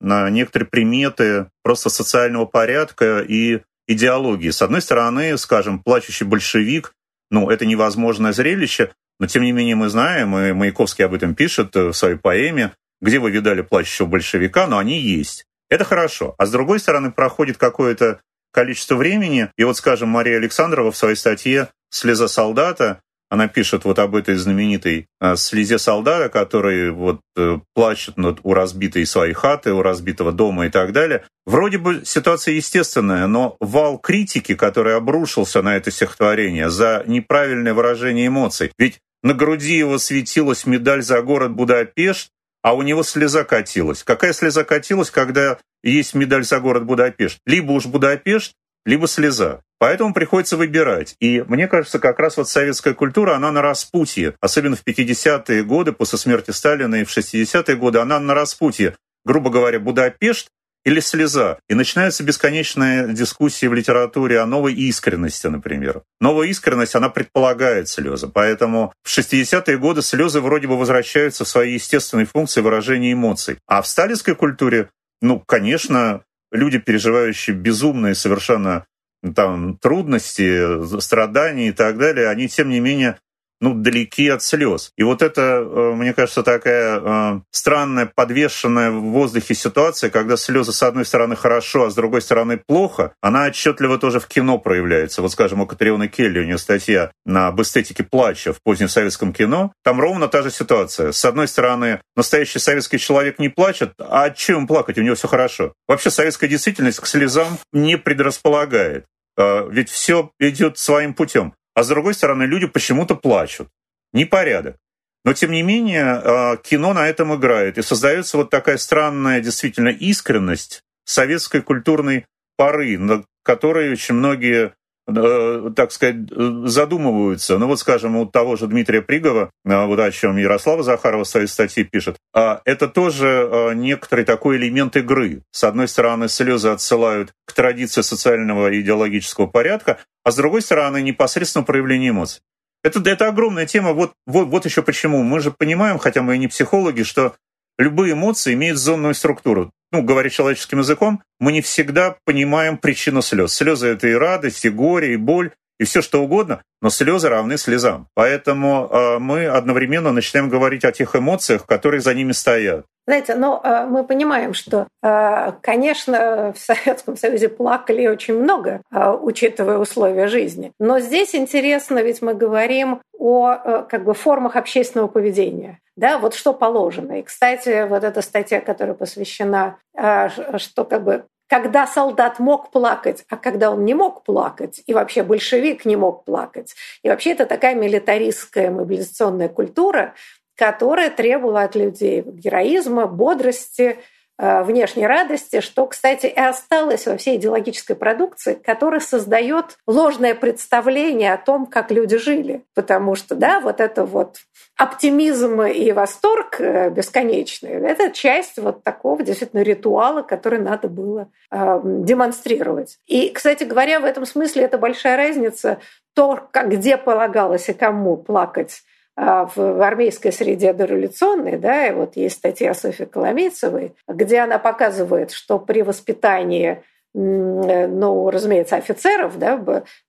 на 0.00 0.30
некоторые 0.30 0.68
приметы 0.68 1.50
просто 1.64 1.90
социального 1.90 2.44
порядка 2.44 3.18
и 3.18 3.62
идеологии. 3.88 4.50
С 4.50 4.62
одной 4.62 4.80
стороны, 4.80 5.36
скажем, 5.38 5.82
плачущий 5.82 6.24
большевик, 6.24 6.94
ну, 7.30 7.50
это 7.50 7.66
невозможное 7.66 8.32
зрелище, 8.32 8.92
но 9.18 9.26
тем 9.26 9.42
не 9.42 9.52
менее 9.52 9.74
мы 9.74 9.88
знаем, 9.88 10.36
и 10.36 10.52
Маяковский 10.52 11.04
об 11.04 11.14
этом 11.14 11.34
пишет 11.34 11.74
в 11.74 11.92
своей 11.92 12.16
поэме, 12.16 12.72
где 13.00 13.18
вы 13.18 13.30
видали 13.30 13.62
плачущего 13.62 14.06
большевика, 14.06 14.66
но 14.66 14.78
они 14.78 15.00
есть. 15.00 15.44
Это 15.68 15.84
хорошо. 15.84 16.34
А 16.38 16.46
с 16.46 16.50
другой 16.50 16.78
стороны, 16.78 17.10
проходит 17.10 17.56
какое-то 17.56 18.20
количество 18.52 18.94
времени, 18.94 19.50
и 19.56 19.64
вот, 19.64 19.76
скажем, 19.76 20.08
Мария 20.08 20.36
Александрова 20.36 20.92
в 20.92 20.96
своей 20.96 21.16
статье 21.16 21.68
«Слеза 21.90 22.28
солдата» 22.28 23.00
Она 23.30 23.46
пишет 23.46 23.84
вот 23.84 23.98
об 23.98 24.16
этой 24.16 24.36
знаменитой 24.36 25.06
э, 25.20 25.36
слезе 25.36 25.78
солдата, 25.78 26.28
который 26.30 26.90
вот 26.90 27.20
э, 27.36 27.58
плачет 27.74 28.16
над, 28.16 28.40
у 28.42 28.54
разбитой 28.54 29.04
своей 29.04 29.34
хаты, 29.34 29.72
у 29.72 29.82
разбитого 29.82 30.32
дома 30.32 30.66
и 30.66 30.70
так 30.70 30.92
далее. 30.92 31.24
Вроде 31.44 31.78
бы 31.78 32.02
ситуация 32.04 32.54
естественная, 32.54 33.26
но 33.26 33.56
вал 33.60 33.98
критики, 33.98 34.54
который 34.54 34.96
обрушился 34.96 35.60
на 35.62 35.76
это 35.76 35.90
стихотворение 35.90 36.70
за 36.70 37.04
неправильное 37.06 37.74
выражение 37.74 38.28
эмоций. 38.28 38.72
Ведь 38.78 38.98
на 39.22 39.34
груди 39.34 39.76
его 39.76 39.98
светилась 39.98 40.64
медаль 40.64 41.02
за 41.02 41.20
город 41.20 41.52
Будапешт, 41.52 42.30
а 42.62 42.74
у 42.74 42.82
него 42.82 43.02
слеза 43.02 43.44
катилась. 43.44 44.02
Какая 44.02 44.32
слеза 44.32 44.64
катилась, 44.64 45.10
когда 45.10 45.58
есть 45.82 46.14
медаль 46.14 46.44
за 46.44 46.60
город 46.60 46.84
Будапешт? 46.84 47.38
Либо 47.46 47.72
уж 47.72 47.86
Будапешт, 47.86 48.52
либо 48.84 49.06
слеза. 49.06 49.60
Поэтому 49.78 50.12
приходится 50.12 50.56
выбирать. 50.56 51.14
И 51.20 51.42
мне 51.46 51.68
кажется, 51.68 51.98
как 51.98 52.18
раз 52.18 52.36
вот 52.36 52.48
советская 52.48 52.94
культура, 52.94 53.36
она 53.36 53.52
на 53.52 53.62
распутье. 53.62 54.34
Особенно 54.40 54.76
в 54.76 54.84
50-е 54.84 55.62
годы, 55.62 55.92
после 55.92 56.18
смерти 56.18 56.50
Сталина 56.50 56.96
и 56.96 57.04
в 57.04 57.16
60-е 57.16 57.76
годы, 57.76 58.00
она 58.00 58.18
на 58.18 58.34
распутье. 58.34 58.96
Грубо 59.24 59.50
говоря, 59.50 59.78
Будапешт 59.78 60.48
или 60.84 61.00
слеза. 61.00 61.58
И 61.68 61.74
начинаются 61.74 62.24
бесконечные 62.24 63.12
дискуссии 63.12 63.66
в 63.66 63.74
литературе 63.74 64.40
о 64.40 64.46
новой 64.46 64.74
искренности, 64.74 65.46
например. 65.46 66.02
Новая 66.20 66.48
искренность, 66.48 66.94
она 66.94 67.08
предполагает 67.08 67.88
слезы. 67.88 68.26
Поэтому 68.26 68.92
в 69.04 69.16
60-е 69.16 69.78
годы 69.78 70.02
слезы 70.02 70.40
вроде 70.40 70.66
бы 70.66 70.78
возвращаются 70.78 71.44
в 71.44 71.48
свои 71.48 71.74
естественные 71.74 72.26
функции 72.26 72.62
выражения 72.62 73.12
эмоций. 73.12 73.58
А 73.66 73.82
в 73.82 73.86
сталинской 73.86 74.34
культуре, 74.34 74.88
ну, 75.20 75.40
конечно, 75.40 76.22
люди, 76.50 76.78
переживающие 76.78 77.54
безумные 77.54 78.14
совершенно 78.14 78.86
там, 79.34 79.76
трудности, 79.78 81.00
страдания 81.00 81.68
и 81.68 81.72
так 81.72 81.98
далее, 81.98 82.28
они, 82.28 82.48
тем 82.48 82.68
не 82.68 82.80
менее, 82.80 83.18
ну, 83.60 83.74
далеки 83.74 84.28
от 84.28 84.42
слез. 84.42 84.92
И 84.96 85.02
вот 85.02 85.22
это, 85.22 85.40
э, 85.42 85.92
мне 85.94 86.14
кажется, 86.14 86.42
такая 86.42 87.00
э, 87.00 87.40
странная, 87.50 88.10
подвешенная 88.14 88.90
в 88.90 89.02
воздухе 89.02 89.54
ситуация, 89.54 90.10
когда 90.10 90.36
слезы 90.36 90.72
с 90.72 90.82
одной 90.82 91.04
стороны 91.04 91.36
хорошо, 91.36 91.84
а 91.84 91.90
с 91.90 91.94
другой 91.94 92.22
стороны 92.22 92.60
плохо, 92.64 93.12
она 93.20 93.46
отчетливо 93.46 93.98
тоже 93.98 94.20
в 94.20 94.26
кино 94.26 94.58
проявляется. 94.58 95.22
Вот, 95.22 95.32
скажем, 95.32 95.60
у 95.60 95.66
Катриона 95.66 96.08
Келли, 96.08 96.40
у 96.40 96.44
нее 96.44 96.58
статья 96.58 97.10
на 97.24 97.48
об 97.48 97.60
эстетике 97.60 98.04
плача 98.04 98.52
в 98.52 98.62
позднем 98.62 98.88
советском 98.88 99.32
кино, 99.32 99.72
там 99.82 100.00
ровно 100.00 100.28
та 100.28 100.42
же 100.42 100.50
ситуация. 100.50 101.12
С 101.12 101.24
одной 101.24 101.48
стороны, 101.48 102.00
настоящий 102.16 102.58
советский 102.58 102.98
человек 102.98 103.38
не 103.38 103.48
плачет, 103.48 103.92
а 103.98 104.30
чем 104.30 104.66
плакать? 104.66 104.98
У 104.98 105.02
него 105.02 105.14
все 105.14 105.28
хорошо. 105.28 105.72
Вообще 105.86 106.10
советская 106.10 106.48
действительность 106.48 107.00
к 107.00 107.06
слезам 107.06 107.58
не 107.72 107.96
предрасполагает. 107.98 109.06
Э, 109.36 109.68
ведь 109.70 109.90
все 109.90 110.30
идет 110.38 110.78
своим 110.78 111.14
путем. 111.14 111.54
А 111.78 111.84
с 111.84 111.88
другой 111.88 112.14
стороны, 112.14 112.42
люди 112.42 112.66
почему-то 112.66 113.14
плачут. 113.14 113.68
Непорядок. 114.12 114.78
Но, 115.24 115.32
тем 115.32 115.52
не 115.52 115.62
менее, 115.62 116.06
а, 116.06 116.56
кино 116.56 116.92
на 116.92 117.08
этом 117.08 117.32
играет. 117.36 117.78
И 117.78 117.82
создается 117.82 118.36
вот 118.36 118.50
такая 118.50 118.78
странная 118.78 119.40
действительно 119.40 119.90
искренность 119.90 120.82
советской 121.04 121.62
культурной 121.62 122.26
поры, 122.56 122.98
на 122.98 123.22
которой 123.44 123.92
очень 123.92 124.16
многие 124.16 124.72
так 125.08 125.90
сказать, 125.90 126.16
задумываются. 126.28 127.58
Ну 127.58 127.66
вот, 127.66 127.78
скажем, 127.78 128.16
у 128.16 128.26
того 128.26 128.56
же 128.56 128.66
Дмитрия 128.66 129.00
Пригова, 129.00 129.50
э, 129.64 129.86
вот 129.86 129.98
о 129.98 130.10
чем 130.10 130.36
Ярослава 130.36 130.82
Захарова 130.82 131.24
в 131.24 131.28
своей 131.28 131.46
статье 131.46 131.84
пишет, 131.84 132.16
а 132.34 132.60
это 132.64 132.88
тоже 132.88 133.48
э, 133.50 133.74
некоторый 133.74 134.24
такой 134.24 134.58
элемент 134.58 134.96
игры. 134.96 135.42
С 135.50 135.64
одной 135.64 135.88
стороны, 135.88 136.28
слезы 136.28 136.68
отсылают 136.68 137.32
к 137.46 137.52
традиции 137.54 138.02
социального 138.02 138.70
и 138.70 138.80
идеологического 138.80 139.46
порядка, 139.46 139.98
а 140.24 140.30
с 140.30 140.36
другой 140.36 140.60
стороны, 140.60 141.00
непосредственно 141.00 141.64
проявление 141.64 142.10
эмоций. 142.10 142.42
Это, 142.84 143.00
это 143.08 143.28
огромная 143.28 143.66
тема. 143.66 143.92
Вот, 143.92 144.12
вот, 144.26 144.48
вот 144.48 144.64
еще 144.66 144.82
почему. 144.82 145.22
Мы 145.22 145.40
же 145.40 145.50
понимаем, 145.50 145.98
хотя 145.98 146.22
мы 146.22 146.36
и 146.36 146.38
не 146.38 146.48
психологи, 146.48 147.02
что 147.02 147.34
любые 147.78 148.12
эмоции 148.12 148.52
имеют 148.52 148.78
зонную 148.78 149.14
структуру 149.14 149.72
ну, 149.92 150.02
говоря 150.02 150.30
человеческим 150.30 150.78
языком, 150.78 151.22
мы 151.40 151.52
не 151.52 151.60
всегда 151.60 152.16
понимаем 152.24 152.78
причину 152.78 153.22
слез. 153.22 153.54
Слезы— 153.54 153.86
это 153.88 154.08
и 154.08 154.12
радость, 154.12 154.64
и 154.64 154.70
горе, 154.70 155.14
и 155.14 155.16
боль, 155.16 155.52
и 155.78 155.84
все 155.84 156.02
что 156.02 156.22
угодно, 156.22 156.62
но 156.82 156.90
слезы 156.90 157.28
равны 157.28 157.58
слезам. 157.58 158.08
Поэтому 158.14 158.88
э, 158.90 159.18
мы 159.18 159.46
одновременно 159.46 160.12
начинаем 160.12 160.48
говорить 160.48 160.84
о 160.84 160.92
тех 160.92 161.14
эмоциях, 161.16 161.66
которые 161.66 162.00
за 162.00 162.14
ними 162.14 162.32
стоят. 162.32 162.84
Знаете, 163.08 163.32
э, 163.32 163.86
мы 163.86 164.04
понимаем, 164.04 164.52
что, 164.52 164.86
э, 165.02 165.52
конечно, 165.62 166.52
в 166.54 166.58
Советском 166.58 167.16
Союзе 167.16 167.48
плакали 167.48 168.06
очень 168.06 168.34
много, 168.34 168.82
э, 168.92 169.10
учитывая 169.10 169.78
условия 169.78 170.26
жизни. 170.26 170.72
Но 170.78 171.00
здесь 171.00 171.34
интересно, 171.34 172.00
ведь 172.02 172.20
мы 172.20 172.34
говорим 172.34 173.00
о 173.18 173.82
как 173.88 174.04
бы 174.04 174.12
формах 174.12 174.56
общественного 174.56 175.08
поведения 175.08 175.78
да, 175.96 176.18
вот 176.18 176.34
что 176.34 176.52
положено. 176.52 177.18
И, 177.18 177.22
кстати, 177.22 177.88
вот 177.88 178.04
эта 178.04 178.22
статья, 178.22 178.60
которая 178.60 178.94
посвящена, 178.94 179.78
что 179.92 180.84
как 180.84 181.02
бы 181.02 181.24
когда 181.48 181.86
солдат 181.86 182.38
мог 182.38 182.70
плакать, 182.70 183.24
а 183.28 183.36
когда 183.36 183.70
он 183.70 183.84
не 183.84 183.94
мог 183.94 184.22
плакать, 184.22 184.82
и 184.86 184.92
вообще 184.92 185.22
большевик 185.22 185.84
не 185.84 185.96
мог 185.96 186.24
плакать. 186.24 186.74
И 187.02 187.08
вообще 187.08 187.32
это 187.32 187.46
такая 187.46 187.74
милитаристская 187.74 188.70
мобилизационная 188.70 189.48
культура, 189.48 190.14
которая 190.54 191.10
требовала 191.10 191.62
от 191.62 191.74
людей 191.74 192.22
героизма, 192.22 193.06
бодрости, 193.06 193.98
внешней 194.38 195.06
радости, 195.06 195.60
что, 195.60 195.86
кстати, 195.86 196.26
и 196.26 196.38
осталось 196.38 197.06
во 197.06 197.16
всей 197.16 197.36
идеологической 197.36 197.96
продукции, 197.96 198.54
которая 198.54 199.00
создает 199.00 199.78
ложное 199.86 200.34
представление 200.34 201.32
о 201.32 201.38
том, 201.38 201.66
как 201.66 201.90
люди 201.90 202.18
жили. 202.18 202.64
Потому 202.74 203.16
что, 203.16 203.34
да, 203.34 203.60
вот 203.60 203.80
это 203.80 204.04
вот 204.04 204.36
оптимизм 204.76 205.62
и 205.62 205.90
восторг 205.90 206.60
э, 206.60 206.88
бесконечный, 206.90 207.70
это 207.70 208.10
часть 208.10 208.58
вот 208.58 208.84
такого 208.84 209.24
действительно 209.24 209.62
ритуала, 209.62 210.22
который 210.22 210.60
надо 210.60 210.88
было 210.88 211.28
э, 211.50 211.80
демонстрировать. 211.82 212.98
И, 213.06 213.30
кстати 213.30 213.64
говоря, 213.64 213.98
в 213.98 214.04
этом 214.04 214.24
смысле 214.24 214.62
это 214.62 214.78
большая 214.78 215.16
разница, 215.16 215.80
то, 216.14 216.48
как, 216.52 216.70
где 216.70 216.96
полагалось 216.96 217.68
и 217.68 217.72
кому 217.72 218.16
плакать 218.16 218.82
в 219.18 219.82
армейской 219.84 220.32
среде 220.32 220.72
дореволюционной, 220.72 221.56
да, 221.56 221.88
и 221.88 221.92
вот 221.92 222.16
есть 222.16 222.36
статья 222.36 222.72
Софьи 222.72 223.04
Коломейцевой, 223.04 223.94
где 224.06 224.38
она 224.38 224.58
показывает, 224.58 225.32
что 225.32 225.58
при 225.58 225.82
воспитании 225.82 226.84
ну, 227.14 228.30
разумеется, 228.30 228.76
офицеров, 228.76 229.38
да, 229.38 229.56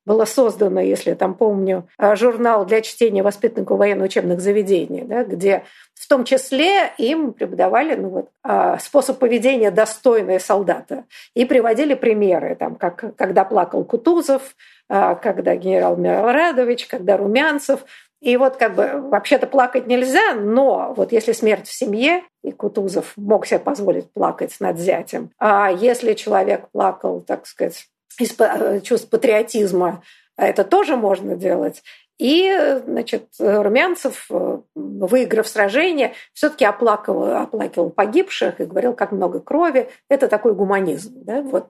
было 0.06 0.26
создано, 0.26 0.82
если 0.82 1.12
я 1.12 1.16
там 1.16 1.34
помню, 1.34 1.88
а, 1.98 2.16
журнал 2.16 2.66
для 2.66 2.82
чтения 2.82 3.24
воспитанников 3.24 3.80
военно-учебных 3.80 4.42
заведений, 4.42 5.02
да, 5.02 5.24
где 5.24 5.64
в 5.96 6.08
том 6.08 6.24
числе 6.26 6.92
им 6.98 7.34
преподавали 7.34 7.96
ну, 7.96 8.10
вот, 8.10 8.30
а, 8.44 8.78
способ 8.80 9.18
поведения 9.18 9.72
достойные 9.72 10.40
солдата. 10.40 11.06
И 11.34 11.46
приводили 11.46 11.94
примеры, 11.94 12.56
там, 12.56 12.76
как, 12.76 13.16
когда 13.16 13.46
плакал 13.46 13.84
Кутузов, 13.86 14.56
когда 14.88 15.56
генерал 15.56 15.98
Мирорадович, 15.98 16.88
когда 16.88 17.16
Румянцев, 17.16 17.86
и 18.22 18.36
вот 18.38 18.58
как 18.58 18.76
бы 18.76 19.10
вообще-то 19.10 19.48
плакать 19.48 19.88
нельзя, 19.88 20.34
но 20.34 20.94
вот 20.96 21.12
если 21.12 21.32
смерть 21.32 21.68
в 21.68 21.74
семье, 21.74 22.24
и 22.44 22.52
Кутузов 22.52 23.14
мог 23.16 23.46
себе 23.46 23.60
позволить 23.60 24.12
плакать 24.12 24.56
над 24.60 24.78
зятем, 24.78 25.32
а 25.40 25.72
если 25.72 26.14
человек 26.14 26.70
плакал, 26.72 27.22
так 27.22 27.48
сказать, 27.48 27.88
из 28.20 28.36
чувств 28.84 29.10
патриотизма, 29.10 30.04
это 30.38 30.64
тоже 30.64 30.96
можно 30.96 31.36
делать. 31.36 31.84
И, 32.18 32.82
значит, 32.86 33.28
Румянцев, 33.40 34.28
выиграв 34.76 35.48
сражение, 35.48 36.14
все-таки 36.34 36.66
оплакивал, 36.66 37.34
оплакивал 37.38 37.90
погибших 37.90 38.60
и 38.60 38.66
говорил, 38.66 38.94
как 38.94 39.14
много 39.14 39.40
крови. 39.40 39.90
Это 40.10 40.28
такой 40.28 40.54
гуманизм. 40.54 41.14
Да? 41.24 41.42
Вот 41.42 41.70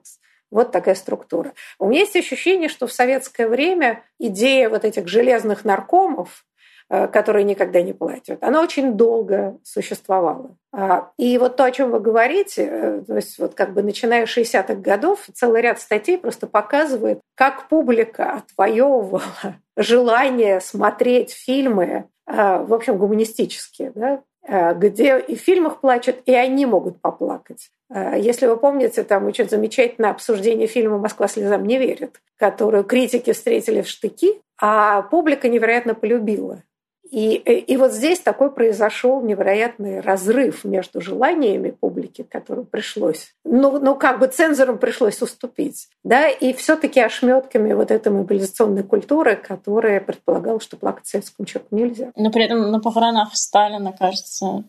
вот 0.50 0.72
такая 0.72 0.94
структура. 0.94 1.52
У 1.78 1.86
меня 1.86 2.00
есть 2.00 2.16
ощущение, 2.16 2.68
что 2.68 2.86
в 2.86 2.92
советское 2.92 3.48
время 3.48 4.02
идея 4.18 4.68
вот 4.68 4.84
этих 4.84 5.08
железных 5.08 5.64
наркомов, 5.64 6.44
э, 6.88 7.06
которые 7.08 7.44
никогда 7.44 7.82
не 7.82 7.92
платят, 7.92 8.42
она 8.42 8.62
очень 8.62 8.94
долго 8.94 9.58
существовала. 9.62 10.56
А, 10.72 11.10
и 11.16 11.36
вот 11.38 11.56
то, 11.56 11.64
о 11.64 11.70
чем 11.70 11.90
вы 11.90 12.00
говорите, 12.00 12.68
э, 12.70 13.02
то 13.06 13.16
есть 13.16 13.38
вот 13.38 13.54
как 13.54 13.74
бы 13.74 13.82
начиная 13.82 14.26
с 14.26 14.36
60-х 14.36 14.74
годов, 14.76 15.26
целый 15.34 15.62
ряд 15.62 15.80
статей 15.80 16.18
просто 16.18 16.46
показывает, 16.46 17.20
как 17.34 17.68
публика 17.68 18.32
отвоевывала 18.32 19.22
желание 19.76 20.60
смотреть 20.60 21.32
фильмы, 21.32 22.08
э, 22.26 22.64
в 22.64 22.74
общем, 22.74 22.98
гуманистические, 22.98 23.92
да, 23.94 24.22
где 24.48 25.18
и 25.18 25.36
в 25.36 25.40
фильмах 25.40 25.80
плачут, 25.80 26.16
и 26.26 26.34
они 26.34 26.66
могут 26.66 27.00
поплакать. 27.00 27.70
Э, 27.92 28.14
если 28.18 28.46
вы 28.46 28.56
помните, 28.56 29.02
там 29.02 29.26
очень 29.26 29.48
замечательное 29.48 30.10
обсуждение 30.10 30.66
фильма 30.66 30.98
«Москва 30.98 31.28
слезам 31.28 31.64
не 31.66 31.78
верит», 31.78 32.20
которую 32.36 32.84
критики 32.84 33.32
встретили 33.32 33.82
в 33.82 33.88
штыки, 33.88 34.40
а 34.60 35.02
публика 35.02 35.48
невероятно 35.48 35.94
полюбила. 35.94 36.62
И, 37.10 37.34
и 37.34 37.76
вот 37.76 37.92
здесь 37.92 38.20
такой 38.20 38.52
произошел 38.52 39.20
невероятный 39.20 40.00
разрыв 40.00 40.64
между 40.64 41.00
желаниями 41.00 41.70
публики, 41.70 42.22
которым 42.22 42.66
пришлось, 42.66 43.34
ну, 43.44 43.80
ну 43.80 43.96
как 43.96 44.20
бы 44.20 44.28
цензорам 44.28 44.78
пришлось 44.78 45.20
уступить, 45.20 45.88
да, 46.04 46.28
и 46.28 46.52
все-таки 46.52 47.00
ошметками 47.00 47.72
вот 47.72 47.90
этой 47.90 48.12
мобилизационной 48.12 48.84
культуры, 48.84 49.34
которая 49.34 50.00
предполагала, 50.00 50.60
что 50.60 50.76
плакать 50.76 51.08
советскому 51.08 51.46
человеку 51.46 51.74
нельзя. 51.74 52.12
Но 52.14 52.30
при 52.30 52.44
этом 52.44 52.70
на 52.70 52.78
похоронах 52.78 53.30
Сталина, 53.34 53.92
кажется, 53.92 54.62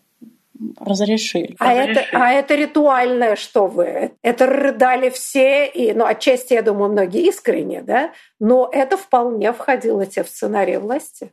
разрешили. 0.79 1.55
А, 1.59 1.73
Это, 1.73 2.05
а 2.11 2.31
это 2.31 2.55
ритуальное, 2.55 3.35
что 3.35 3.67
вы? 3.67 4.13
Это 4.23 4.47
рыдали 4.47 5.09
все, 5.09 5.67
и, 5.67 5.93
ну, 5.93 6.05
отчасти, 6.05 6.53
я 6.53 6.63
думаю, 6.63 6.91
многие 6.91 7.27
искренне, 7.27 7.83
да, 7.83 8.11
но 8.39 8.67
это 8.71 8.97
вполне 8.97 9.53
входило 9.53 10.05
те 10.07 10.23
в 10.23 10.29
сценарии 10.29 10.77
власти 10.77 11.31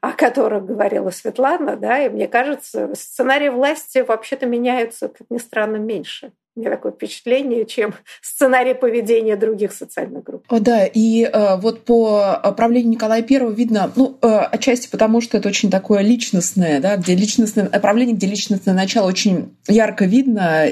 о 0.00 0.12
которых 0.12 0.66
говорила 0.66 1.10
Светлана, 1.10 1.76
да, 1.76 2.04
и 2.04 2.08
мне 2.08 2.28
кажется, 2.28 2.94
сценарии 2.94 3.48
власти 3.48 3.98
вообще-то 3.98 4.46
меняются, 4.46 5.08
как 5.08 5.26
ни 5.30 5.38
странно, 5.38 5.76
меньше 5.76 6.32
мне 6.54 6.68
такое 6.68 6.92
впечатление, 6.92 7.64
чем 7.64 7.94
сценарий 8.20 8.74
поведения 8.74 9.36
других 9.36 9.72
социальных 9.72 10.22
групп. 10.22 10.44
О, 10.48 10.60
да, 10.60 10.84
и 10.84 11.24
э, 11.24 11.56
вот 11.56 11.84
по 11.84 12.54
правлению 12.56 12.90
Николая 12.90 13.22
I 13.22 13.54
видно, 13.54 13.90
ну, 13.96 14.18
э, 14.20 14.26
отчасти 14.26 14.88
потому, 14.90 15.20
что 15.22 15.38
это 15.38 15.48
очень 15.48 15.70
такое 15.70 16.02
личностное, 16.02 16.80
да, 16.80 16.96
где 16.96 17.14
личностное 17.14 17.66
правление, 17.66 18.14
где 18.14 18.26
личностное 18.26 18.74
начало 18.74 19.08
очень 19.08 19.56
ярко 19.66 20.04
видно. 20.04 20.66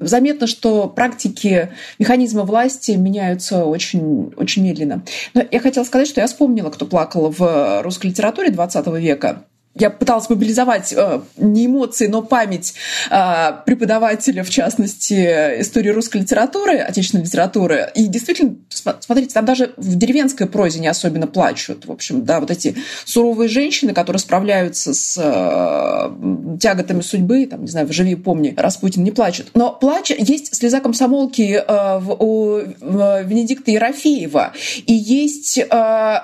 Заметно, 0.00 0.46
что 0.46 0.88
практики 0.88 1.70
механизма 1.98 2.44
власти 2.44 2.92
меняются 2.92 3.64
очень, 3.64 4.32
очень 4.36 4.62
медленно. 4.62 5.04
Но 5.34 5.42
я 5.50 5.58
хотела 5.58 5.84
сказать, 5.84 6.06
что 6.06 6.20
я 6.20 6.28
вспомнила, 6.28 6.70
кто 6.70 6.86
плакал 6.86 7.30
в 7.30 7.82
русской 7.82 8.08
литературе 8.08 8.50
XX 8.50 9.00
века 9.00 9.44
я 9.74 9.90
пыталась 9.90 10.30
мобилизовать 10.30 10.92
э, 10.96 11.20
не 11.36 11.66
эмоции, 11.66 12.06
но 12.06 12.22
память 12.22 12.74
э, 13.10 13.52
преподавателя, 13.66 14.44
в 14.44 14.50
частности, 14.50 15.60
истории 15.60 15.88
русской 15.88 16.18
литературы, 16.18 16.78
отечественной 16.78 17.24
литературы. 17.24 17.90
И 17.94 18.06
действительно, 18.06 18.56
смотрите, 19.00 19.34
там 19.34 19.44
даже 19.44 19.72
в 19.76 19.96
деревенской 19.96 20.46
прозе 20.46 20.78
не 20.78 20.86
особенно 20.86 21.26
плачут. 21.26 21.86
В 21.86 21.92
общем, 21.92 22.24
да, 22.24 22.38
вот 22.38 22.52
эти 22.52 22.76
суровые 23.04 23.48
женщины, 23.48 23.92
которые 23.92 24.20
справляются 24.20 24.94
с 24.94 25.20
э, 25.20 26.58
тяготами 26.60 27.00
судьбы, 27.00 27.46
там, 27.46 27.62
не 27.62 27.70
знаю, 27.70 27.92
«Живи, 27.92 28.14
помни», 28.14 28.54
Распутин 28.56 29.02
не 29.02 29.10
плачут. 29.10 29.48
Но 29.54 29.72
плач 29.72 30.10
есть 30.10 30.54
слеза 30.54 30.80
комсомолки 30.80 31.62
э, 31.66 32.00
у 32.18 32.60
в 32.80 33.22
Венедикта 33.24 33.72
Ерофеева. 33.72 34.52
И 34.86 34.92
есть 34.92 35.58
э, 35.58 35.64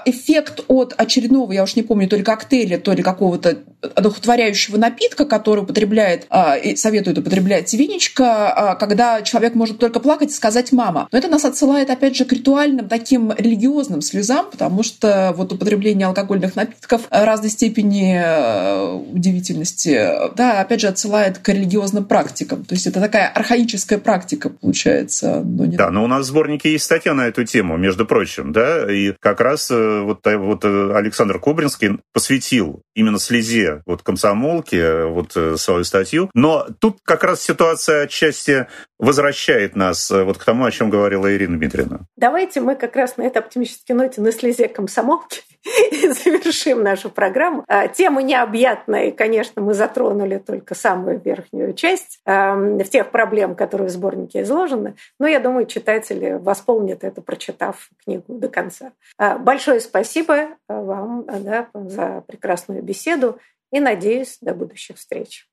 эффект 0.05 0.61
от 0.69 0.95
очередного, 0.97 1.51
я 1.53 1.65
уж 1.65 1.75
не 1.75 1.83
помню, 1.83 2.09
то 2.09 2.17
ли 2.17 2.23
коктейля, 2.23 2.79
то 2.79 2.93
ли 2.93 3.03
какого-то 3.03 3.40
какого-то 3.41 3.71
одухотворяющего 3.95 4.77
напитка, 4.77 5.25
который 5.25 5.61
употребляет 5.61 6.27
а, 6.29 6.57
и 6.57 6.77
советует 6.77 7.19
употреблять 7.19 7.73
винечка, 7.73 8.53
а, 8.53 8.75
когда 8.75 9.23
человек 9.23 9.55
может 9.55 9.79
только 9.79 10.01
плакать 10.01 10.31
и 10.31 10.35
сказать 10.35 10.73
«мама». 10.73 11.09
Но 11.11 11.19
это 11.19 11.29
нас 11.29 11.45
отсылает, 11.45 11.91
опять 11.91 12.17
же, 12.17 12.25
к 12.25 12.33
ритуальным 12.33 12.89
таким 12.89 13.33
религиозным 13.33 14.03
слезам, 14.03 14.51
потому 14.51 14.83
что 14.83 15.33
вот 15.37 15.53
употребление 15.53 16.07
алкогольных 16.07 16.57
напитков 16.57 17.03
разной 17.11 17.51
степени 17.51 18.21
э, 18.23 18.93
удивительности, 18.93 20.11
да, 20.37 20.61
опять 20.61 20.81
же, 20.81 20.89
отсылает 20.89 21.39
к 21.39 21.49
религиозным 21.49 22.05
практикам. 22.05 22.65
То 22.65 22.75
есть 22.75 22.87
это 22.87 23.01
такая 23.01 23.29
архаическая 23.29 23.99
практика 23.99 24.51
получается. 24.51 25.43
Но 25.43 25.65
не... 25.65 25.77
Да, 25.77 25.91
но 25.91 26.05
у 26.05 26.07
нас 26.07 26.27
в 26.27 26.29
сборнике 26.29 26.73
есть 26.73 26.85
статья 26.85 27.15
на 27.15 27.29
эту 27.29 27.45
тему, 27.45 27.77
между 27.77 28.05
прочим, 28.05 28.53
да, 28.53 28.93
и 28.93 29.15
как 29.21 29.41
раз 29.41 29.71
э, 29.71 30.01
вот, 30.03 30.27
э, 30.27 30.37
вот 30.37 30.65
Александр 30.65 31.39
Кубринский 31.39 31.99
посвятил 32.13 32.83
именно 32.95 33.19
слезе 33.31 33.83
вот 33.87 34.03
комсомолки 34.03 34.75
э, 34.75 35.05
вот 35.07 35.37
э, 35.37 35.57
свою 35.57 35.85
статью. 35.85 36.31
Но 36.35 36.67
тут 36.81 36.99
как 37.05 37.23
раз 37.23 37.41
ситуация 37.41 38.03
отчасти 38.03 38.67
возвращает 39.01 39.77
нас 39.77 40.11
э, 40.11 40.25
вот 40.25 40.39
к 40.39 40.45
тому, 40.45 40.65
о 40.65 40.71
чем 40.71 40.91
говорила 40.91 41.33
Ирина 41.35 41.59
Дмитриевна. 41.59 42.01
Давайте 42.17 42.61
мы 42.61 42.77
как 42.77 42.97
раз 42.97 43.17
на 43.17 43.23
этой 43.23 43.39
оптимистической 43.39 43.97
ноте 43.97 44.21
на 44.21 44.33
слезе 44.33 44.69
комсомолки 44.69 45.43
завершим 46.03 46.83
нашу 46.83 47.11
программу. 47.11 47.65
А, 47.69 47.89
тема 47.89 48.23
необъятная, 48.23 49.11
конечно, 49.13 49.63
мы 49.63 49.75
затронули 49.75 50.39
только 50.39 50.75
самую 50.75 51.21
верхнюю 51.21 51.75
часть 51.75 52.21
в 52.25 52.85
тех 52.85 53.11
проблем, 53.11 53.55
которые 53.55 53.89
в 53.89 53.91
сборнике 53.91 54.43
изложены, 54.43 54.95
но 55.19 55.27
я 55.27 55.41
думаю, 55.41 55.67
читатели 55.67 56.39
восполнят 56.41 57.05
это, 57.05 57.23
прочитав 57.23 57.89
книгу 58.05 58.25
до 58.29 58.49
конца. 58.49 58.93
А, 59.19 59.39
большое 59.39 59.81
спасибо 59.81 60.49
вам 60.69 61.25
да, 61.27 61.69
за 61.75 62.23
прекрасную 62.27 62.83
беседу 62.83 63.39
и 63.73 63.81
надеюсь 63.81 64.39
до 64.41 64.55
будущих 64.55 64.97
встреч. 64.97 65.47